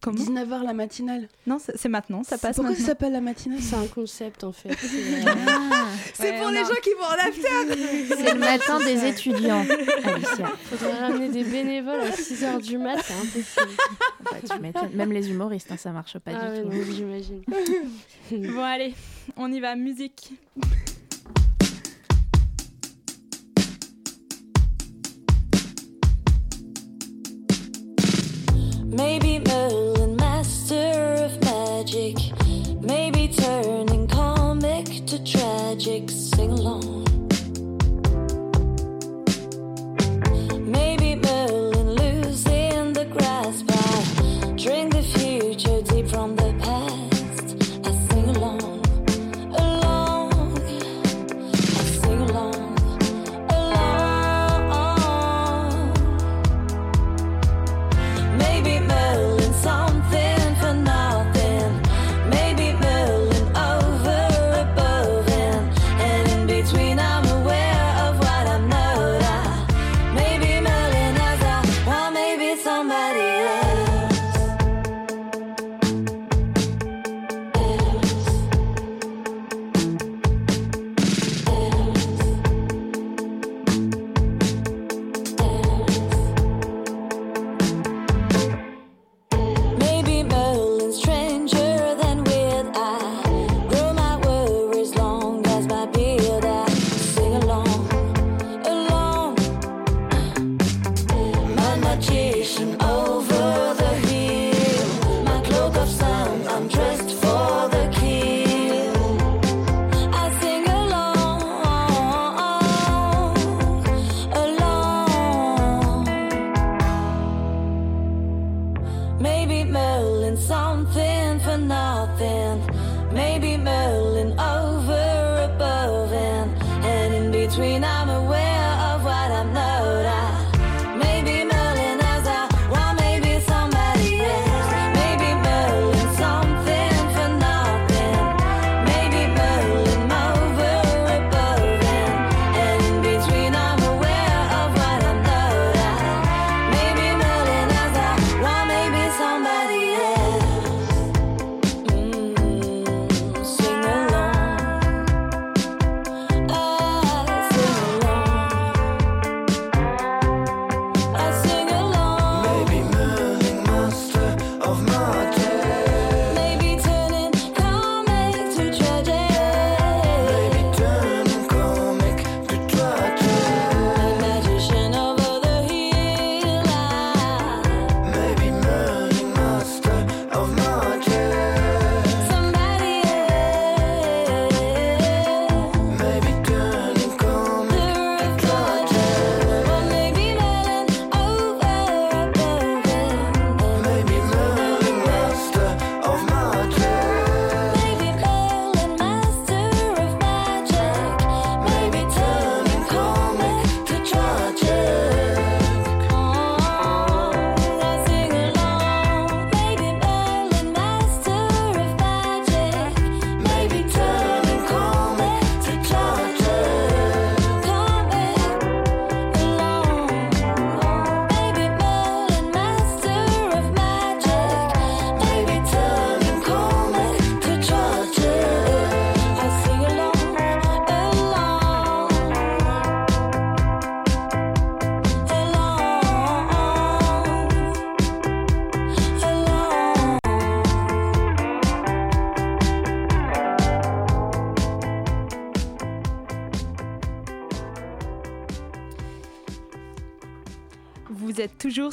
Comment 0.03 0.19
19h 0.23 0.63
la 0.65 0.73
matinale. 0.73 1.29
Non, 1.47 1.59
c'est 1.59 1.89
maintenant. 1.89 2.23
Ça 2.23 2.39
passe 2.39 2.57
Pourquoi 2.57 2.75
ça 2.77 2.83
s'appelle 2.83 3.13
la 3.13 3.21
matinale 3.21 3.61
C'est 3.61 3.75
un 3.77 3.87
concept 3.87 4.45
en 4.45 4.53
fait. 4.53 4.69
C'est, 4.81 5.27
euh, 5.27 5.33
Ah, 5.49 5.87
C'est 6.15 6.31
Ouais, 6.33 6.39
pour 6.41 6.51
les 6.51 6.59
a- 6.59 6.65
gens 6.65 6.81
qui 6.83 6.91
vont 6.91 7.07
en 7.07 7.29
after 7.29 8.15
c'est 8.23 8.33
le 8.35 8.39
matin 8.39 8.79
des 8.79 9.05
étudiants, 9.07 9.65
Alicia. 10.05 10.47
faudrait 10.71 10.99
ramener 11.01 11.29
des 11.31 11.43
bénévoles 11.45 12.01
à 12.03 12.11
6h 12.11 12.63
du 12.63 12.79
mat, 12.79 12.99
c'est 13.05 13.15
impossible. 13.15 13.77
Bah, 14.23 14.87
tu. 14.91 14.97
Même 14.97 15.13
les 15.13 15.31
humoristes, 15.31 15.73
hein, 15.73 15.77
ça 15.77 15.91
marche 15.91 16.19
pas 16.19 16.33
ah 16.35 16.51
du 16.61 16.63
ouais, 16.69 16.85
tout. 16.85 16.93
j'imagine. 16.93 17.43
Bon, 18.55 18.63
allez, 18.63 18.95
on 19.37 19.51
y 19.53 19.61
va. 19.61 19.75
Musique. 19.77 20.33
Maybe 28.85 29.39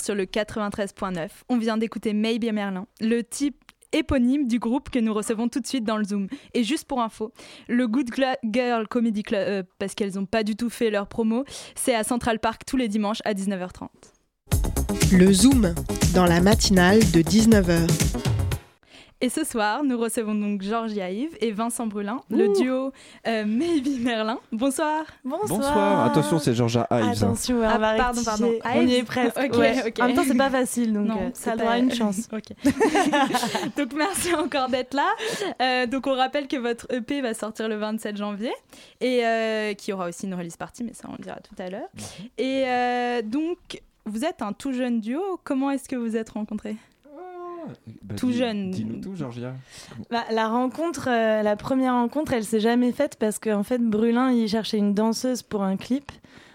sur 0.04 0.16
le 0.16 0.26
93.9. 0.26 1.30
On 1.50 1.58
vient 1.58 1.78
d'écouter 1.78 2.14
Maybe 2.14 2.52
Merlin, 2.54 2.86
le 3.00 3.24
type 3.24 3.56
éponyme 3.94 4.48
du 4.48 4.60
groupe 4.60 4.90
que 4.90 5.00
nous 5.00 5.14
recevons 5.14 5.48
tout 5.48 5.60
de 5.60 5.68
suite 5.68 5.84
dans 5.86 5.98
le 5.98 6.04
Zoom. 6.04 6.28
Et 6.54 6.64
juste 6.64 6.86
pour 6.86 7.02
info, 7.02 7.32
le 7.68 7.88
Good 7.88 8.10
Girl 8.44 8.88
Comedy 8.88 9.24
Club, 9.24 9.48
euh, 9.48 9.64
parce 9.80 9.94
qu'elles 9.96 10.16
n'ont 10.16 10.26
pas 10.26 10.44
du 10.44 10.56
tout 10.56 10.70
fait 10.70 10.90
leur 10.90 11.08
promo, 11.08 11.46
c'est 11.76 11.96
à 11.96 12.04
Central 12.04 12.40
Park 12.40 12.64
tous 12.66 12.78
les 12.78 12.88
dimanches 12.88 13.22
à 13.24 13.34
19h30. 13.34 13.88
Le 15.12 15.32
Zoom, 15.32 15.74
dans 16.14 16.26
la 16.26 16.42
matinale 16.42 17.00
de 17.12 17.22
19h. 17.22 18.33
Et 19.24 19.30
ce 19.30 19.46
soir, 19.46 19.86
nous 19.86 19.98
recevons 19.98 20.36
donc 20.36 20.62
Georgia 20.64 21.10
Yves 21.10 21.38
et 21.40 21.54
Vincent 21.54 21.88
Brulin, 21.88 22.20
le 22.30 22.50
duo 22.60 22.92
euh, 23.26 23.46
Maybe 23.48 24.02
Merlin. 24.04 24.38
Bonsoir. 24.52 25.06
Bonsoir. 25.24 26.04
Attention, 26.06 26.40
c'est 26.40 26.54
Georgia 26.54 26.86
Ives. 26.92 27.04
hein. 27.04 27.12
Attention, 27.14 27.60
on 27.60 27.64
Ah, 27.64 27.78
va 27.78 27.96
pardon, 27.96 28.22
pardon. 28.22 28.52
On 28.76 28.82
y 28.86 28.96
est 28.96 29.04
presque. 29.04 29.38
Ok, 29.38 29.58
ouais. 29.60 29.88
ok. 29.88 30.00
En 30.02 30.08
même 30.08 30.16
temps, 30.18 30.24
c'est 30.28 30.36
pas 30.38 30.50
facile, 30.50 30.92
donc 30.92 31.08
Non, 31.08 31.16
euh, 31.22 31.30
ça 31.36 31.56
pas- 31.56 31.78
une 31.78 31.94
chance. 31.94 32.28
Ok. 32.34 32.54
donc 33.78 33.94
merci 33.96 34.36
encore 34.36 34.68
d'être 34.68 34.94
là. 34.94 35.08
Euh, 35.62 35.86
donc 35.88 36.06
on 36.06 36.16
rappelle 36.16 36.50
que 36.50 36.58
votre 36.58 36.86
EP 36.92 37.22
va 37.22 37.34
sortir 37.34 37.70
le 37.70 37.76
27 37.78 38.18
janvier 38.18 38.52
et 39.00 39.26
euh, 39.26 39.74
qu'il 39.74 39.92
y 39.92 39.94
aura 39.94 40.10
aussi 40.10 40.26
une 40.26 40.34
release 40.36 40.58
party, 40.58 40.84
mais 40.84 40.94
ça 40.94 41.08
on 41.10 41.14
le 41.14 41.24
dira 41.24 41.38
tout 41.38 41.56
à 41.62 41.70
l'heure. 41.70 41.88
Et 42.38 42.64
euh, 42.68 43.22
donc 43.22 43.82
vous 44.06 44.26
êtes 44.26 44.42
un 44.42 44.52
tout 44.52 44.74
jeune 44.74 45.00
duo. 45.00 45.40
Comment 45.46 45.72
est-ce 45.72 45.88
que 45.88 45.96
vous 45.96 46.18
êtes 46.18 46.32
rencontrés? 46.32 46.76
Bah, 48.04 48.16
Tout 48.16 48.32
dis- 48.32 48.38
jeune. 48.38 48.72
Dis-nous 48.72 49.02
tout, 49.02 49.16
Georgia. 49.16 49.54
Bah, 50.10 50.24
la 50.32 50.48
rencontre, 50.48 51.08
euh, 51.10 51.42
la 51.42 51.56
première 51.56 51.94
rencontre, 51.94 52.34
elle 52.34 52.44
s'est 52.46 52.60
jamais 52.60 52.92
faite 52.92 53.18
parce 53.20 53.40
qu'en 53.40 53.64
fait, 53.64 53.80
Brulin, 53.80 54.32
il 54.32 54.48
cherchait 54.48 54.78
une 54.78 54.94
danseuse 54.94 55.42
pour 55.42 55.64
un 55.64 55.78
clip. 55.78 56.12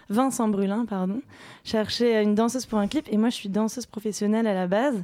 Vincent 0.09 0.47
Brulin, 0.47 0.85
pardon, 0.85 1.21
cherchait 1.63 2.23
une 2.23 2.33
danseuse 2.33 2.65
pour 2.65 2.79
un 2.79 2.87
clip 2.87 3.07
et 3.11 3.17
moi, 3.17 3.29
je 3.29 3.35
suis 3.35 3.49
danseuse 3.49 3.85
professionnelle 3.85 4.47
à 4.47 4.53
la 4.55 4.65
base. 4.67 5.03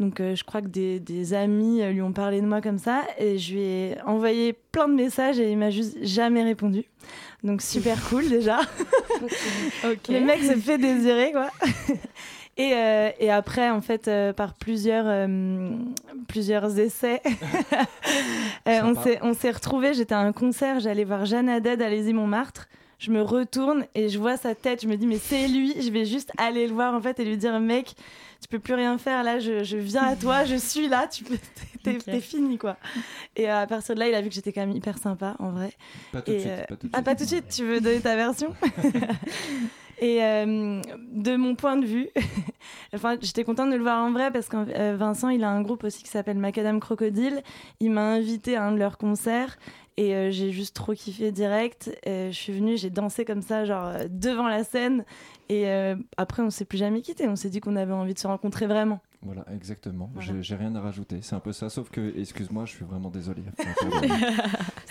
Donc, 0.00 0.20
euh, 0.20 0.34
je 0.34 0.42
crois 0.44 0.60
que 0.60 0.66
des, 0.66 0.98
des 1.00 1.32
amis 1.34 1.80
euh, 1.80 1.92
lui 1.92 2.02
ont 2.02 2.12
parlé 2.12 2.40
de 2.40 2.46
moi 2.46 2.60
comme 2.60 2.78
ça 2.78 3.02
et 3.18 3.38
je 3.38 3.52
lui 3.54 3.60
ai 3.62 3.96
envoyé 4.04 4.52
plein 4.72 4.88
de 4.88 4.94
messages 4.94 5.38
et 5.38 5.50
il 5.52 5.56
m'a 5.56 5.70
juste 5.70 5.96
jamais 6.02 6.42
répondu. 6.42 6.84
Donc, 7.44 7.62
super 7.62 7.96
cool 8.08 8.28
déjà. 8.28 8.58
Le 10.08 10.20
mec 10.20 10.42
se 10.42 10.56
fait 10.58 10.78
désirer, 10.78 11.30
quoi. 11.32 11.48
Et, 12.56 12.72
euh, 12.74 13.10
et 13.18 13.30
après, 13.30 13.68
en 13.70 13.80
fait, 13.80 14.06
euh, 14.06 14.32
par 14.32 14.54
plusieurs, 14.54 15.06
euh, 15.08 15.70
plusieurs 16.28 16.78
essais, 16.78 17.20
euh, 18.68 18.80
on 18.84 18.94
s'est- 19.02 19.18
on 19.22 19.34
s'est 19.34 19.50
retrouvés. 19.50 19.92
J'étais 19.94 20.14
à 20.14 20.20
un 20.20 20.32
concert, 20.32 20.78
j'allais 20.80 21.04
voir 21.04 21.24
Jeanne 21.26 21.48
Haddad 21.48 21.82
à 21.82 21.88
Lézy 21.88 22.12
Montmartre. 22.12 22.68
Je 23.00 23.10
me 23.10 23.20
retourne 23.22 23.84
et 23.96 24.08
je 24.08 24.18
vois 24.18 24.36
sa 24.36 24.54
tête. 24.54 24.82
Je 24.82 24.86
me 24.88 24.96
dis, 24.96 25.06
mais 25.06 25.18
c'est 25.18 25.48
lui. 25.48 25.74
Je 25.82 25.90
vais 25.90 26.04
juste 26.06 26.30
aller 26.38 26.66
le 26.68 26.72
voir, 26.72 26.94
en 26.94 27.00
fait, 27.00 27.18
et 27.18 27.24
lui 27.24 27.36
dire, 27.36 27.58
mec, 27.58 27.94
tu 28.40 28.48
peux 28.48 28.60
plus 28.60 28.74
rien 28.74 28.96
faire. 28.98 29.24
Là, 29.24 29.40
je, 29.40 29.64
je 29.64 29.76
viens 29.76 30.04
à 30.04 30.14
toi, 30.16 30.44
je 30.44 30.54
suis 30.54 30.88
là. 30.88 31.06
Tu 31.08 31.24
peux, 31.24 31.36
t'es, 31.82 32.20
fini, 32.20 32.56
quoi. 32.56 32.76
Et 33.36 33.48
à 33.50 33.66
partir 33.66 33.94
de 33.96 34.00
là, 34.00 34.08
il 34.08 34.14
a 34.14 34.22
vu 34.22 34.28
que 34.28 34.34
j'étais 34.34 34.52
quand 34.52 34.60
même 34.62 34.76
hyper 34.76 34.96
sympa, 34.96 35.34
en 35.40 35.50
vrai. 35.50 35.72
Pas 36.12 36.22
tout 36.22 36.30
de 36.32 36.38
suite. 36.38 36.50
euh, 36.52 36.64
Pas 36.68 36.76
tout 36.76 36.86
de 36.86 36.92
Ah, 36.92 36.96
suite. 36.98 37.04
pas 37.04 37.14
tout 37.16 37.24
de 37.24 37.28
suite, 37.28 37.48
tu 37.48 37.64
veux 37.64 37.80
donner 37.80 38.00
ta 38.00 38.14
version? 38.16 38.54
Et 40.04 40.22
euh, 40.22 40.82
de 41.12 41.36
mon 41.36 41.54
point 41.54 41.76
de 41.78 41.86
vue, 41.86 42.08
enfin, 42.94 43.16
j'étais 43.22 43.42
contente 43.42 43.70
de 43.70 43.76
le 43.76 43.82
voir 43.82 44.04
en 44.04 44.12
vrai 44.12 44.30
parce 44.30 44.48
que 44.50 44.56
euh, 44.58 44.96
Vincent, 44.98 45.30
il 45.30 45.42
a 45.42 45.48
un 45.48 45.62
groupe 45.62 45.82
aussi 45.82 46.02
qui 46.02 46.10
s'appelle 46.10 46.36
Macadam 46.36 46.78
Crocodile. 46.78 47.42
Il 47.80 47.90
m'a 47.90 48.12
invité 48.12 48.54
à 48.56 48.64
un 48.64 48.72
de 48.72 48.78
leurs 48.78 48.98
concerts 48.98 49.56
et 49.96 50.14
euh, 50.14 50.30
j'ai 50.30 50.50
juste 50.52 50.76
trop 50.76 50.92
kiffé 50.92 51.32
direct. 51.32 51.90
Euh, 52.06 52.30
je 52.30 52.36
suis 52.36 52.52
venue, 52.52 52.76
j'ai 52.76 52.90
dansé 52.90 53.24
comme 53.24 53.40
ça, 53.40 53.64
genre 53.64 53.86
euh, 53.86 54.06
devant 54.10 54.46
la 54.46 54.62
scène. 54.62 55.06
Et 55.48 55.68
euh, 55.70 55.96
après, 56.18 56.42
on 56.42 56.50
s'est 56.50 56.66
plus 56.66 56.76
jamais 56.78 57.00
quitté. 57.00 57.26
On 57.26 57.36
s'est 57.36 57.48
dit 57.48 57.60
qu'on 57.60 57.76
avait 57.76 57.94
envie 57.94 58.12
de 58.12 58.18
se 58.18 58.26
rencontrer 58.26 58.66
vraiment. 58.66 59.00
Voilà, 59.22 59.46
exactement. 59.54 60.10
Voilà. 60.12 60.42
J'ai- 60.42 60.54
rien 60.56 60.74
à 60.74 60.82
rajouter. 60.82 61.20
C'est 61.22 61.34
un 61.34 61.40
peu 61.40 61.52
ça, 61.52 61.70
sauf 61.70 61.88
que, 61.88 62.12
excuse-moi, 62.18 62.66
je 62.66 62.72
suis 62.72 62.84
vraiment 62.84 63.08
désolé. 63.08 63.42
Enfin, 63.58 63.90
pardon. 63.90 64.14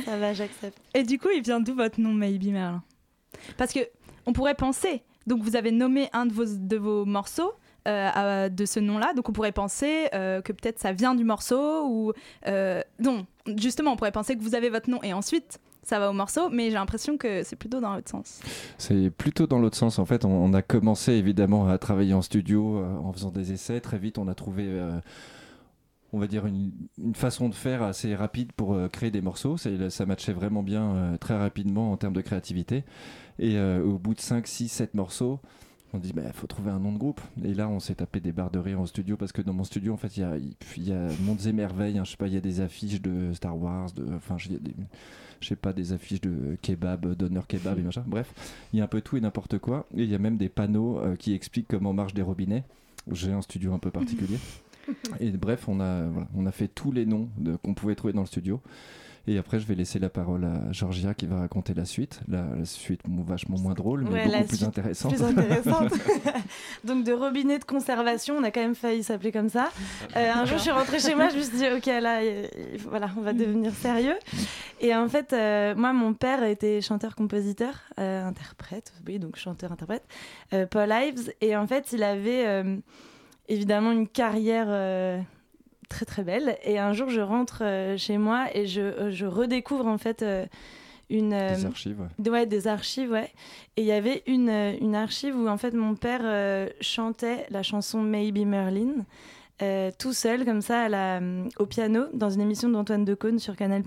Ça 0.05 0.18
va, 0.18 0.34
j'accepte. 0.34 0.80
Et 0.95 1.03
du 1.03 1.20
coup, 1.20 1.30
il 1.36 1.43
vient 1.43 1.59
d'où 1.59 1.76
votre 1.76 2.01
nom 2.01 2.14
Maybe 2.14 2.47
Merlin? 2.47 2.82
Parce 3.57 3.74
que 3.74 3.80
on 4.26 4.34
pourrait 4.34 4.55
penser. 4.55 5.03
Donc 5.28 5.41
vous 5.41 5.55
avez 5.55 5.71
nommé 5.71 6.09
un 6.13 6.26
de 6.26 6.34
vos, 6.34 6.45
de 6.45 6.78
vos 6.78 7.05
morceaux. 7.05 7.53
euh, 7.86 8.47
de 8.47 8.65
ce 8.65 8.80
nom-là, 8.80 9.13
donc 9.13 9.28
on 9.28 9.34
pourrait 9.34 9.51
penser 9.51 10.07
euh, 10.13 10.41
que 10.41 10.53
peut-être 10.53 10.80
ça 10.80 10.93
vient 10.93 11.15
du 11.15 11.26
morceau 11.26 11.86
ou 11.86 12.13
euh, 12.47 12.82
non, 12.99 13.26
justement 13.57 13.91
on 13.91 13.95
pourrait 13.97 14.13
penser 14.13 14.38
que 14.38 14.41
vous 14.41 14.55
avez 14.55 14.69
votre 14.69 14.89
nom 14.89 15.03
et 15.03 15.11
ensuite 15.11 15.59
ça 15.82 15.99
va 15.99 16.09
au 16.09 16.13
morceau, 16.13 16.49
mais 16.49 16.69
j'ai 16.69 16.76
l'impression 16.76 17.17
que 17.17 17.43
c'est 17.43 17.57
plutôt 17.57 17.82
dans 17.82 17.93
l'autre 17.93 18.09
sens. 18.09 18.39
C'est 18.78 19.09
plutôt 19.09 19.47
dans 19.47 19.59
l'autre 19.59 19.76
sens. 19.76 19.99
En 19.99 20.05
fait, 20.05 20.24
on, 20.24 20.53
a 20.53 20.61
commencé 20.61 21.11
évidemment 21.11 21.67
à 21.67 21.78
travailler 21.78 22.13
en 22.13 22.21
studio 22.21 22.82
en 23.03 23.11
faisant 23.11 23.32
des 23.32 23.51
essais. 23.51 23.82
Très 23.82 23.97
vite, 23.97 24.17
on 24.17 24.30
a 24.30 24.34
trouvé, 24.34 24.65
on 26.14 26.20
va 26.20 26.28
dire, 26.28 26.45
une, 26.45 26.72
façon 27.16 27.49
de 27.49 27.55
faire 27.55 27.82
assez 27.82 28.16
rapide 28.16 28.51
pour 28.53 28.76
euh, 28.76 28.88
créer 28.88 29.11
des 29.11 29.22
morceaux. 29.22 29.57
Ça 29.57 30.05
matchait 30.05 30.32
vraiment 30.32 30.64
bien 30.64 30.95
euh, 30.95 31.18
très 31.18 31.36
rapidement 31.36 31.91
en 31.91 31.97
termes 31.97 32.14
de 32.14 32.22
créativité. 32.22 32.84
Et 33.39 33.57
euh, 33.57 33.84
au 33.84 33.97
bout 33.97 34.14
de 34.14 34.22
5, 34.22 34.45
6, 34.45 34.70
7 34.70 34.93
morceaux, 34.93 35.39
on 35.91 35.97
dit 35.97 36.14
bah 36.14 36.22
faut 36.34 36.47
trouver 36.47 36.70
un 36.70 36.80
nom 36.80 36.91
de 36.91 36.99
groupe. 36.99 37.20
Et 37.43 37.55
là 37.55 37.68
on 37.68 37.80
s'est 37.80 37.95
tapé 37.95 38.20
des 38.20 38.32
barres 38.32 38.51
de 38.51 38.59
rire 38.59 38.80
en 38.80 38.86
studio 38.86 39.18
parce 39.18 39.32
que 39.32 39.41
dans 39.41 39.53
mon 39.53 39.64
studio 39.64 39.93
en 39.93 39.97
fait 39.97 40.18
il 40.18 40.22
y 40.22 40.24
a, 40.24 40.38
il 40.38 40.88
y 40.88 40.91
a 40.91 41.07
Mondes 41.22 41.45
et 41.45 41.51
Merveilles 41.53 41.97
hein, 41.97 42.03
je 42.03 42.11
sais 42.11 42.18
pas 42.18 42.28
il 42.28 42.34
y 42.34 42.38
a 42.38 42.41
des 42.41 42.61
affiches 42.61 42.99
de 42.99 43.32
Star 43.34 43.55
Wars 43.55 43.91
de 43.91 44.07
enfin 44.16 44.38
il 44.45 44.53
y 44.53 44.59
je 45.39 45.47
sais 45.47 45.55
pas 45.55 45.72
des 45.72 45.93
affiches 45.93 46.22
de 46.22 46.57
kebab 46.64 47.14
d'honneur 47.14 47.45
kebab 47.45 47.78
et 47.78 47.84
bref 48.07 48.34
il 48.74 48.80
y 48.80 48.82
a 48.82 48.86
un 48.86 48.88
peu 48.88 49.01
tout 49.01 49.18
et 49.18 49.22
n'importe 49.22 49.59
quoi. 49.59 49.86
Et 49.95 50.01
il 50.03 50.09
y 50.09 50.16
a 50.16 50.20
même 50.20 50.38
des 50.38 50.49
panneaux 50.49 50.99
qui 51.20 51.34
expliquent 51.34 51.68
comment 51.68 51.93
marchent 51.93 52.16
des 52.16 52.24
robinets. 52.24 52.64
J'ai 53.11 53.32
un 53.32 53.41
studio 53.41 53.74
un 53.74 53.80
peu 53.80 53.91
particulier 53.91 54.39
et 55.19 55.31
bref 55.31 55.67
on 55.67 55.79
a 55.79 56.03
voilà, 56.07 56.27
on 56.36 56.45
a 56.45 56.51
fait 56.51 56.67
tous 56.67 56.91
les 56.91 57.05
noms 57.05 57.29
qu'on 57.63 57.73
pouvait 57.73 57.95
trouver 57.95 58.13
dans 58.13 58.21
le 58.21 58.27
studio 58.27 58.61
et 59.25 59.38
après, 59.38 59.57
je 59.57 59.65
vais 59.65 59.75
laisser 59.75 59.99
la 59.99 60.09
parole 60.09 60.43
à 60.43 60.69
Georgia 60.73 61.13
qui 61.13 61.27
va 61.27 61.39
raconter 61.39 61.73
la 61.73 61.86
suite. 61.86 62.19
La, 62.27 62.43
la 62.59 62.65
suite 62.65 62.99
vachement 63.07 63.57
moins 63.57 63.73
drôle, 63.73 64.03
mais 64.03 64.27
Ouais, 64.27 64.27
beaucoup 64.39 64.47
plus 64.49 64.63
intéressante. 64.65 65.13
Plus 65.13 65.23
intéressante. 65.23 65.93
Donc 66.84 67.05
de 67.05 67.13
robinet 67.13 67.57
de 67.57 67.63
conservation, 67.63 68.36
on 68.36 68.43
a 68.43 68.51
quand 68.51 68.59
même 68.59 68.75
failli 68.75 69.01
s'appeler 69.01 69.31
comme 69.31 69.47
ça. 69.47 69.69
Euh, 70.17 70.29
un 70.29 70.43
jour, 70.43 70.57
je 70.57 70.63
suis 70.63 70.71
rentrée 70.71 70.99
chez 70.99 71.15
moi, 71.15 71.29
je 71.29 71.38
me 71.38 71.41
suis 71.41 71.55
dit, 71.57 71.65
ok, 71.73 71.86
là, 71.86 72.21
il- 72.21 72.49
il- 72.73 72.79
voilà, 72.81 73.11
on 73.17 73.21
va 73.21 73.31
devenir 73.31 73.71
sérieux. 73.75 74.17
Et 74.81 74.93
en 74.93 75.07
fait, 75.07 75.31
euh, 75.31 75.73
moi, 75.73 75.93
mon 75.93 76.13
père 76.13 76.43
était 76.43 76.81
chanteur-compositeur, 76.81 77.75
euh, 78.01 78.27
interprète, 78.27 78.91
oui, 79.07 79.19
donc 79.19 79.38
chanteur-interprète, 79.38 80.03
euh, 80.51 80.65
Paul 80.65 80.89
Ives. 80.91 81.31
Et 81.39 81.55
en 81.55 81.65
fait, 81.65 81.93
il 81.93 82.03
avait 82.03 82.65
évidemment 83.49 83.91
une 83.91 84.07
carrière 84.07 84.67
euh, 84.69 85.19
très 85.89 86.05
très 86.05 86.23
belle. 86.23 86.57
Et 86.63 86.79
un 86.79 86.93
jour, 86.93 87.09
je 87.09 87.21
rentre 87.21 87.59
euh, 87.63 87.97
chez 87.97 88.17
moi 88.17 88.45
et 88.53 88.65
je, 88.67 88.81
euh, 88.81 89.11
je 89.11 89.25
redécouvre 89.25 89.87
en 89.87 89.97
fait 89.97 90.21
euh, 90.21 90.45
une 91.09 91.29
Des 91.31 91.65
archives, 91.65 91.99
ouais. 91.99 92.07
de- 92.19 92.31
ouais, 92.31 92.45
des 92.45 92.67
archives, 92.67 93.11
ouais. 93.11 93.29
Et 93.77 93.81
il 93.81 93.85
y 93.87 93.91
avait 93.91 94.23
une, 94.27 94.49
une 94.81 94.95
archive 94.95 95.35
où 95.37 95.47
en 95.47 95.57
fait 95.57 95.73
mon 95.73 95.95
père 95.95 96.69
chantait 96.81 97.45
la 97.49 97.61
chanson 97.63 98.01
Maybe 98.01 98.45
Merlin. 98.47 99.05
tout 99.99 100.13
seul 100.13 100.45
comme 100.45 100.61
ça 100.61 100.83
à 100.83 100.89
la, 100.89 101.19
au 101.59 101.65
piano 101.65 102.05
dans 102.13 102.29
une 102.29 102.41
émission 102.41 102.69
d'Antoine 102.69 103.05
Decaune 103.05 103.37
sur 103.39 103.55
Canal+. 103.55 103.83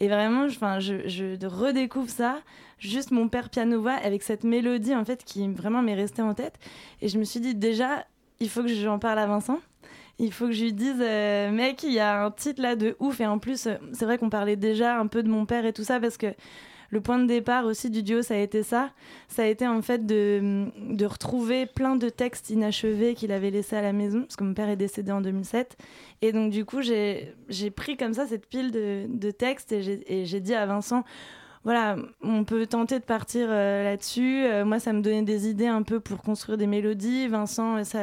Et 0.00 0.08
vraiment, 0.08 0.48
je, 0.48 0.58
je, 0.80 1.08
je 1.08 1.46
redécouvre 1.46 2.10
ça, 2.10 2.38
juste 2.78 3.10
mon 3.10 3.28
père 3.28 3.48
piano-voix 3.50 3.94
avec 3.94 4.22
cette 4.22 4.44
mélodie 4.44 4.94
en 4.94 5.04
fait 5.04 5.24
qui 5.24 5.48
vraiment 5.48 5.82
m'est 5.82 5.94
restée 5.94 6.22
en 6.22 6.34
tête. 6.34 6.58
Et 7.02 7.08
je 7.08 7.18
me 7.18 7.24
suis 7.24 7.40
dit 7.40 7.54
déjà, 7.54 8.04
il 8.40 8.48
faut 8.48 8.62
que 8.62 8.68
j'en 8.68 8.98
parle 8.98 9.18
à 9.18 9.26
Vincent. 9.26 9.60
Il 10.18 10.32
faut 10.32 10.46
que 10.46 10.52
je 10.52 10.64
lui 10.64 10.72
dise, 10.72 10.96
euh, 11.00 11.50
mec, 11.50 11.82
il 11.82 11.92
y 11.92 11.98
a 11.98 12.24
un 12.24 12.30
titre 12.30 12.62
là 12.62 12.74
de 12.74 12.96
ouf. 13.00 13.20
Et 13.20 13.26
en 13.26 13.38
plus, 13.38 13.66
euh, 13.66 13.74
c'est 13.92 14.06
vrai 14.06 14.16
qu'on 14.16 14.30
parlait 14.30 14.56
déjà 14.56 14.98
un 14.98 15.06
peu 15.06 15.22
de 15.22 15.28
mon 15.28 15.44
père 15.44 15.66
et 15.66 15.72
tout 15.72 15.84
ça 15.84 16.00
parce 16.00 16.16
que 16.16 16.28
le 16.90 17.00
point 17.00 17.18
de 17.18 17.26
départ 17.26 17.66
aussi 17.66 17.90
du 17.90 18.02
duo, 18.02 18.22
ça 18.22 18.34
a 18.34 18.38
été 18.38 18.62
ça. 18.62 18.90
Ça 19.28 19.42
a 19.42 19.46
été 19.46 19.66
en 19.66 19.82
fait 19.82 20.06
de, 20.06 20.66
retrouver 21.04 21.66
plein 21.66 21.96
de 21.96 22.08
textes 22.08 22.50
inachevés 22.50 23.14
qu'il 23.14 23.32
avait 23.32 23.50
laissés 23.50 23.76
à 23.76 23.82
la 23.82 23.92
maison, 23.92 24.22
parce 24.22 24.36
que 24.36 24.44
mon 24.44 24.54
père 24.54 24.68
est 24.68 24.76
décédé 24.76 25.12
en 25.12 25.20
2007. 25.20 25.76
Et 26.22 26.32
donc 26.32 26.50
du 26.50 26.64
coup, 26.64 26.80
j'ai 26.82 27.34
pris 27.74 27.96
comme 27.96 28.14
ça 28.14 28.26
cette 28.26 28.46
pile 28.46 28.70
de, 28.70 29.30
textes 29.32 29.72
et 29.72 30.24
j'ai 30.24 30.40
dit 30.40 30.54
à 30.54 30.64
Vincent, 30.64 31.04
voilà, 31.66 31.96
on 32.22 32.44
peut 32.44 32.64
tenter 32.66 32.98
de 32.98 33.04
partir 33.04 33.48
euh, 33.50 33.84
là-dessus. 33.84 34.44
Euh, 34.46 34.64
moi, 34.64 34.78
ça 34.78 34.94
me 34.94 35.02
donnait 35.02 35.22
des 35.22 35.48
idées 35.50 35.66
un 35.66 35.82
peu 35.82 36.00
pour 36.00 36.22
construire 36.22 36.56
des 36.56 36.66
mélodies. 36.66 37.28
Vincent, 37.28 37.76
euh, 37.76 37.84
ça, 37.84 37.98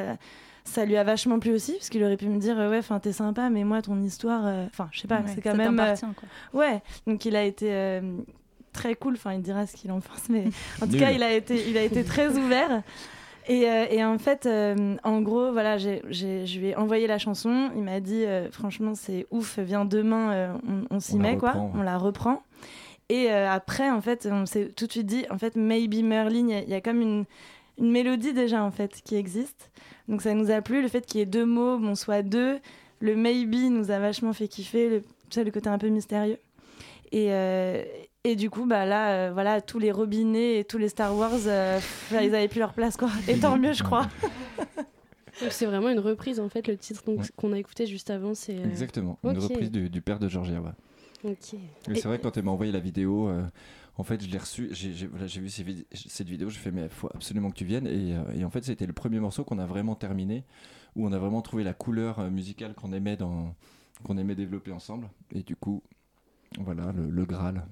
ça 0.65 0.85
lui 0.85 0.95
a 0.97 1.03
vachement 1.03 1.39
plu 1.39 1.51
aussi, 1.53 1.71
parce 1.73 1.89
qu'il 1.89 2.03
aurait 2.03 2.17
pu 2.17 2.27
me 2.27 2.37
dire, 2.39 2.55
ouais, 2.57 2.77
enfin, 2.77 2.99
t'es 2.99 3.13
sympa, 3.13 3.49
mais 3.49 3.63
moi, 3.63 3.81
ton 3.81 3.99
histoire, 4.03 4.43
enfin, 4.67 4.89
je 4.91 4.99
sais 4.99 5.07
pas, 5.07 5.19
Ouais, 5.21 5.23
c'est 5.33 5.41
quand 5.41 5.51
ça 5.51 5.57
même. 5.57 5.75
quoi. 5.75 6.59
Ouais, 6.61 6.81
donc 7.07 7.25
il 7.25 7.35
a 7.35 7.43
été 7.43 7.99
très 8.73 8.95
cool. 8.95 9.13
Enfin, 9.13 9.33
il 9.33 9.41
dira 9.41 9.65
ce 9.65 9.75
qu'il 9.75 9.91
en 9.91 9.99
pense, 10.01 10.29
mais 10.29 10.43
en 10.81 10.87
tout 10.87 10.97
cas, 10.97 11.11
il 11.11 11.23
a 11.23 11.31
été, 11.33 11.69
il 11.69 11.77
a 11.77 11.83
été 11.83 12.03
très 12.03 12.37
ouvert. 12.37 12.81
Et, 13.49 13.69
euh, 13.69 13.85
et 13.89 14.03
en 14.05 14.17
fait, 14.17 14.45
euh, 14.45 14.95
en 15.03 15.21
gros, 15.21 15.51
voilà, 15.51 15.77
j'ai, 15.77 16.01
j'ai- 16.09 16.45
je 16.45 16.59
lui 16.59 16.67
ai 16.69 16.75
envoyé 16.77 17.07
la 17.07 17.17
chanson. 17.17 17.71
Il 17.75 17.83
m'a 17.83 17.99
dit, 17.99 18.23
euh, 18.25 18.49
franchement, 18.51 18.93
c'est 18.95 19.27
ouf, 19.31 19.59
viens 19.59 19.83
demain, 19.85 20.57
on, 20.65 20.95
on 20.95 20.99
s'y 21.01 21.17
met, 21.17 21.37
quoi. 21.37 21.53
ouais. 21.55 21.69
On 21.75 21.81
la 21.81 21.97
reprend. 21.97 22.41
Et 23.09 23.29
euh, 23.31 23.49
après, 23.49 23.89
en 23.89 24.01
fait, 24.01 24.27
on 24.31 24.45
s'est 24.45 24.69
tout 24.69 24.87
de 24.87 24.91
suite 24.91 25.05
dit, 25.05 25.25
en 25.29 25.37
fait, 25.37 25.55
Maybe 25.55 26.03
Merlin, 26.03 26.47
il 26.47 26.49
y 26.49 26.53
a- 26.55 26.61
il 26.63 26.69
y, 26.69 26.73
a 26.73 26.81
comme 26.81 27.01
une, 27.01 27.25
une 27.77 27.91
mélodie 27.91 28.33
déjà, 28.33 28.63
en 28.63 28.71
fait, 28.71 29.01
qui 29.03 29.15
existe. 29.15 29.69
Donc 30.07 30.21
ça 30.21 30.33
nous 30.33 30.51
a 30.51 30.61
plu, 30.61 30.81
le 30.81 30.87
fait 30.87 31.05
qu'il 31.05 31.19
y 31.19 31.23
ait 31.23 31.27
deux 31.27 31.45
mots, 31.45 31.77
bon, 31.77 31.95
soit 31.95 32.21
deux. 32.23 32.59
Le 32.99 33.15
Maybe 33.15 33.69
nous 33.69 33.91
a 33.91 33.99
vachement 33.99 34.33
fait 34.33 34.47
kiffer, 34.47 34.89
le, 34.89 35.01
tu 35.01 35.07
sais, 35.31 35.43
le 35.43 35.51
côté 35.51 35.69
un 35.69 35.77
peu 35.77 35.89
mystérieux. 35.89 36.37
Et, 37.11 37.27
euh, 37.31 37.83
et 38.23 38.35
du 38.35 38.49
coup, 38.49 38.65
bah 38.65 38.85
là, 38.85 39.09
euh, 39.11 39.31
voilà, 39.33 39.59
tous 39.61 39.77
les 39.79 39.91
robinets 39.91 40.59
et 40.59 40.63
tous 40.63 40.77
les 40.77 40.87
Star 40.89 41.15
Wars, 41.15 41.31
euh, 41.45 41.79
là, 42.11 42.23
ils 42.23 42.33
avaient 42.33 42.47
plus 42.47 42.59
leur 42.59 42.73
place, 42.73 42.95
quoi. 42.97 43.09
Et 43.27 43.37
tant 43.37 43.57
mieux, 43.57 43.73
je 43.73 43.83
crois. 43.83 44.07
Donc 45.41 45.51
c'est 45.51 45.65
vraiment 45.65 45.89
une 45.89 45.99
reprise 45.99 46.39
en 46.39 46.47
fait, 46.47 46.67
le 46.67 46.77
titre 46.77 47.01
Ouais. 47.07 47.17
qu'on 47.35 47.53
a 47.53 47.57
écouté 47.57 47.85
juste 47.87 48.09
avant. 48.11 48.33
c'est 48.35 48.55
euh, 48.55 48.63
Exactement, 48.69 49.17
une 49.23 49.37
reprise 49.39 49.71
du, 49.71 49.89
du 49.89 50.01
père 50.01 50.19
de 50.19 50.27
Georgia. 50.29 50.61
Ouais. 50.61 50.69
C'est 51.85 52.03
vrai 52.05 52.17
que 52.17 52.23
quand 52.23 52.35
elle 52.37 52.43
m'a 52.43 52.51
envoyé 52.51 52.71
la 52.71 52.79
vidéo, 52.79 53.27
euh, 53.29 53.43
en 53.97 54.03
fait, 54.03 54.23
je 54.23 54.29
l'ai 54.29 54.37
reçue, 54.37 54.69
j'ai 54.71 55.07
voilà, 55.07 55.25
vu 55.27 55.49
ces 55.49 55.63
vid- 55.63 55.85
cette 55.93 56.27
vidéo, 56.27 56.49
j'ai 56.49 56.59
fait, 56.59 56.71
mais 56.71 56.83
il 56.83 56.89
faut 56.89 57.09
absolument 57.13 57.49
que 57.51 57.55
tu 57.55 57.65
viennes. 57.65 57.87
Et, 57.87 58.15
euh, 58.15 58.23
et 58.35 58.43
en 58.45 58.49
fait, 58.49 58.63
c'était 58.63 58.85
le 58.85 58.93
premier 58.93 59.19
morceau 59.19 59.43
qu'on 59.43 59.59
a 59.59 59.65
vraiment 59.65 59.95
terminé, 59.95 60.43
où 60.95 61.07
on 61.07 61.11
a 61.11 61.17
vraiment 61.19 61.41
trouvé 61.41 61.63
la 61.63 61.73
couleur 61.73 62.19
euh, 62.19 62.29
musicale 62.29 62.73
qu'on 62.75 62.93
aimait, 62.93 63.17
dans- 63.17 63.55
qu'on 64.03 64.17
aimait 64.17 64.35
développer 64.35 64.71
ensemble. 64.71 65.09
Et 65.31 65.41
du 65.43 65.55
coup, 65.55 65.81
voilà, 66.59 66.91
le, 66.91 67.09
le 67.09 67.25
Graal. 67.25 67.65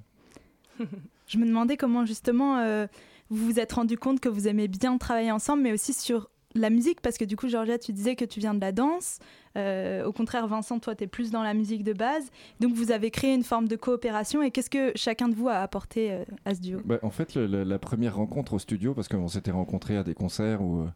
Je 1.28 1.38
me 1.38 1.46
demandais 1.46 1.78
comment 1.78 2.06
justement 2.06 2.58
euh, 2.58 2.88
vous 3.30 3.46
vous 3.46 3.60
êtes 3.60 3.72
rendu 3.74 3.98
compte 3.98 4.20
que 4.20 4.28
vous 4.30 4.48
aimez 4.48 4.68
bien 4.68 4.98
travailler 4.98 5.32
ensemble, 5.32 5.62
mais 5.64 5.72
aussi 5.72 5.94
sur 5.94 6.30
la 6.56 6.70
musique, 6.70 7.02
parce 7.02 7.18
que 7.18 7.26
du 7.26 7.36
coup, 7.36 7.48
Georgia, 7.48 7.78
tu 7.78 7.94
disais 7.94 8.16
que 8.16 8.26
tu 8.26 8.40
viens 8.40 8.54
de 8.54 8.62
la 8.62 8.72
danse. 8.72 9.20
Euh, 9.58 10.06
au 10.06 10.12
contraire, 10.12 10.48
Vincent, 10.48 10.80
toi, 10.80 10.96
tu 10.96 11.04
es 11.04 11.08
plus 11.08 11.32
dans 11.32 11.44
la 11.44 11.54
musique 11.54 11.84
de 11.84 11.94
base. 11.94 12.32
Donc, 12.60 12.74
vous 12.74 12.92
avez 12.92 13.12
créé 13.12 13.34
une 13.34 13.44
forme 13.44 13.68
de 13.68 13.76
coopération. 13.76 14.42
Et 14.42 14.52
qu'est-ce 14.52 14.70
que 14.70 14.92
chacun 14.96 15.30
de 15.30 15.36
vous 15.36 15.48
a 15.48 15.56
apporté 15.56 16.12
euh, 16.12 16.24
à 16.46 16.56
ce 16.56 16.62
duo? 16.62 16.80
Bah, 16.86 17.00
en 17.04 17.10
fait, 17.10 17.36
la 17.36 17.80
première 17.80 18.16
rencontre 18.16 18.54
au 18.54 18.60
studio, 18.60 18.94
parce 18.94 19.08
qu'on 19.08 19.28
s'était 19.28 19.52
rencontrés 19.52 19.98
à 19.98 20.04
des 20.04 20.14
concerts 20.14 20.62
euh, 20.62 20.88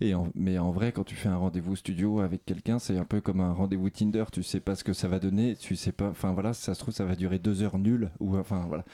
Et 0.00 0.12
mais 0.34 0.58
en 0.58 0.70
vrai, 0.70 0.92
quand 0.92 1.04
tu 1.04 1.14
fais 1.14 1.28
un 1.28 1.36
rendez-vous 1.36 1.76
studio 1.76 2.20
avec 2.20 2.44
quelqu'un, 2.44 2.78
c'est 2.78 2.96
un 2.96 3.04
peu 3.04 3.20
comme 3.20 3.40
un 3.40 3.52
rendez-vous 3.52 3.90
Tinder. 3.90 4.24
Tu 4.32 4.42
sais 4.42 4.60
pas 4.60 4.74
ce 4.74 4.84
que 4.84 4.92
ça 4.92 5.08
va 5.08 5.18
donner. 5.18 5.56
Tu 5.56 5.76
sais 5.76 5.92
pas. 5.92 6.08
Enfin 6.08 6.32
voilà, 6.32 6.52
ça 6.52 6.74
se 6.74 6.80
trouve, 6.80 6.94
ça 6.94 7.04
va 7.04 7.16
durer 7.16 7.38
deux 7.38 7.62
heures 7.62 7.78
nulles. 7.78 8.10
Ou 8.20 8.36
enfin 8.36 8.64
voilà. 8.68 8.84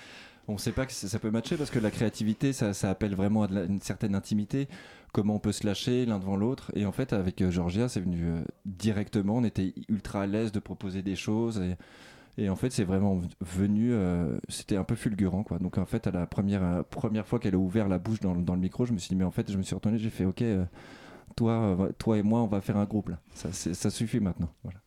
On 0.48 0.58
sait 0.58 0.72
pas 0.72 0.86
que 0.86 0.92
ça 0.92 1.18
peut 1.18 1.30
matcher 1.30 1.56
parce 1.56 1.70
que 1.70 1.80
la 1.80 1.90
créativité, 1.90 2.52
ça, 2.52 2.70
appelle 2.88 3.16
vraiment 3.16 3.42
à 3.42 3.48
une 3.48 3.80
certaine 3.80 4.14
intimité. 4.14 4.68
Comment 5.16 5.36
on 5.36 5.38
peut 5.38 5.52
se 5.52 5.64
lâcher 5.66 6.04
l'un 6.04 6.18
devant 6.18 6.36
l'autre. 6.36 6.70
Et 6.74 6.84
en 6.84 6.92
fait, 6.92 7.14
avec 7.14 7.40
euh, 7.40 7.50
Georgia, 7.50 7.88
c'est 7.88 8.00
venu 8.00 8.22
euh, 8.22 8.42
directement. 8.66 9.36
On 9.36 9.44
était 9.44 9.72
ultra 9.88 10.20
à 10.20 10.26
l'aise 10.26 10.52
de 10.52 10.58
proposer 10.60 11.00
des 11.00 11.16
choses. 11.16 11.62
Et, 12.36 12.50
en 12.50 12.54
fait, 12.54 12.68
c'est 12.68 12.84
vraiment 12.84 13.22
venu. 13.40 13.94
euh, 13.94 14.36
C'était 14.50 14.76
un 14.76 14.84
peu 14.84 14.94
fulgurant, 14.94 15.42
quoi. 15.42 15.58
Donc, 15.58 15.78
en 15.78 15.86
fait, 15.86 16.06
à 16.06 16.10
la 16.10 16.26
première, 16.26 16.84
première 16.90 17.26
fois 17.26 17.38
qu'elle 17.38 17.54
a 17.54 17.58
ouvert 17.58 17.88
la 17.88 17.98
bouche 17.98 18.20
dans, 18.20 18.34
le- 18.34 18.42
dans 18.42 18.54
le 18.54 18.60
micro, 18.60 18.84
je 18.84 18.92
me 18.92 18.98
suis 18.98 19.08
dit, 19.08 19.16
mais 19.16 19.24
en 19.24 19.30
fait, 19.30 19.50
je 19.50 19.56
me 19.56 19.62
suis 19.62 19.74
retourné, 19.74 19.96
j'ai 19.96 20.10
fait, 20.10 20.26
ok, 20.26 20.44
toi, 21.34 21.78
toi 21.98 22.18
et 22.18 22.22
moi, 22.22 22.40
on 22.42 22.46
va 22.46 22.60
faire 22.60 22.76
un 22.76 22.84
groupe, 22.84 23.08
là. 23.08 23.18
Ça, 23.32 23.50
ça 23.52 23.88
suffit 23.90 24.20
maintenant. 24.20 24.50
Voilà. 24.64 24.80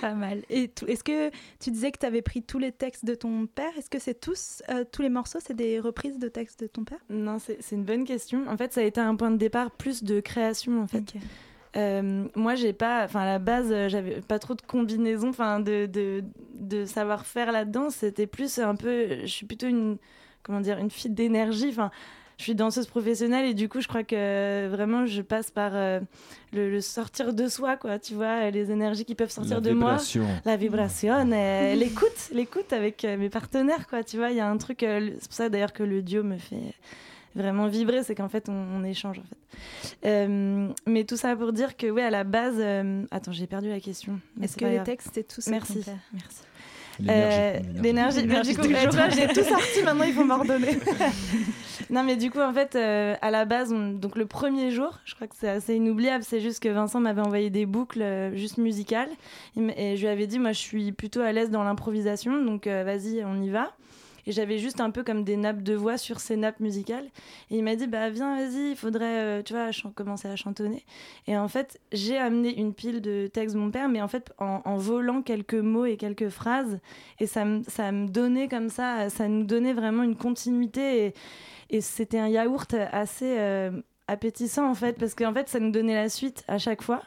Pas 0.00 0.14
mal. 0.14 0.42
Et 0.48 0.70
est-ce 0.86 1.04
que 1.04 1.30
tu 1.60 1.70
disais 1.70 1.90
que 1.90 1.98
tu 1.98 2.06
avais 2.06 2.22
pris 2.22 2.42
tous 2.42 2.58
les 2.58 2.72
textes 2.72 3.04
de 3.04 3.14
ton 3.14 3.46
père? 3.46 3.70
Est-ce 3.76 3.90
que 3.90 3.98
c'est 3.98 4.18
tous, 4.18 4.62
euh, 4.70 4.84
tous 4.90 5.02
les 5.02 5.08
morceaux, 5.08 5.38
c'est 5.40 5.56
des 5.56 5.80
reprises 5.80 6.18
de 6.18 6.28
textes 6.28 6.60
de 6.60 6.66
ton 6.66 6.84
père? 6.84 7.00
Non, 7.10 7.38
c'est 7.38 7.58
c'est 7.60 7.74
une 7.76 7.84
bonne 7.84 8.04
question. 8.04 8.46
En 8.48 8.56
fait, 8.56 8.72
ça 8.72 8.80
a 8.80 8.84
été 8.84 9.00
un 9.00 9.16
point 9.16 9.30
de 9.30 9.36
départ 9.36 9.70
plus 9.70 10.04
de 10.04 10.20
création, 10.20 10.82
en 10.82 10.86
fait. 10.86 11.14
Euh, 11.76 12.28
moi, 12.34 12.54
j'ai 12.54 12.72
pas, 12.72 13.04
enfin, 13.04 13.20
à 13.20 13.26
la 13.26 13.38
base, 13.38 13.68
euh, 13.70 13.88
j'avais 13.88 14.20
pas 14.20 14.38
trop 14.38 14.54
de 14.54 14.62
combinaisons, 14.62 15.30
enfin, 15.30 15.58
de, 15.58 15.86
de, 15.86 16.22
de 16.54 16.84
savoir-faire 16.84 17.50
là-dedans. 17.50 17.88
C'était 17.90 18.26
plus 18.26 18.58
un 18.58 18.76
peu, 18.76 19.20
je 19.22 19.26
suis 19.26 19.46
plutôt 19.46 19.68
une, 19.68 19.96
comment 20.42 20.60
dire, 20.60 20.78
une 20.78 20.90
fille 20.90 21.10
d'énergie. 21.10 21.70
Enfin, 21.70 21.90
je 22.38 22.42
suis 22.44 22.54
danseuse 22.54 22.86
professionnelle 22.86 23.46
et 23.46 23.54
du 23.54 23.68
coup, 23.68 23.80
je 23.80 23.88
crois 23.88 24.02
que 24.04 24.68
vraiment, 24.68 25.06
je 25.06 25.22
passe 25.22 25.50
par 25.50 25.72
euh, 25.74 26.00
le, 26.52 26.70
le 26.70 26.80
sortir 26.80 27.32
de 27.32 27.46
soi, 27.48 27.76
quoi. 27.76 27.98
Tu 27.98 28.14
vois, 28.14 28.50
les 28.50 28.70
énergies 28.70 29.04
qui 29.04 29.14
peuvent 29.14 29.30
sortir 29.30 29.56
La 29.56 29.60
de 29.60 29.72
moi. 29.72 29.90
vibration. 29.92 30.26
La 30.44 30.56
vibration, 30.56 31.30
euh, 31.32 31.74
l'écoute, 31.74 32.30
l'écoute 32.32 32.72
avec 32.72 33.04
euh, 33.04 33.16
mes 33.16 33.28
partenaires, 33.28 33.86
quoi. 33.88 34.02
Tu 34.02 34.16
vois, 34.16 34.30
il 34.30 34.36
y 34.36 34.40
a 34.40 34.48
un 34.48 34.56
truc. 34.56 34.82
euh, 34.82 35.10
c'est 35.18 35.28
pour 35.28 35.34
ça 35.36 35.48
d'ailleurs 35.48 35.72
que 35.72 35.82
le 35.82 36.02
duo 36.02 36.22
me 36.22 36.38
fait 36.38 36.74
vraiment 37.34 37.66
vibrer, 37.66 38.02
c'est 38.02 38.14
qu'en 38.14 38.28
fait 38.28 38.50
on, 38.50 38.52
on 38.52 38.84
échange 38.84 39.18
en 39.18 39.22
fait. 39.22 39.96
Euh, 40.06 40.68
mais 40.86 41.04
tout 41.04 41.16
ça 41.16 41.34
pour 41.34 41.54
dire 41.54 41.78
que 41.78 41.86
ouais, 41.90 42.02
à 42.02 42.10
la 42.10 42.24
base, 42.24 42.56
euh, 42.58 43.04
attends, 43.10 43.32
j'ai 43.32 43.46
perdu 43.46 43.70
la 43.70 43.80
question. 43.80 44.20
Est-ce 44.42 44.56
que 44.58 44.66
les 44.66 44.82
textes, 44.82 45.12
c'est 45.14 45.26
tout 45.26 45.40
ça 45.40 45.50
Merci, 45.50 45.82
merci. 46.12 46.42
L'énergie, 47.82 48.20
Euh, 48.20 48.40
du 48.42 48.56
coup, 48.56 48.62
j'ai 49.10 49.26
tout 49.28 49.44
sorti, 49.48 49.82
maintenant 49.84 50.04
il 50.04 50.12
faut 50.14 50.24
m'ordonner. 50.24 50.78
non, 51.90 52.02
mais 52.04 52.16
du 52.16 52.30
coup, 52.30 52.40
en 52.40 52.52
fait, 52.52 52.74
euh, 52.76 53.14
à 53.20 53.30
la 53.30 53.44
base, 53.44 53.72
on- 53.72 53.90
donc 53.92 54.16
le 54.16 54.26
premier 54.26 54.70
jour, 54.70 54.98
je 55.04 55.14
crois 55.14 55.26
que 55.26 55.34
c'est 55.38 55.48
assez 55.48 55.74
inoubliable, 55.76 56.24
c'est 56.24 56.40
juste 56.40 56.62
que 56.62 56.68
Vincent 56.68 57.00
m'avait 57.00 57.22
envoyé 57.22 57.50
des 57.50 57.66
boucles 57.66 58.02
euh, 58.02 58.34
juste 58.36 58.58
musicales. 58.58 59.08
M- 59.56 59.72
Et 59.76 59.96
je 59.96 60.02
lui 60.02 60.08
avais 60.08 60.26
dit, 60.26 60.38
moi, 60.38 60.52
je 60.52 60.58
suis 60.60 60.92
plutôt 60.92 61.20
à 61.20 61.32
l'aise 61.32 61.50
dans 61.50 61.64
l'improvisation, 61.64 62.42
donc 62.44 62.66
euh, 62.66 62.84
vas-y, 62.84 63.22
on 63.24 63.42
y 63.42 63.50
va. 63.50 63.70
Et 64.26 64.32
j'avais 64.32 64.58
juste 64.58 64.80
un 64.80 64.90
peu 64.90 65.02
comme 65.02 65.24
des 65.24 65.36
nappes 65.36 65.62
de 65.62 65.74
voix 65.74 65.98
sur 65.98 66.20
ces 66.20 66.36
nappes 66.36 66.60
musicales. 66.60 67.06
Et 67.50 67.58
il 67.58 67.64
m'a 67.64 67.76
dit, 67.76 67.86
bah 67.86 68.10
viens, 68.10 68.36
vas-y, 68.36 68.70
il 68.70 68.76
faudrait, 68.76 69.18
euh, 69.18 69.42
tu 69.42 69.52
vois, 69.52 69.70
commencer 69.94 70.28
à 70.28 70.36
chantonner. 70.36 70.84
Et 71.26 71.36
en 71.36 71.48
fait, 71.48 71.80
j'ai 71.92 72.18
amené 72.18 72.58
une 72.58 72.74
pile 72.74 73.00
de 73.00 73.26
textes 73.26 73.54
de 73.54 73.60
mon 73.60 73.70
père, 73.70 73.88
mais 73.88 74.00
en 74.00 74.08
fait, 74.08 74.32
en, 74.38 74.76
volant 74.76 75.22
quelques 75.22 75.54
mots 75.54 75.84
et 75.84 75.96
quelques 75.96 76.28
phrases. 76.28 76.78
Et 77.18 77.26
ça 77.26 77.44
me, 77.44 77.62
ça 77.64 77.90
donnait 77.92 78.48
comme 78.48 78.68
ça, 78.68 79.10
ça 79.10 79.28
nous 79.28 79.44
donnait 79.44 79.74
vraiment 79.74 80.02
une 80.02 80.16
continuité. 80.16 81.06
Et, 81.06 81.14
et 81.70 81.80
c'était 81.80 82.18
un 82.18 82.28
yaourt 82.28 82.74
assez 82.92 83.38
euh, 83.38 83.70
appétissant, 84.08 84.68
en 84.68 84.74
fait, 84.74 84.98
parce 84.98 85.14
qu'en 85.14 85.32
fait, 85.32 85.48
ça 85.48 85.58
nous 85.58 85.70
donnait 85.70 85.94
la 85.94 86.08
suite 86.08 86.44
à 86.48 86.58
chaque 86.58 86.82
fois. 86.82 87.02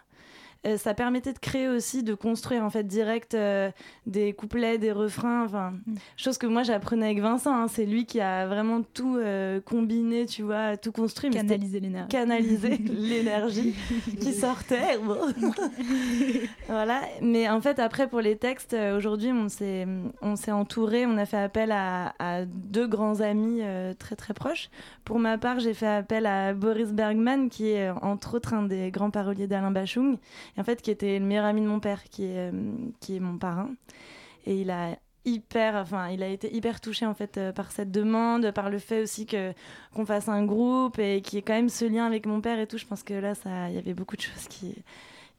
Euh, 0.66 0.78
ça 0.78 0.94
permettait 0.94 1.34
de 1.34 1.40
créer 1.40 1.68
aussi, 1.68 2.02
de 2.04 2.14
construire 2.16 2.64
en 2.64 2.70
fait 2.70 2.84
direct 2.86 3.34
euh, 3.36 3.70
des 4.08 4.34
couplets, 4.34 4.78
des 4.78 4.92
refrains, 4.92 5.44
enfin, 5.46 5.74
chose 6.18 6.38
que 6.38 6.48
moi 6.48 6.64
j'apprenais 6.64 7.06
avec 7.06 7.22
Vincent. 7.22 7.54
hein. 7.56 7.68
C'est 7.68 7.86
lui 7.86 8.06
qui 8.06 8.20
a 8.20 8.48
vraiment 8.48 8.82
tout 8.82 9.18
euh, 9.18 9.60
combiné, 9.62 10.26
tu 10.26 10.42
vois, 10.44 10.78
tout 10.78 10.92
construit. 10.92 11.30
Canaliser 11.30 11.80
l'énergie. 11.80 12.10
canaliser 12.10 12.78
l'énergie 12.90 13.76
qui 14.20 14.34
sortait. 14.34 14.98
Voilà. 16.68 17.02
Mais 17.22 17.50
en 17.50 17.62
fait, 17.62 17.80
après, 17.80 18.08
pour 18.08 18.22
les 18.22 18.36
textes, 18.36 18.76
aujourd'hui, 18.96 19.32
on 19.32 19.50
s'est, 19.50 19.88
on 20.22 20.36
s'est 20.36 20.52
entouré, 20.52 21.06
on 21.06 21.18
a 21.18 21.26
fait 21.26 21.38
appel 21.38 21.72
à, 21.72 22.14
à 22.20 22.46
deux 22.46 22.88
grands 22.88 23.22
amis 23.22 23.62
très 24.00 24.16
très 24.16 24.34
proches. 24.34 24.70
Pour 25.04 25.20
ma 25.20 25.38
part, 25.38 25.60
j'ai 25.60 25.74
fait 25.74 25.88
appel 25.88 26.26
à 26.26 26.54
Boris 26.54 26.92
Bergman, 26.92 27.50
qui 27.50 27.70
est 27.70 27.90
entre 27.90 28.36
autres 28.36 28.54
un 28.54 28.64
des 28.64 28.92
grands 28.92 29.12
paroliers 29.12 29.48
d'Alain 29.48 29.72
Bachung, 29.72 30.18
et 30.56 30.62
en 30.62 30.64
fait, 30.64 30.82
qui 30.82 30.92
était 30.92 31.20
le 31.20 31.26
meilleur 31.26 31.46
ami 31.46 31.62
de 31.62 31.68
mon 31.68 31.80
père, 31.80 32.04
qui 32.04 32.24
est, 32.26 32.52
euh, 32.52 32.52
qui 33.00 33.16
est 33.16 33.20
mon 33.20 33.38
parrain. 33.38 33.70
Et 34.46 34.62
il 34.62 34.70
a 34.72 34.98
hyper 35.28 35.74
enfin 35.74 36.10
il 36.10 36.22
a 36.22 36.28
été 36.28 36.56
hyper 36.56 36.80
touché 36.80 37.04
en 37.04 37.16
fait 37.16 37.40
euh, 37.40 37.52
par 37.52 37.72
cette 37.72 37.90
demande 37.90 38.52
par 38.52 38.70
le 38.70 38.78
fait 38.78 39.02
aussi 39.02 39.26
que 39.26 39.54
qu'on 39.96 40.06
fasse 40.06 40.30
un 40.30 40.46
groupe 40.46 41.00
et 41.00 41.22
qu'il 41.22 41.38
y 41.38 41.40
ait 41.40 41.42
quand 41.42 41.56
même 41.56 41.68
ce 41.68 41.84
lien 41.84 42.06
avec 42.06 42.28
mon 42.28 42.42
père 42.42 42.60
et 42.60 42.68
tout 42.68 42.78
je 42.78 42.86
pense 42.86 43.02
que 43.02 43.16
là 43.16 43.34
ça 43.34 43.70
il 43.70 43.74
y 43.74 43.80
avait 43.80 43.96
beaucoup 43.96 44.16
de 44.16 44.22
choses 44.22 44.48
qui 44.48 44.76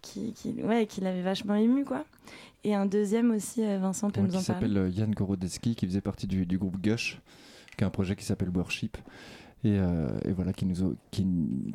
qui, 0.02 0.32
qui 0.32 0.54
ouais 0.64 0.86
qui 0.86 1.02
l'avaient 1.02 1.22
vachement 1.22 1.54
ému 1.54 1.84
quoi 1.84 2.04
et 2.66 2.74
un 2.74 2.84
deuxième 2.84 3.30
aussi 3.30 3.64
euh, 3.64 3.78
Vincent 3.78 4.10
peut 4.10 4.20
Ouais, 4.20 4.26
nous 4.26 4.32
qui 4.32 4.38
en 4.38 4.42
parler 4.42 4.74
s'appelle 4.74 4.92
Yann 4.92 5.12
Gorodeski, 5.12 5.76
qui 5.76 5.86
faisait 5.86 6.00
partie 6.00 6.26
du, 6.26 6.46
du 6.46 6.58
groupe 6.58 6.80
Gush, 6.82 7.20
qui 7.78 7.84
a 7.84 7.86
un 7.86 7.90
projet 7.90 8.16
qui 8.16 8.24
s'appelle 8.24 8.48
Worship. 8.48 8.96
Et, 9.66 9.80
euh, 9.80 10.06
et 10.24 10.30
voilà, 10.30 10.52
qui 10.52 10.64
nous, 10.64 10.94
qui, 11.10 11.26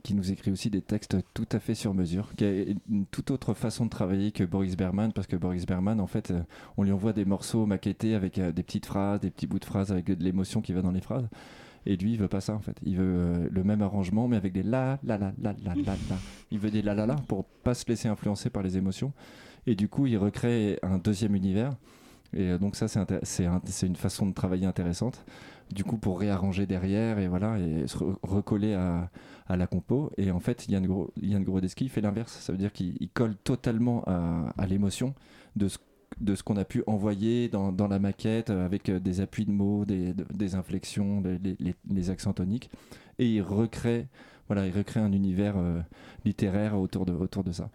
qui 0.01 0.13
nous 0.13 0.31
écrit 0.31 0.49
aussi 0.49 0.69
des 0.69 0.81
textes 0.81 1.17
tout 1.33 1.47
à 1.51 1.59
fait 1.59 1.75
sur 1.75 1.93
mesure, 1.93 2.33
qui 2.37 2.45
a 2.45 2.63
une 2.89 3.05
toute 3.05 3.31
autre 3.31 3.53
façon 3.53 3.83
de 3.83 3.89
travailler 3.89 4.31
que 4.31 4.45
Boris 4.45 4.77
Berman, 4.77 5.11
parce 5.11 5.27
que 5.27 5.35
Boris 5.35 5.65
Berman, 5.65 5.99
en 5.99 6.07
fait, 6.07 6.31
euh, 6.31 6.41
on 6.77 6.83
lui 6.83 6.93
envoie 6.93 7.11
des 7.11 7.25
morceaux 7.25 7.65
maquettés 7.65 8.15
avec 8.15 8.37
euh, 8.37 8.53
des 8.53 8.63
petites 8.63 8.85
phrases, 8.85 9.19
des 9.19 9.29
petits 9.29 9.45
bouts 9.45 9.59
de 9.59 9.65
phrases 9.65 9.91
avec 9.91 10.05
de 10.05 10.23
l'émotion 10.23 10.61
qui 10.61 10.71
va 10.71 10.81
dans 10.81 10.91
les 10.91 11.01
phrases. 11.01 11.27
Et 11.85 11.97
lui, 11.97 12.13
il 12.13 12.17
veut 12.17 12.29
pas 12.29 12.39
ça, 12.39 12.53
en 12.53 12.59
fait. 12.59 12.77
Il 12.83 12.95
veut 12.95 13.03
euh, 13.03 13.49
le 13.51 13.63
même 13.65 13.81
arrangement, 13.81 14.29
mais 14.29 14.37
avec 14.37 14.53
des 14.53 14.63
la, 14.63 14.97
la, 15.03 15.17
la, 15.17 15.33
la, 15.41 15.53
la, 15.65 15.75
la, 15.75 15.83
la. 15.83 16.17
Il 16.49 16.59
veut 16.59 16.71
des 16.71 16.81
la, 16.81 16.93
la, 16.93 17.05
la 17.05 17.15
pour 17.15 17.43
pas 17.43 17.73
se 17.73 17.85
laisser 17.89 18.07
influencer 18.07 18.49
par 18.49 18.63
les 18.63 18.77
émotions. 18.77 19.11
Et 19.67 19.75
du 19.75 19.89
coup, 19.89 20.07
il 20.07 20.17
recrée 20.17 20.79
un 20.81 20.97
deuxième 20.97 21.35
univers. 21.35 21.73
Et 22.33 22.57
donc 22.57 22.77
ça, 22.77 22.87
c'est 22.87 23.85
une 23.85 23.97
façon 23.97 24.27
de 24.27 24.33
travailler 24.33 24.65
intéressante. 24.65 25.25
Du 25.71 25.83
coup, 25.83 25.97
pour 25.97 26.19
réarranger 26.19 26.65
derrière 26.65 27.17
et 27.19 27.27
voilà, 27.27 27.57
et 27.59 27.87
se 27.87 27.97
re- 27.97 28.15
recoller 28.23 28.73
à, 28.73 29.09
à 29.47 29.55
la 29.57 29.67
compo. 29.67 30.11
Et 30.17 30.31
en 30.31 30.39
fait, 30.39 30.67
Yann, 30.67 30.85
Gro 30.85 31.11
Yann 31.21 31.43
Grodesky 31.43 31.87
fait 31.89 32.01
l'inverse. 32.01 32.33
Ça 32.41 32.51
veut 32.51 32.57
dire 32.57 32.73
qu'il 32.73 32.95
il 32.99 33.09
colle 33.09 33.35
totalement 33.43 34.03
à, 34.07 34.53
à 34.57 34.65
l'émotion 34.65 35.13
de 35.55 35.67
ce 35.67 35.77
de 36.19 36.35
ce 36.35 36.43
qu'on 36.43 36.57
a 36.57 36.65
pu 36.65 36.83
envoyer 36.87 37.47
dans, 37.47 37.71
dans 37.71 37.87
la 37.87 37.97
maquette 37.97 38.49
euh, 38.49 38.65
avec 38.65 38.89
euh, 38.89 38.99
des 38.99 39.21
appuis 39.21 39.45
de 39.45 39.51
mots, 39.51 39.85
des, 39.85 40.13
de- 40.13 40.25
des 40.33 40.55
inflexions, 40.55 41.21
des- 41.21 41.37
les, 41.37 41.55
les- 41.59 41.75
les 41.89 42.09
accents 42.09 42.33
toniques. 42.33 42.69
Et 43.17 43.27
il 43.27 43.41
recrée, 43.41 44.07
voilà, 44.47 44.67
il 44.67 44.75
recrée 44.75 44.99
un 44.99 45.13
univers 45.13 45.55
euh, 45.57 45.79
littéraire 46.25 46.77
autour 46.77 47.05
de, 47.05 47.13
autour 47.13 47.45
de 47.45 47.53
ça. 47.53 47.69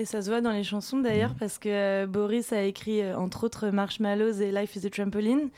et 0.00 0.04
ça 0.04 0.22
se 0.22 0.28
voit 0.28 0.40
dans 0.40 0.50
les 0.50 0.64
chansons 0.64 0.98
d'ailleurs 1.00 1.34
parce 1.38 1.58
que 1.58 1.68
euh, 1.68 2.06
Boris 2.08 2.52
a 2.52 2.62
écrit 2.64 3.00
euh, 3.00 3.16
entre 3.16 3.44
autres 3.44 3.68
Marshmallows 3.70 4.40
et 4.40 4.50
Life 4.50 4.74
is 4.74 4.84
a 4.84 4.90
Trampoline 4.90 5.48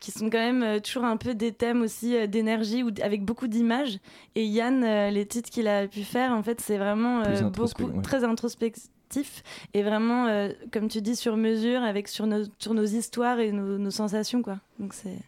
qui 0.00 0.10
sont 0.10 0.30
quand 0.30 0.38
même 0.38 0.62
euh, 0.62 0.80
toujours 0.80 1.04
un 1.04 1.16
peu 1.16 1.34
des 1.34 1.52
thèmes 1.52 1.82
aussi 1.82 2.16
euh, 2.16 2.26
d'énergie 2.26 2.82
ou 2.82 2.90
avec 3.02 3.24
beaucoup 3.24 3.46
d'images 3.46 3.98
et 4.34 4.44
Yann 4.44 4.82
euh, 4.82 5.10
les 5.10 5.26
titres 5.26 5.50
qu'il 5.50 5.68
a 5.68 5.86
pu 5.86 6.02
faire 6.02 6.32
en 6.32 6.42
fait 6.42 6.60
c'est 6.60 6.78
vraiment 6.78 7.20
euh, 7.20 7.42
beaucoup 7.50 7.84
ouais. 7.84 8.02
très 8.02 8.24
introspectif 8.24 9.42
et 9.74 9.82
vraiment 9.82 10.26
euh, 10.26 10.50
comme 10.72 10.88
tu 10.88 11.02
dis 11.02 11.16
sur 11.16 11.36
mesure 11.36 11.82
avec 11.82 12.08
sur 12.08 12.26
nos, 12.26 12.44
sur 12.58 12.74
nos 12.74 12.84
histoires 12.84 13.40
et 13.40 13.52
nos, 13.52 13.76
nos 13.78 13.90
sensations 13.90 14.42
quoi 14.42 14.58
donc 14.78 14.94
c'est 14.94 15.18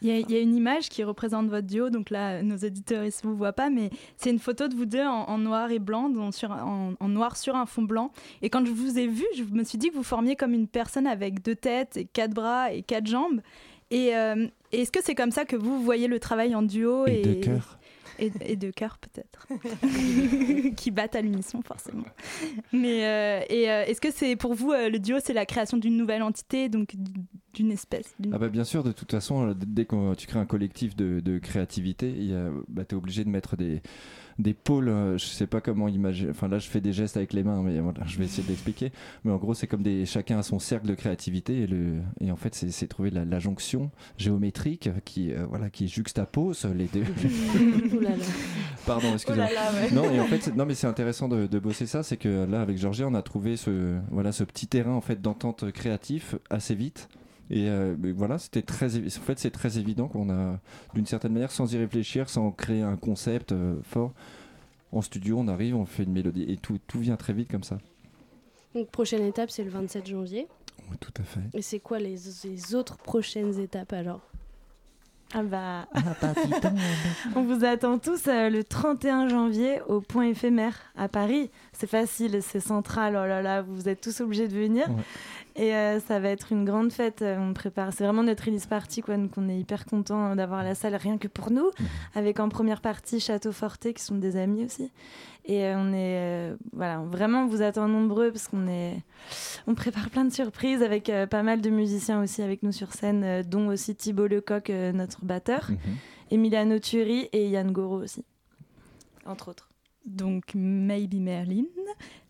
Il 0.00 0.08
y, 0.08 0.10
a, 0.10 0.18
il 0.18 0.30
y 0.32 0.36
a 0.36 0.40
une 0.40 0.56
image 0.56 0.88
qui 0.88 1.04
représente 1.04 1.48
votre 1.48 1.68
duo, 1.68 1.88
donc 1.88 2.10
là, 2.10 2.42
nos 2.42 2.56
auditeurs 2.56 3.04
ne 3.04 3.10
vous 3.22 3.36
voient 3.36 3.52
pas, 3.52 3.70
mais 3.70 3.88
c'est 4.16 4.30
une 4.30 4.40
photo 4.40 4.66
de 4.66 4.74
vous 4.74 4.84
deux 4.84 5.06
en, 5.06 5.28
en 5.28 5.38
noir 5.38 5.70
et 5.70 5.78
blanc, 5.78 6.08
donc 6.10 6.34
sur, 6.34 6.50
en, 6.50 6.94
en 6.98 7.08
noir 7.08 7.36
sur 7.36 7.54
un 7.54 7.66
fond 7.66 7.82
blanc. 7.86 8.10
Et 8.42 8.50
quand 8.50 8.66
je 8.66 8.72
vous 8.72 8.98
ai 8.98 9.06
vu, 9.06 9.24
je 9.36 9.44
me 9.44 9.62
suis 9.62 9.78
dit 9.78 9.90
que 9.90 9.94
vous 9.94 10.02
formiez 10.02 10.34
comme 10.34 10.54
une 10.54 10.66
personne 10.66 11.06
avec 11.06 11.40
deux 11.40 11.54
têtes, 11.54 11.96
et 11.96 12.04
quatre 12.04 12.34
bras 12.34 12.72
et 12.72 12.82
quatre 12.82 13.06
jambes. 13.06 13.40
Et 13.92 14.16
euh, 14.16 14.46
est-ce 14.72 14.90
que 14.90 15.00
c'est 15.02 15.14
comme 15.14 15.30
ça 15.30 15.44
que 15.44 15.54
vous 15.54 15.82
voyez 15.82 16.08
le 16.08 16.18
travail 16.18 16.54
en 16.54 16.62
duo 16.62 17.06
Et 17.06 17.20
de 17.22 17.34
cœur. 17.34 17.78
et, 18.18 18.32
et 18.46 18.56
de 18.56 18.70
cœur 18.70 18.96
peut-être, 18.98 19.46
qui 20.76 20.90
battent 20.90 21.14
à 21.14 21.20
l'unisson 21.20 21.60
forcément. 21.62 22.04
Mais 22.72 23.04
euh, 23.04 23.40
et 23.50 23.70
euh, 23.70 23.84
est-ce 23.84 24.00
que 24.00 24.10
c'est 24.10 24.34
pour 24.34 24.54
vous 24.54 24.72
euh, 24.72 24.88
le 24.88 24.98
duo, 24.98 25.18
c'est 25.22 25.34
la 25.34 25.44
création 25.44 25.76
d'une 25.76 25.98
nouvelle 25.98 26.22
entité, 26.22 26.70
donc 26.70 26.94
d'une 27.52 27.70
espèce 27.70 28.14
Ah 28.32 28.38
bah 28.38 28.48
bien 28.48 28.64
sûr, 28.64 28.82
de 28.82 28.92
toute 28.92 29.10
façon, 29.10 29.54
dès 29.54 29.84
que 29.84 30.14
tu 30.14 30.26
crées 30.26 30.38
un 30.38 30.46
collectif 30.46 30.96
de, 30.96 31.20
de 31.20 31.38
créativité, 31.38 32.14
bah, 32.68 32.86
tu 32.86 32.94
es 32.94 32.98
obligé 32.98 33.24
de 33.24 33.28
mettre 33.28 33.56
des, 33.56 33.82
des 34.38 34.54
pôles, 34.54 34.88
euh, 34.88 35.18
je 35.18 35.24
sais 35.26 35.46
pas 35.46 35.60
comment 35.60 35.88
imaginer, 35.88 36.30
enfin 36.30 36.48
là 36.48 36.58
je 36.58 36.68
fais 36.68 36.80
des 36.80 36.92
gestes 36.92 37.16
avec 37.16 37.32
les 37.32 37.42
mains, 37.42 37.62
mais 37.62 37.80
voilà, 37.80 38.00
je 38.06 38.18
vais 38.18 38.24
essayer 38.24 38.46
d'expliquer. 38.46 38.92
Mais 39.24 39.32
en 39.32 39.36
gros, 39.36 39.54
c'est 39.54 39.66
comme 39.66 39.82
des, 39.82 40.06
chacun 40.06 40.38
a 40.38 40.42
son 40.42 40.58
cercle 40.58 40.86
de 40.86 40.94
créativité 40.94 41.62
et, 41.62 41.66
le, 41.66 42.00
et 42.20 42.30
en 42.30 42.36
fait, 42.36 42.54
c'est 42.54 42.86
trouver 42.86 43.10
la, 43.10 43.24
la 43.24 43.38
jonction 43.38 43.90
géométrique 44.18 44.90
qui, 45.04 45.32
euh, 45.32 45.46
voilà, 45.48 45.70
qui 45.70 45.88
juxtapose 45.88 46.66
les 46.74 46.86
deux. 46.86 47.04
Pardon, 48.86 49.12
excusez-moi. 49.12 49.46
Ouais. 49.46 49.90
Non, 49.92 50.10
et 50.10 50.20
en 50.20 50.26
fait, 50.26 50.54
non, 50.56 50.66
mais 50.66 50.74
c'est 50.74 50.86
intéressant 50.86 51.28
de, 51.28 51.46
de 51.46 51.58
bosser 51.58 51.86
ça, 51.86 52.02
c'est 52.02 52.16
que 52.16 52.46
là, 52.48 52.60
avec 52.60 52.78
Georgia, 52.78 53.06
on 53.06 53.14
a 53.14 53.22
trouvé 53.22 53.56
ce, 53.56 53.98
voilà, 54.10 54.32
ce 54.32 54.44
petit 54.44 54.66
terrain 54.66 54.92
en 54.92 55.00
fait 55.00 55.20
d'entente 55.20 55.70
créatif 55.72 56.34
assez 56.50 56.74
vite. 56.74 57.08
Et 57.52 57.68
euh, 57.68 57.94
mais 57.98 58.12
voilà, 58.12 58.38
c'était 58.38 58.62
très, 58.62 58.96
en 58.96 59.22
fait, 59.22 59.38
c'est 59.38 59.50
très 59.50 59.78
évident 59.78 60.08
qu'on 60.08 60.30
a, 60.30 60.58
d'une 60.94 61.04
certaine 61.04 61.34
manière, 61.34 61.50
sans 61.50 61.72
y 61.74 61.76
réfléchir, 61.76 62.30
sans 62.30 62.50
créer 62.50 62.80
un 62.80 62.96
concept 62.96 63.52
euh, 63.52 63.76
fort, 63.82 64.12
en 64.90 65.02
studio, 65.02 65.38
on 65.38 65.48
arrive, 65.48 65.76
on 65.76 65.84
fait 65.84 66.04
une 66.04 66.12
mélodie 66.12 66.44
et 66.48 66.56
tout, 66.56 66.78
tout 66.86 67.00
vient 67.00 67.16
très 67.16 67.34
vite 67.34 67.50
comme 67.50 67.62
ça. 67.62 67.78
Donc, 68.74 68.88
prochaine 68.88 69.22
étape, 69.22 69.50
c'est 69.50 69.64
le 69.64 69.70
27 69.70 70.06
janvier. 70.06 70.48
Oui, 70.90 70.96
tout 70.98 71.12
à 71.20 71.22
fait. 71.22 71.40
Et 71.52 71.60
c'est 71.60 71.78
quoi 71.78 71.98
les, 71.98 72.16
les 72.44 72.74
autres 72.74 72.96
prochaines 72.96 73.60
étapes 73.60 73.92
alors? 73.92 74.22
Ah 75.34 75.42
bah. 75.42 75.88
On 77.36 77.42
vous 77.42 77.64
attend 77.64 77.98
tous 77.98 78.26
euh, 78.28 78.50
le 78.50 78.64
31 78.64 79.28
janvier 79.28 79.80
au 79.88 80.00
point 80.00 80.24
éphémère 80.26 80.78
à 80.96 81.08
Paris. 81.08 81.50
C'est 81.72 81.86
facile, 81.86 82.40
c'est 82.42 82.60
central. 82.60 83.14
Oh 83.16 83.26
là 83.26 83.40
là, 83.40 83.62
vous 83.62 83.88
êtes 83.88 84.02
tous 84.02 84.20
obligés 84.20 84.46
de 84.46 84.54
venir. 84.54 84.88
Ouais. 84.90 85.02
Et 85.54 85.74
euh, 85.74 86.00
ça 86.00 86.18
va 86.18 86.30
être 86.30 86.50
une 86.52 86.64
grande 86.64 86.92
fête. 86.92 87.20
euh, 87.20 87.36
On 87.38 87.52
prépare. 87.52 87.92
C'est 87.92 88.04
vraiment 88.04 88.22
notre 88.22 88.44
release 88.44 88.66
party, 88.66 89.02
quoi. 89.02 89.16
Donc 89.16 89.32
on 89.36 89.48
est 89.48 89.58
hyper 89.58 89.84
content 89.84 90.34
d'avoir 90.34 90.62
la 90.62 90.74
salle 90.74 90.94
rien 90.94 91.18
que 91.18 91.28
pour 91.28 91.50
nous, 91.50 91.70
avec 92.14 92.40
en 92.40 92.48
première 92.48 92.80
partie 92.80 93.20
Château 93.20 93.52
Forté 93.52 93.92
qui 93.92 94.02
sont 94.02 94.14
des 94.16 94.36
amis 94.36 94.64
aussi. 94.64 94.90
Et 95.44 95.64
euh, 95.66 95.74
on 95.76 95.92
est 95.92 96.52
euh, 96.52 96.56
voilà, 96.72 97.00
vraiment 97.00 97.42
on 97.42 97.46
vous 97.46 97.62
attend 97.62 97.88
nombreux 97.88 98.30
parce 98.30 98.48
qu'on 98.48 98.66
est, 98.66 98.96
on 99.66 99.74
prépare 99.74 100.08
plein 100.08 100.24
de 100.24 100.32
surprises 100.32 100.82
avec 100.82 101.12
pas 101.30 101.42
mal 101.42 101.60
de 101.60 101.68
musiciens 101.68 102.22
aussi 102.22 102.42
avec 102.42 102.62
nous 102.62 102.72
sur 102.72 102.92
scène, 102.92 103.42
dont 103.42 103.68
aussi 103.68 103.94
Thibaut 103.94 104.28
Lecoq, 104.28 104.70
notre 104.94 105.24
batteur. 105.24 105.70
Mhm. 105.70 105.78
Emiliano 106.30 106.78
Turi 106.78 107.28
et 107.32 107.48
Yann 107.48 107.72
Goro 107.72 107.96
aussi, 107.96 108.24
entre 109.26 109.48
autres. 109.50 109.68
Donc 110.04 110.54
Maybe 110.54 111.14
Merlin. 111.20 111.64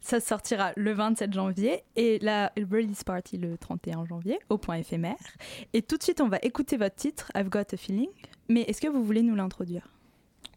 Ça 0.00 0.20
sortira 0.20 0.72
le 0.76 0.92
27 0.92 1.32
janvier 1.32 1.82
et 1.96 2.18
la 2.20 2.52
release 2.70 3.04
party 3.04 3.38
le 3.38 3.56
31 3.56 4.04
janvier 4.04 4.38
au 4.48 4.58
point 4.58 4.76
éphémère. 4.76 5.16
Et 5.72 5.82
tout 5.82 5.96
de 5.96 6.02
suite, 6.02 6.20
on 6.20 6.28
va 6.28 6.38
écouter 6.42 6.76
votre 6.76 6.96
titre, 6.96 7.30
I've 7.36 7.48
Got 7.48 7.72
a 7.72 7.76
Feeling. 7.76 8.08
Mais 8.48 8.62
est-ce 8.62 8.80
que 8.80 8.88
vous 8.88 9.04
voulez 9.04 9.22
nous 9.22 9.34
l'introduire? 9.34 9.88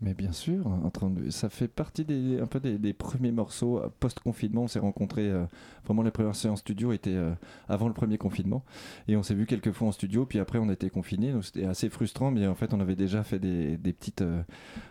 Mais 0.01 0.13
bien 0.13 0.33
sûr, 0.33 0.67
en 0.67 0.89
train 0.89 1.09
de- 1.09 1.29
ça 1.29 1.47
fait 1.47 1.69
partie 1.69 2.03
des, 2.03 2.37
un 2.41 2.47
peu 2.47 2.59
des, 2.59 2.93
premiers 2.93 3.31
morceaux 3.31 3.79
euh, 3.79 3.87
post-confinement. 4.01 4.63
On 4.63 4.67
s'est 4.67 4.79
rencontrés, 4.79 5.29
euh, 5.29 5.45
vraiment 5.85 6.01
les 6.01 6.11
premières 6.11 6.35
séances 6.35 6.59
studio 6.59 6.91
étaient 6.91 7.11
euh, 7.15 7.31
avant 7.69 7.87
le 7.87 7.93
premier 7.93 8.17
confinement. 8.17 8.65
Et 9.07 9.15
on 9.15 9.23
s'est 9.23 9.35
vu 9.35 9.45
quelques 9.45 9.71
fois 9.71 9.87
en 9.87 9.91
studio, 9.93 10.25
puis 10.25 10.39
après 10.39 10.59
on 10.59 10.69
était 10.69 10.89
confinés. 10.89 11.31
Donc 11.31 11.45
c'était 11.45 11.65
assez 11.65 11.89
frustrant, 11.89 12.29
mais 12.29 12.45
en 12.45 12.55
fait 12.55 12.73
on 12.73 12.81
avait 12.81 12.97
déjà 12.97 13.23
fait 13.23 13.39
des, 13.39 13.77
des 13.77 13.93
petites, 13.93 14.23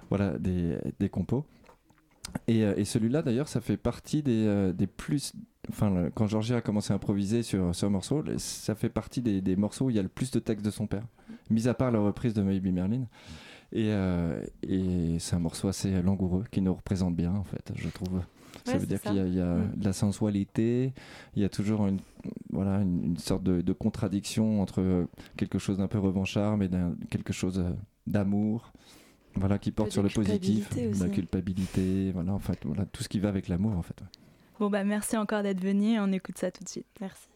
voilà, 0.08 0.38
des, 0.38 0.78
des 0.98 1.08
compos. 1.10 1.44
Et, 2.48 2.64
euh, 2.64 2.74
et 2.76 2.84
celui-là 2.84 3.22
d'ailleurs, 3.22 3.48
ça 3.48 3.60
fait 3.60 3.76
partie 3.76 4.22
des, 4.22 4.44
euh, 4.46 4.72
des 4.72 4.86
plus. 4.86 5.32
Enfin, 5.70 6.10
quand 6.14 6.26
Georgia 6.26 6.56
a 6.56 6.60
commencé 6.60 6.92
à 6.92 6.96
improviser 6.96 7.42
sur 7.42 7.74
ce 7.74 7.86
morceau, 7.86 8.22
ça 8.38 8.74
fait 8.74 8.88
partie 8.90 9.22
des, 9.22 9.40
des 9.40 9.56
morceaux 9.56 9.86
où 9.86 9.90
il 9.90 9.96
y 9.96 9.98
a 9.98 10.02
le 10.02 10.08
plus 10.08 10.30
de 10.30 10.38
texte 10.38 10.64
de 10.64 10.70
son 10.70 10.86
père. 10.86 11.04
mis 11.50 11.68
à 11.68 11.74
part 11.74 11.90
la 11.90 12.00
reprise 12.00 12.34
de 12.34 12.42
Maybe 12.42 12.66
Merlin. 12.72 13.06
Et, 13.72 13.88
euh, 13.90 14.40
et 14.62 15.16
c'est 15.18 15.34
un 15.36 15.40
morceau 15.40 15.68
assez 15.68 16.02
langoureux 16.02 16.44
qui 16.50 16.60
nous 16.60 16.74
représente 16.74 17.16
bien, 17.16 17.32
en 17.34 17.44
fait, 17.44 17.72
je 17.76 17.88
trouve. 17.88 18.20
Ça 18.64 18.72
Ouais, 18.74 18.78
veut 18.78 18.86
dire 18.86 19.00
qu'il 19.00 19.14
y 19.16 19.20
a, 19.20 19.26
il 19.26 19.34
y 19.34 19.40
a 19.40 19.54
Mm. 19.56 19.72
de 19.76 19.84
la 19.84 19.92
sensualité, 19.92 20.92
il 21.34 21.42
y 21.42 21.44
a 21.44 21.48
toujours 21.48 21.86
une, 21.86 21.98
voilà, 22.50 22.76
une, 22.82 23.04
une 23.04 23.16
sorte 23.18 23.42
de, 23.42 23.62
de 23.62 23.72
contradiction 23.72 24.60
entre 24.62 25.06
quelque 25.36 25.58
chose 25.58 25.78
d'un 25.78 25.88
peu 25.88 25.98
revanchard, 25.98 26.56
mais 26.56 26.68
quelque 27.10 27.32
chose 27.32 27.64
d'amour, 28.06 28.72
voilà, 29.36 29.58
qui 29.58 29.70
porte 29.70 29.92
sur 29.92 30.02
le 30.02 30.08
positif, 30.08 30.68
la 31.00 31.08
culpabilité, 31.08 32.12
voilà, 32.12 32.32
en 32.32 32.38
fait, 32.38 32.58
voilà, 32.64 32.84
tout 32.86 33.02
ce 33.02 33.08
qui 33.08 33.20
va 33.20 33.28
avec 33.28 33.48
l'amour, 33.48 33.76
en 33.76 33.82
fait. 33.82 33.96
Bon, 34.58 34.70
bah 34.70 34.84
merci 34.84 35.16
encore 35.16 35.42
d'être 35.42 35.60
venu. 35.60 35.98
On 35.98 36.12
écoute 36.12 36.38
ça 36.38 36.50
tout 36.50 36.62
de 36.62 36.68
suite. 36.68 36.86
Merci. 37.00 37.28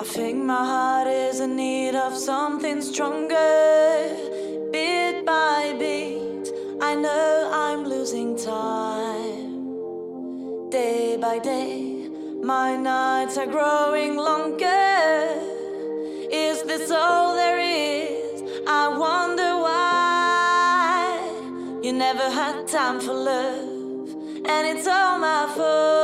I 0.00 0.02
think 0.02 0.44
my 0.44 0.64
heart 0.64 1.08
is 1.08 1.40
in 1.40 1.56
need 1.56 1.94
of 1.94 2.16
something 2.16 2.80
stronger. 2.80 4.16
By 11.30 11.38
day, 11.38 12.08
my 12.42 12.76
nights 12.76 13.38
are 13.38 13.46
growing 13.46 14.16
longer. 14.16 15.26
Is 16.32 16.60
this 16.64 16.90
all 16.90 17.36
there 17.36 17.60
is? 17.60 18.42
I 18.66 18.88
wonder 18.88 19.50
why. 19.66 21.04
You 21.84 21.92
never 21.92 22.28
had 22.40 22.66
time 22.66 22.98
for 22.98 23.14
love, 23.14 24.08
and 24.52 24.62
it's 24.72 24.88
all 24.88 25.20
my 25.20 25.46
fault. 25.54 25.99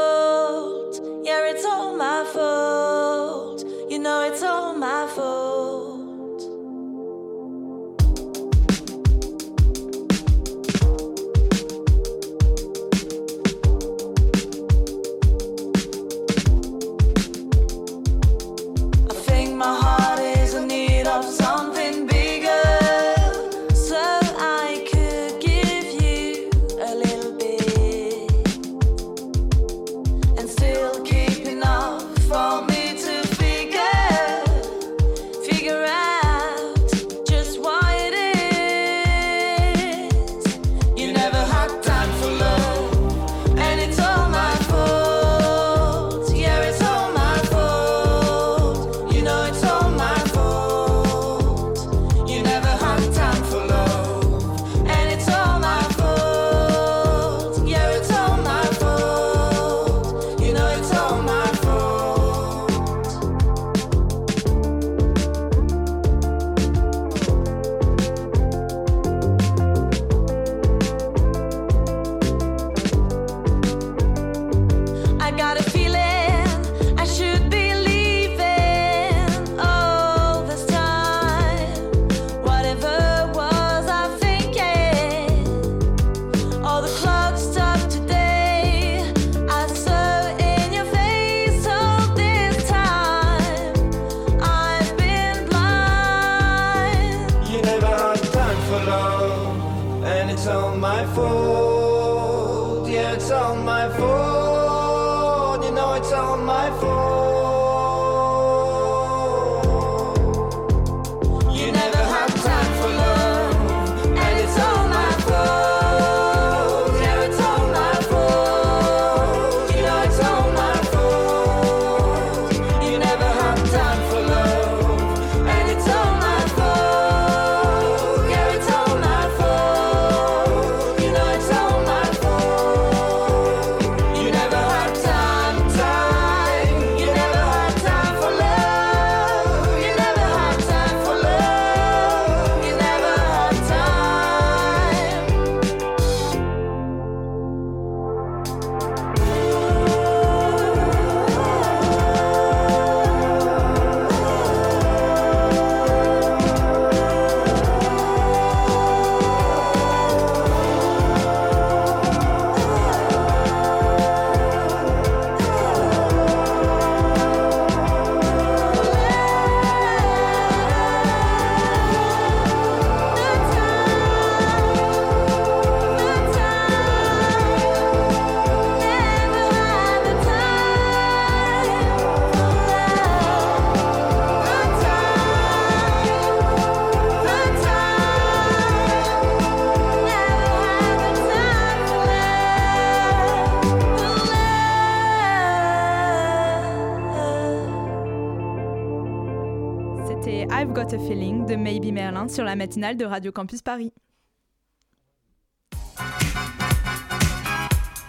sur 202.28 202.44
la 202.44 202.56
matinale 202.56 202.96
de 202.96 203.04
Radio 203.04 203.30
Campus 203.30 203.62
Paris. 203.62 203.92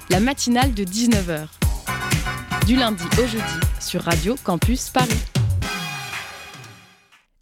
La 0.09 0.20
matinale 0.20 0.74
de 0.74 0.84
19h. 0.84 1.47
Du 2.65 2.76
lundi 2.76 3.03
au 3.22 3.28
jeudi 3.28 3.43
sur 3.80 4.01
Radio 4.01 4.36
Campus 4.43 4.89
Paris. 4.89 5.24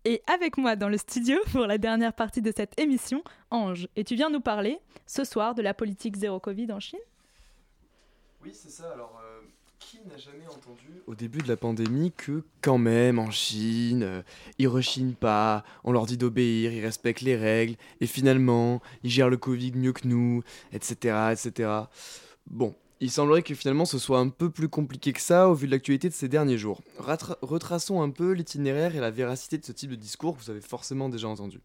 Et 0.04 0.22
avec 0.28 0.58
moi 0.58 0.76
dans 0.76 0.90
le 0.90 0.98
studio 0.98 1.38
pour 1.52 1.66
la 1.66 1.78
dernière 1.78 2.14
partie 2.14 2.42
de 2.42 2.52
cette 2.56 2.80
émission, 2.80 3.24
Ange. 3.52 3.88
Et 3.96 4.04
tu 4.04 4.16
viens 4.16 4.30
nous 4.30 4.42
parler 4.42 4.80
ce 5.08 5.24
soir 5.24 5.56
de 5.56 5.62
la 5.62 5.74
politique 5.74 6.16
zéro 6.16 6.40
Covid 6.40 6.72
en 6.72 6.80
Chine? 6.80 7.00
Oui, 8.44 8.52
c'est 8.54 8.70
ça. 8.70 8.92
Alors, 8.94 9.20
euh, 9.24 9.25
qui 9.92 10.00
n'a 10.10 10.18
jamais 10.18 10.48
entendu 10.48 11.04
au 11.06 11.14
début 11.14 11.38
de 11.38 11.48
la 11.48 11.58
pandémie 11.58 12.12
que 12.12 12.44
quand 12.62 12.80
même 12.80 13.20
en 13.20 13.30
Chine, 13.30 14.02
euh, 14.02 14.24
ils 14.58 14.68
rechignent 14.68 15.14
pas, 15.14 15.64
on 15.84 15.92
leur 15.92 16.08
dit 16.08 16.18
d'obéir, 16.18 16.74
ils 16.74 16.84
respectent 16.84 17.22
les 17.22 17.36
règles, 17.36 17.76
et 18.02 18.08
finalement, 18.08 18.82
ils 19.04 19.12
gèrent 19.12 19.30
le 19.30 19.38
Covid 19.38 19.74
mieux 19.76 19.94
que 19.94 20.08
nous, 20.08 20.42
etc. 20.74 21.34
etc. 21.34 21.70
Bon, 22.48 22.74
il 23.00 23.12
semblerait 23.12 23.44
que 23.44 23.54
finalement 23.54 23.86
ce 23.86 24.00
soit 24.00 24.18
un 24.18 24.30
peu 24.30 24.50
plus 24.50 24.70
compliqué 24.70 25.14
que 25.14 25.22
ça 25.22 25.50
au 25.50 25.54
vu 25.54 25.68
de 25.68 25.72
l'actualité 25.72 26.10
de 26.10 26.16
ces 26.16 26.30
derniers 26.30 26.58
jours. 26.58 26.82
Retraçons 26.98 28.02
un 28.02 28.10
peu 28.10 28.32
l'itinéraire 28.32 28.96
et 28.96 29.00
la 29.00 29.12
véracité 29.12 29.60
de 29.60 29.66
ce 29.66 29.72
type 29.72 29.92
de 29.92 29.96
discours 29.96 30.36
que 30.36 30.42
vous 30.42 30.50
avez 30.50 30.62
forcément 30.62 31.10
déjà 31.10 31.28
entendu. 31.28 31.60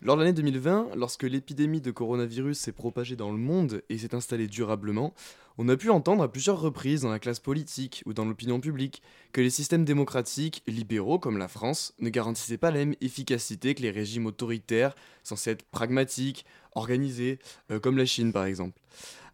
Lors 0.00 0.16
de 0.16 0.22
l'année 0.22 0.32
2020, 0.32 0.90
lorsque 0.94 1.24
l'épidémie 1.24 1.80
de 1.80 1.90
coronavirus 1.90 2.56
s'est 2.56 2.70
propagée 2.70 3.16
dans 3.16 3.32
le 3.32 3.38
monde 3.38 3.82
et 3.88 3.98
s'est 3.98 4.14
installée 4.14 4.46
durablement, 4.46 5.12
on 5.58 5.68
a 5.68 5.76
pu 5.76 5.90
entendre 5.90 6.22
à 6.22 6.30
plusieurs 6.30 6.60
reprises 6.60 7.00
dans 7.00 7.10
la 7.10 7.18
classe 7.18 7.40
politique 7.40 8.04
ou 8.06 8.14
dans 8.14 8.24
l'opinion 8.24 8.60
publique 8.60 9.02
que 9.32 9.40
les 9.40 9.50
systèmes 9.50 9.84
démocratiques 9.84 10.62
libéraux 10.68 11.18
comme 11.18 11.36
la 11.36 11.48
France 11.48 11.94
ne 11.98 12.10
garantissaient 12.10 12.58
pas 12.58 12.70
la 12.70 12.78
même 12.78 12.94
efficacité 13.00 13.74
que 13.74 13.82
les 13.82 13.90
régimes 13.90 14.26
autoritaires 14.26 14.94
censés 15.24 15.50
être 15.50 15.64
pragmatiques, 15.64 16.46
organisés, 16.76 17.40
euh, 17.72 17.80
comme 17.80 17.98
la 17.98 18.06
Chine 18.06 18.32
par 18.32 18.44
exemple. 18.44 18.78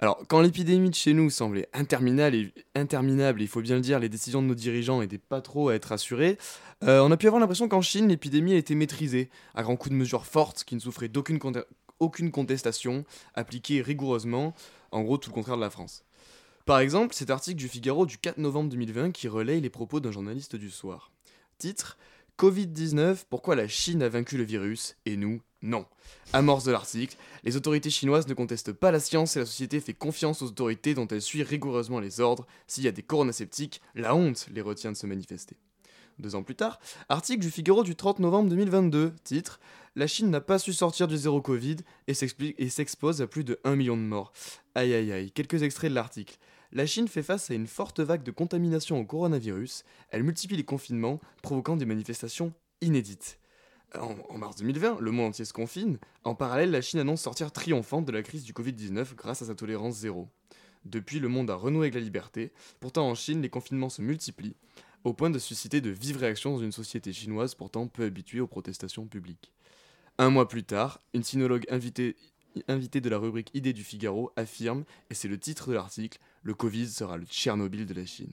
Alors, 0.04 0.22
quand 0.28 0.42
l'épidémie 0.42 0.90
de 0.90 0.94
chez 0.94 1.14
nous 1.14 1.30
semblait 1.30 1.66
interminable 1.72 2.36
et, 2.36 2.52
interminable, 2.74 3.40
il 3.40 3.48
faut 3.48 3.62
bien 3.62 3.76
le 3.76 3.80
dire, 3.80 3.98
les 3.98 4.10
décisions 4.10 4.42
de 4.42 4.46
nos 4.46 4.54
dirigeants 4.54 5.00
n'étaient 5.00 5.16
pas 5.16 5.40
trop 5.40 5.70
à 5.70 5.74
être 5.74 5.92
assurées, 5.92 6.36
euh, 6.82 7.00
on 7.00 7.10
a 7.10 7.16
pu 7.16 7.26
avoir 7.26 7.40
l'impression 7.40 7.68
qu'en 7.68 7.80
Chine, 7.80 8.08
l'épidémie 8.08 8.52
a 8.52 8.58
été 8.58 8.74
maîtrisée, 8.74 9.30
à 9.54 9.62
grands 9.62 9.76
coups 9.76 9.92
de 9.92 9.96
mesures 9.96 10.26
fortes 10.26 10.64
qui 10.64 10.74
ne 10.74 10.80
souffraient 10.80 11.08
d'aucune 11.08 11.38
conte- 11.38 11.64
aucune 12.00 12.30
contestation, 12.32 13.06
appliquées 13.32 13.80
rigoureusement, 13.80 14.52
en 14.90 15.00
gros 15.00 15.16
tout 15.16 15.30
le 15.30 15.34
contraire 15.34 15.56
de 15.56 15.62
la 15.62 15.70
France. 15.70 16.04
Par 16.66 16.80
exemple, 16.80 17.14
cet 17.14 17.30
article 17.30 17.56
du 17.56 17.68
Figaro 17.68 18.04
du 18.04 18.18
4 18.18 18.36
novembre 18.36 18.68
2020 18.68 19.10
qui 19.10 19.26
relaye 19.26 19.62
les 19.62 19.70
propos 19.70 20.00
d'un 20.00 20.12
journaliste 20.12 20.54
du 20.54 20.68
soir. 20.68 21.12
Titre 21.56 21.96
Covid-19, 22.38 23.24
pourquoi 23.30 23.54
la 23.54 23.68
Chine 23.68 24.02
a 24.02 24.08
vaincu 24.08 24.36
le 24.36 24.44
virus 24.44 24.96
et 25.06 25.16
nous, 25.16 25.40
non? 25.62 25.86
Amorce 26.32 26.64
de 26.64 26.72
l'article, 26.72 27.16
les 27.44 27.56
autorités 27.56 27.90
chinoises 27.90 28.26
ne 28.26 28.34
contestent 28.34 28.72
pas 28.72 28.90
la 28.90 28.98
science 28.98 29.36
et 29.36 29.38
la 29.38 29.46
société 29.46 29.80
fait 29.80 29.94
confiance 29.94 30.42
aux 30.42 30.46
autorités 30.46 30.94
dont 30.94 31.06
elle 31.06 31.22
suit 31.22 31.44
rigoureusement 31.44 32.00
les 32.00 32.20
ordres. 32.20 32.46
S'il 32.66 32.82
y 32.84 32.88
a 32.88 32.92
des 32.92 33.02
coronasceptiques, 33.02 33.80
la 33.94 34.16
honte 34.16 34.48
les 34.52 34.62
retient 34.62 34.90
de 34.90 34.96
se 34.96 35.06
manifester. 35.06 35.56
Deux 36.18 36.34
ans 36.34 36.42
plus 36.42 36.54
tard, 36.56 36.80
article 37.08 37.40
du 37.40 37.50
Figaro 37.50 37.82
du 37.84 37.94
30 37.96 38.18
novembre 38.18 38.48
2022, 38.50 39.12
titre 39.22 39.60
La 39.94 40.06
Chine 40.06 40.30
n'a 40.30 40.40
pas 40.40 40.58
su 40.58 40.72
sortir 40.72 41.08
du 41.08 41.16
zéro 41.16 41.40
Covid 41.40 41.76
et 42.08 42.14
s'expose 42.14 43.22
à 43.22 43.26
plus 43.26 43.44
de 43.44 43.60
1 43.64 43.76
million 43.76 43.96
de 43.96 44.02
morts. 44.02 44.32
Aïe 44.74 44.92
aïe 44.92 45.12
aïe, 45.12 45.30
quelques 45.30 45.62
extraits 45.62 45.90
de 45.90 45.94
l'article. 45.94 46.36
La 46.76 46.86
Chine 46.86 47.06
fait 47.06 47.22
face 47.22 47.52
à 47.52 47.54
une 47.54 47.68
forte 47.68 48.00
vague 48.00 48.24
de 48.24 48.32
contamination 48.32 48.98
au 48.98 49.04
coronavirus. 49.04 49.84
Elle 50.10 50.24
multiplie 50.24 50.56
les 50.56 50.64
confinements, 50.64 51.20
provoquant 51.40 51.76
des 51.76 51.86
manifestations 51.86 52.52
inédites. 52.80 53.38
En, 53.96 54.36
mars 54.36 54.56
2020, 54.56 54.98
le 54.98 55.10
monde 55.12 55.28
entier 55.28 55.44
se 55.44 55.52
confine. 55.52 55.98
En 56.24 56.34
parallèle, 56.34 56.72
la 56.72 56.80
Chine 56.80 56.98
annonce 56.98 57.22
sortir 57.22 57.52
triomphante 57.52 58.06
de 58.06 58.10
la 58.10 58.24
crise 58.24 58.42
du 58.42 58.52
Covid-19 58.52 59.14
grâce 59.14 59.40
à 59.40 59.46
sa 59.46 59.54
tolérance 59.54 59.98
zéro. 59.98 60.28
Depuis, 60.84 61.20
le 61.20 61.28
monde 61.28 61.48
a 61.48 61.54
renoué 61.54 61.84
avec 61.84 61.94
la 61.94 62.00
liberté. 62.00 62.52
Pourtant, 62.80 63.08
en 63.08 63.14
Chine, 63.14 63.40
les 63.40 63.50
confinements 63.50 63.88
se 63.88 64.02
multiplient, 64.02 64.56
au 65.04 65.12
point 65.12 65.30
de 65.30 65.38
susciter 65.38 65.80
de 65.80 65.90
vives 65.90 66.16
réactions 66.16 66.54
dans 66.54 66.62
une 66.64 66.72
société 66.72 67.12
chinoise 67.12 67.54
pourtant 67.54 67.86
peu 67.86 68.02
habituée 68.02 68.40
aux 68.40 68.48
protestations 68.48 69.06
publiques. 69.06 69.52
Un 70.18 70.30
mois 70.30 70.48
plus 70.48 70.64
tard, 70.64 71.00
une 71.14 71.22
sinologue 71.22 71.66
invitée, 71.70 72.16
invitée 72.66 73.00
de 73.00 73.08
la 73.08 73.18
rubrique 73.18 73.50
Idées 73.54 73.72
du 73.72 73.84
Figaro 73.84 74.32
affirme, 74.34 74.84
et 75.10 75.14
c'est 75.14 75.28
le 75.28 75.38
titre 75.38 75.68
de 75.68 75.74
l'article, 75.74 76.18
le 76.44 76.54
Covid 76.54 76.88
sera 76.88 77.16
le 77.16 77.24
Tchernobyl 77.24 77.86
de 77.86 77.94
la 77.94 78.06
Chine. 78.06 78.32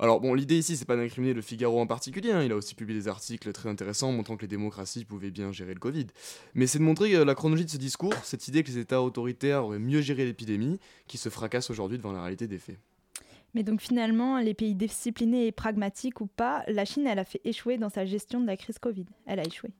Alors 0.00 0.20
bon, 0.20 0.34
l'idée 0.34 0.56
ici, 0.56 0.76
c'est 0.76 0.84
pas 0.84 0.96
d'incriminer 0.96 1.34
le 1.34 1.42
Figaro 1.42 1.80
en 1.80 1.86
particulier, 1.86 2.30
hein, 2.30 2.42
il 2.42 2.52
a 2.52 2.56
aussi 2.56 2.74
publié 2.74 2.98
des 2.98 3.08
articles 3.08 3.50
très 3.52 3.68
intéressants 3.68 4.12
montrant 4.12 4.36
que 4.36 4.42
les 4.42 4.48
démocraties 4.48 5.04
pouvaient 5.04 5.32
bien 5.32 5.50
gérer 5.50 5.74
le 5.74 5.80
Covid. 5.80 6.06
Mais 6.54 6.68
c'est 6.68 6.78
de 6.78 6.84
montrer 6.84 7.14
euh, 7.16 7.24
la 7.24 7.34
chronologie 7.34 7.64
de 7.64 7.70
ce 7.70 7.78
discours, 7.78 8.14
cette 8.22 8.46
idée 8.46 8.62
que 8.62 8.68
les 8.68 8.78
États 8.78 9.02
autoritaires 9.02 9.64
auraient 9.64 9.80
mieux 9.80 10.00
géré 10.00 10.24
l'épidémie, 10.24 10.78
qui 11.08 11.18
se 11.18 11.28
fracasse 11.28 11.70
aujourd'hui 11.70 11.98
devant 11.98 12.12
la 12.12 12.20
réalité 12.22 12.46
des 12.46 12.58
faits. 12.58 12.78
Mais 13.54 13.62
donc 13.62 13.80
finalement, 13.80 14.38
les 14.38 14.54
pays 14.54 14.74
disciplinés 14.74 15.46
et 15.46 15.52
pragmatiques 15.52 16.20
ou 16.20 16.26
pas, 16.26 16.64
la 16.68 16.84
Chine, 16.84 17.06
elle 17.06 17.18
a 17.18 17.24
fait 17.24 17.40
échouer 17.44 17.78
dans 17.78 17.88
sa 17.88 18.04
gestion 18.04 18.40
de 18.40 18.46
la 18.46 18.56
crise 18.56 18.78
Covid. 18.78 19.06
Elle 19.26 19.40
a 19.40 19.46
échoué. 19.46 19.70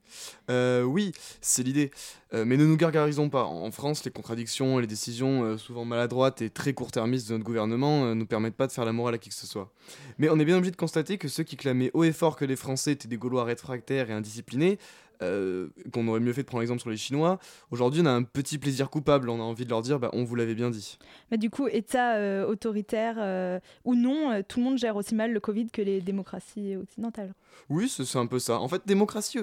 Euh, 0.51 0.83
oui, 0.83 1.13
c'est 1.41 1.63
l'idée. 1.63 1.91
Euh, 2.35 2.45
mais 2.45 2.57
ne 2.57 2.65
nous 2.65 2.77
gargarisons 2.77 3.29
pas. 3.29 3.45
En 3.45 3.71
France, 3.71 4.05
les 4.05 4.11
contradictions 4.11 4.79
et 4.79 4.83
les 4.83 4.87
décisions 4.87 5.45
euh, 5.45 5.57
souvent 5.59 5.85
maladroites 5.85 6.43
et 6.43 6.51
très 6.51 6.73
court-termistes 6.73 7.29
de 7.29 7.35
notre 7.35 7.45
gouvernement 7.45 8.07
ne 8.07 8.15
nous 8.15 8.27
permettent 8.27 8.57
pas 8.57 8.67
de 8.67 8.73
faire 8.73 8.85
la 8.85 8.93
morale 8.93 9.15
à 9.15 9.19
qui 9.19 9.29
que 9.29 9.35
ce 9.35 9.47
soit. 9.47 9.73
Mais 10.19 10.29
on 10.31 10.39
est 10.39 10.45
bien 10.45 10.57
obligé 10.57 10.71
de 10.71 10.77
constater 10.77 11.19
que 11.19 11.29
ceux 11.29 11.45
qui 11.45 11.57
clamaient 11.57 11.91
haut 11.95 12.05
et 12.05 12.13
fort 12.13 12.37
que 12.37 12.45
les 12.45 12.57
Français 12.57 12.93
étaient 12.93 13.09
des 13.09 13.19
Gaulois 13.19 13.45
réfractaires 13.45 14.11
et 14.11 14.15
indisciplinés, 14.15 14.79
euh, 15.23 15.69
qu'on 15.93 16.07
aurait 16.09 16.21
mieux 16.21 16.33
fait 16.33 16.43
de 16.43 16.47
prendre 16.47 16.61
l'exemple 16.61 16.81
sur 16.81 16.91
les 16.91 16.97
Chinois, 16.97 17.39
aujourd'hui 17.71 18.03
on 18.03 18.07
a 18.07 18.11
un 18.11 18.23
petit 18.23 18.59
plaisir 18.59 18.91
coupable. 18.91 19.29
On 19.31 19.41
a 19.41 19.43
envie 19.43 19.65
de 19.65 19.71
leur 19.71 19.83
dire, 19.83 19.99
bah, 19.99 20.11
on 20.13 20.25
vous 20.25 20.35
l'avait 20.35 20.55
bien 20.55 20.71
dit. 20.71 20.99
Mais 21.31 21.39
du 21.39 21.51
coup, 21.51 21.69
État 21.69 22.17
euh, 22.17 22.47
autoritaire 22.47 23.17
euh, 23.19 23.59
ou 23.85 23.95
non, 23.95 24.43
tout 24.47 24.61
le 24.61 24.65
monde 24.65 24.79
gère 24.79 24.97
aussi 24.97 25.15
mal 25.15 25.33
le 25.33 25.41
Covid 25.41 25.69
que 25.71 25.83
les 25.83 26.01
démocraties 26.01 26.77
occidentales. 26.77 27.35
Oui, 27.69 27.89
c'est 27.89 28.19
un 28.19 28.27
peu 28.27 28.39
ça. 28.39 28.59
En 28.61 28.69
fait, 28.69 28.83
démocratie 28.87 29.39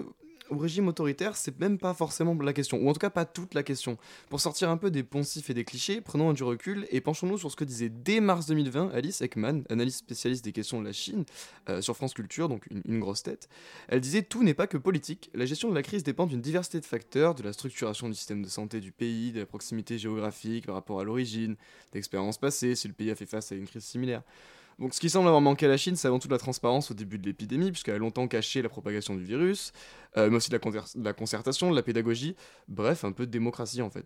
régime 0.52 0.88
autoritaire, 0.88 1.36
c'est 1.36 1.60
même 1.60 1.78
pas 1.78 1.94
forcément 1.94 2.36
la 2.42 2.54
question, 2.54 2.78
ou 2.78 2.90
en 2.90 2.94
tout 2.94 3.00
cas 3.00 3.10
pas 3.10 3.26
toute 3.26 3.54
la 3.54 3.64
question. 3.64 3.98
Pour 4.30 4.40
sortir 4.40 4.70
un 4.70 4.78
peu 4.78 4.92
des 4.92 5.04
poncifs 5.04 5.50
et 5.50 5.54
des 5.54 5.64
clichés, 5.64 6.02
prenons 6.02 6.34
du 6.34 6.44
recul 6.44 6.88
et 6.92 7.02
penchons-nous 7.02 7.38
sur 7.38 7.52
ce 7.52 7.56
que 7.56 7.64
disait 7.64 7.90
dès 7.90 8.20
mars 8.20 8.46
2020 8.48 8.92
Alice 8.94 9.22
Ekman, 9.22 9.64
analyste 9.70 10.00
spécialiste 10.00 10.46
des 10.46 10.52
questions 10.52 10.80
de 10.80 10.86
la 10.86 10.94
Chine, 10.94 11.26
euh, 11.70 11.82
sur 11.82 11.96
France 11.96 12.14
Culture, 12.14 12.50
donc 12.50 12.66
une, 12.70 12.82
une 12.86 13.00
grosse 13.00 13.24
tête. 13.24 13.50
Elle 13.88 14.02
disait 14.02 14.22
Tout 14.22 14.44
n'est 14.44 14.54
pas 14.54 14.68
que 14.68 14.78
politique, 14.78 15.30
la 15.34 15.46
gestion 15.46 15.70
de 15.70 15.76
la 15.76 15.84
crise 15.84 16.04
dépend 16.04 16.28
d'une 16.28 16.42
diversité 16.42 16.80
de 16.80 16.86
facteurs, 16.86 17.36
de 17.36 17.44
la 17.44 17.54
structuration 17.54 18.10
du 18.10 18.16
système 18.16 18.42
de 18.42 18.50
santé 18.50 18.80
du 18.80 18.92
pays, 18.92 19.32
de 19.32 19.40
la 19.40 19.46
proximité 19.46 19.98
géographique 19.98 20.66
par 20.66 20.76
rapport 20.76 21.00
à 21.00 21.04
l'origine, 21.04 21.56
d'expériences 21.94 22.38
passées, 22.38 22.76
si 22.76 22.88
le 22.88 22.94
pays 22.94 23.12
a 23.12 23.16
fait 23.16 23.26
face 23.26 23.52
à 23.52 23.56
une 23.56 23.68
crise 23.68 23.84
similaire. 23.84 24.22
Donc 24.80 24.94
ce 24.94 25.00
qui 25.00 25.10
semble 25.10 25.28
avoir 25.28 25.42
manqué 25.42 25.66
à 25.66 25.70
la 25.70 25.78
Chine, 25.78 25.96
c'est 25.96 26.08
avant 26.08 26.20
tout 26.20 26.28
la 26.28 26.38
transparence 26.38 26.92
au 26.92 26.94
début 26.94 27.18
de 27.18 27.26
l'épidémie, 27.26 27.72
puisqu'elle 27.72 27.96
a 27.96 27.98
longtemps 27.98 28.28
caché 28.28 28.62
la 28.62 28.68
propagation 28.68 29.16
du 29.16 29.24
virus, 29.24 29.72
euh, 30.18 30.30
mais 30.30 30.38
aussi 30.38 30.50
de 30.50 30.58
la, 30.58 30.84
la 31.02 31.14
concertation, 31.14 31.72
de 31.72 31.76
la 31.76 31.82
pédagogie, 31.82 32.36
bref, 32.68 33.06
un 33.06 33.14
peu 33.14 33.26
de 33.26 33.32
démocratie 33.32 33.82
en 33.82 33.90
fait. 33.90 34.06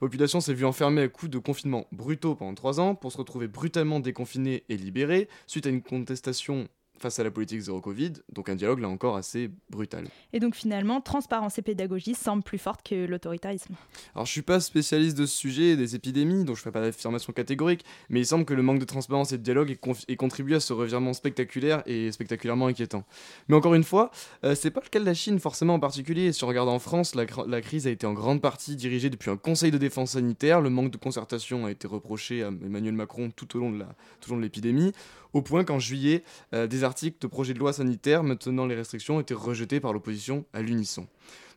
La 0.00 0.06
population 0.06 0.40
s'est 0.40 0.54
vue 0.54 0.64
enfermée 0.64 1.02
à 1.02 1.08
coups 1.08 1.30
de 1.30 1.38
confinements 1.38 1.86
brutaux 1.92 2.34
pendant 2.34 2.54
trois 2.54 2.80
ans, 2.80 2.94
pour 2.96 3.12
se 3.12 3.18
retrouver 3.18 3.46
brutalement 3.46 4.00
déconfinée 4.00 4.64
et 4.68 4.76
libérée, 4.76 5.28
suite 5.46 5.66
à 5.66 5.70
une 5.70 5.82
contestation 5.82 6.68
face 6.98 7.18
à 7.18 7.24
la 7.24 7.30
politique 7.30 7.60
zéro 7.60 7.80
Covid, 7.80 8.12
donc 8.32 8.48
un 8.48 8.56
dialogue 8.56 8.80
là 8.80 8.88
encore 8.88 9.16
assez 9.16 9.50
brutal. 9.70 10.06
Et 10.32 10.40
donc 10.40 10.54
finalement, 10.54 11.00
transparence 11.00 11.58
et 11.58 11.62
pédagogie 11.62 12.14
semblent 12.14 12.42
plus 12.42 12.58
fortes 12.58 12.86
que 12.86 13.06
l'autoritarisme. 13.06 13.74
Alors 14.14 14.26
je 14.26 14.32
suis 14.32 14.42
pas 14.42 14.60
spécialiste 14.60 15.16
de 15.16 15.26
ce 15.26 15.36
sujet 15.36 15.76
des 15.76 15.94
épidémies, 15.94 16.44
donc 16.44 16.56
je 16.56 16.62
fais 16.62 16.70
pas 16.70 16.80
d'affirmation 16.80 17.32
catégorique, 17.32 17.84
mais 18.08 18.20
il 18.20 18.26
semble 18.26 18.44
que 18.44 18.54
le 18.54 18.62
manque 18.62 18.78
de 18.78 18.84
transparence 18.84 19.32
et 19.32 19.38
de 19.38 19.42
dialogue 19.42 19.70
ait, 20.08 20.16
contribué 20.16 20.56
à 20.56 20.60
ce 20.60 20.72
revirement 20.72 21.12
spectaculaire 21.12 21.82
et 21.86 22.10
spectaculairement 22.12 22.66
inquiétant. 22.66 23.04
Mais 23.48 23.56
encore 23.56 23.74
une 23.74 23.84
fois, 23.84 24.10
euh, 24.44 24.54
c'est 24.54 24.70
pas 24.70 24.80
le 24.82 24.88
cas 24.88 25.00
de 25.00 25.04
la 25.04 25.14
Chine 25.14 25.38
forcément 25.38 25.74
en 25.74 25.80
particulier. 25.80 26.32
Si 26.32 26.44
on 26.44 26.48
regarde 26.48 26.68
en 26.68 26.78
France, 26.78 27.14
la, 27.14 27.24
la 27.46 27.60
crise 27.60 27.86
a 27.86 27.90
été 27.90 28.06
en 28.06 28.12
grande 28.12 28.40
partie 28.40 28.76
dirigée 28.76 29.10
depuis 29.10 29.30
un 29.30 29.36
conseil 29.36 29.70
de 29.70 29.78
défense 29.78 30.12
sanitaire. 30.12 30.60
Le 30.60 30.70
manque 30.70 30.90
de 30.90 30.96
concertation 30.96 31.66
a 31.66 31.70
été 31.70 31.86
reproché 31.86 32.42
à 32.42 32.48
Emmanuel 32.48 32.94
Macron 32.94 33.30
tout 33.34 33.56
au 33.56 33.60
long 33.60 33.70
de 33.70 34.40
l'épidémie, 34.40 34.92
au 35.32 35.42
point 35.42 35.64
qu'en 35.64 35.78
juillet, 35.78 36.22
euh, 36.54 36.66
des 36.66 36.84
articles 36.84 37.18
de 37.20 37.26
projets 37.26 37.54
de 37.54 37.58
loi 37.58 37.72
sanitaire 37.72 38.22
maintenant 38.22 38.66
les 38.66 38.74
restrictions 38.74 39.20
étaient 39.20 39.34
rejetés 39.34 39.80
par 39.80 39.92
l'opposition 39.92 40.44
à 40.52 40.62
l'unisson. 40.62 41.06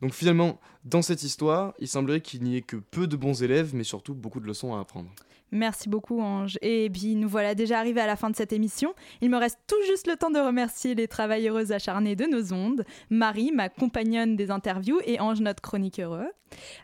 Donc 0.02 0.14
finalement, 0.14 0.60
dans 0.84 1.02
cette 1.02 1.24
histoire, 1.24 1.74
il 1.80 1.88
semblerait 1.88 2.22
qu'il 2.22 2.44
n'y 2.44 2.58
ait 2.58 2.62
que 2.62 2.78
peu 2.78 3.08
de 3.08 3.16
bons 3.16 3.44
élèves, 3.44 3.76
mais 3.76 3.84
surtout 3.84 4.14
beaucoup 4.14 4.40
de 4.40 4.48
leçons 4.48 4.76
à 4.76 4.80
apprendre. 4.80 5.10
Merci 5.52 5.90
beaucoup 5.90 6.22
Ange. 6.22 6.58
Et 6.62 6.90
puis 6.90 7.16
nous 7.16 7.28
voilà 7.28 7.56
déjà 7.56 7.80
arrivés 7.80 8.02
à 8.02 8.08
la 8.08 8.16
fin 8.16 8.30
de 8.30 8.36
cette 8.36 8.54
émission. 8.54 8.94
Il 9.22 9.30
me 9.30 9.38
reste 9.38 9.60
tout 9.68 9.82
juste 9.88 10.08
le 10.08 10.16
temps 10.16 10.32
de 10.32 10.40
remercier 10.40 10.96
les 10.96 11.08
travailleuses 11.08 11.72
acharnées 11.72 12.16
de 12.16 12.26
nos 12.26 12.54
ondes, 12.54 12.86
Marie, 13.10 13.52
ma 13.54 13.70
compagnonne 13.70 14.36
des 14.36 14.52
interviews, 14.52 15.00
et 15.06 15.20
Ange, 15.20 15.42
notre 15.42 15.62
chroniqueur. 15.62 16.22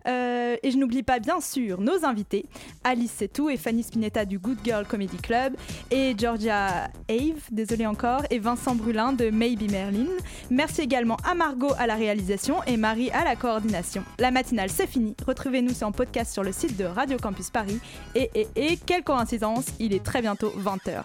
Euh, 0.07 0.55
et 0.63 0.71
je 0.71 0.77
n'oublie 0.77 1.03
pas 1.03 1.19
bien 1.19 1.41
sûr 1.41 1.81
nos 1.81 2.05
invités, 2.05 2.45
Alice 2.83 3.11
Setou 3.11 3.49
et 3.49 3.57
Fanny 3.57 3.83
Spinetta 3.83 4.23
du 4.25 4.39
Good 4.39 4.59
Girl 4.63 4.85
Comedy 4.85 5.17
Club, 5.17 5.55
et 5.91 6.15
Georgia 6.17 6.89
Ave, 7.09 7.41
désolé 7.51 7.85
encore, 7.85 8.23
et 8.29 8.39
Vincent 8.39 8.75
Brulin 8.75 9.13
de 9.13 9.29
Maybe 9.29 9.69
Merlin. 9.69 10.07
Merci 10.49 10.81
également 10.81 11.17
à 11.29 11.35
Margot 11.35 11.73
à 11.77 11.87
la 11.87 11.95
réalisation 11.95 12.63
et 12.63 12.77
Marie 12.77 13.11
à 13.11 13.23
la 13.23 13.35
coordination. 13.35 14.03
La 14.19 14.31
matinale 14.31 14.69
c'est 14.69 14.87
fini. 14.87 15.15
Retrouvez-nous 15.25 15.83
en 15.83 15.91
podcast 15.91 16.33
sur 16.33 16.43
le 16.43 16.51
site 16.51 16.77
de 16.77 16.85
Radio 16.85 17.17
Campus 17.17 17.49
Paris. 17.49 17.79
Et, 18.15 18.29
et, 18.35 18.47
et 18.57 18.77
quelle 18.77 19.03
coïncidence, 19.03 19.65
il 19.79 19.93
est 19.93 20.03
très 20.03 20.21
bientôt 20.21 20.51
20h. 20.57 21.03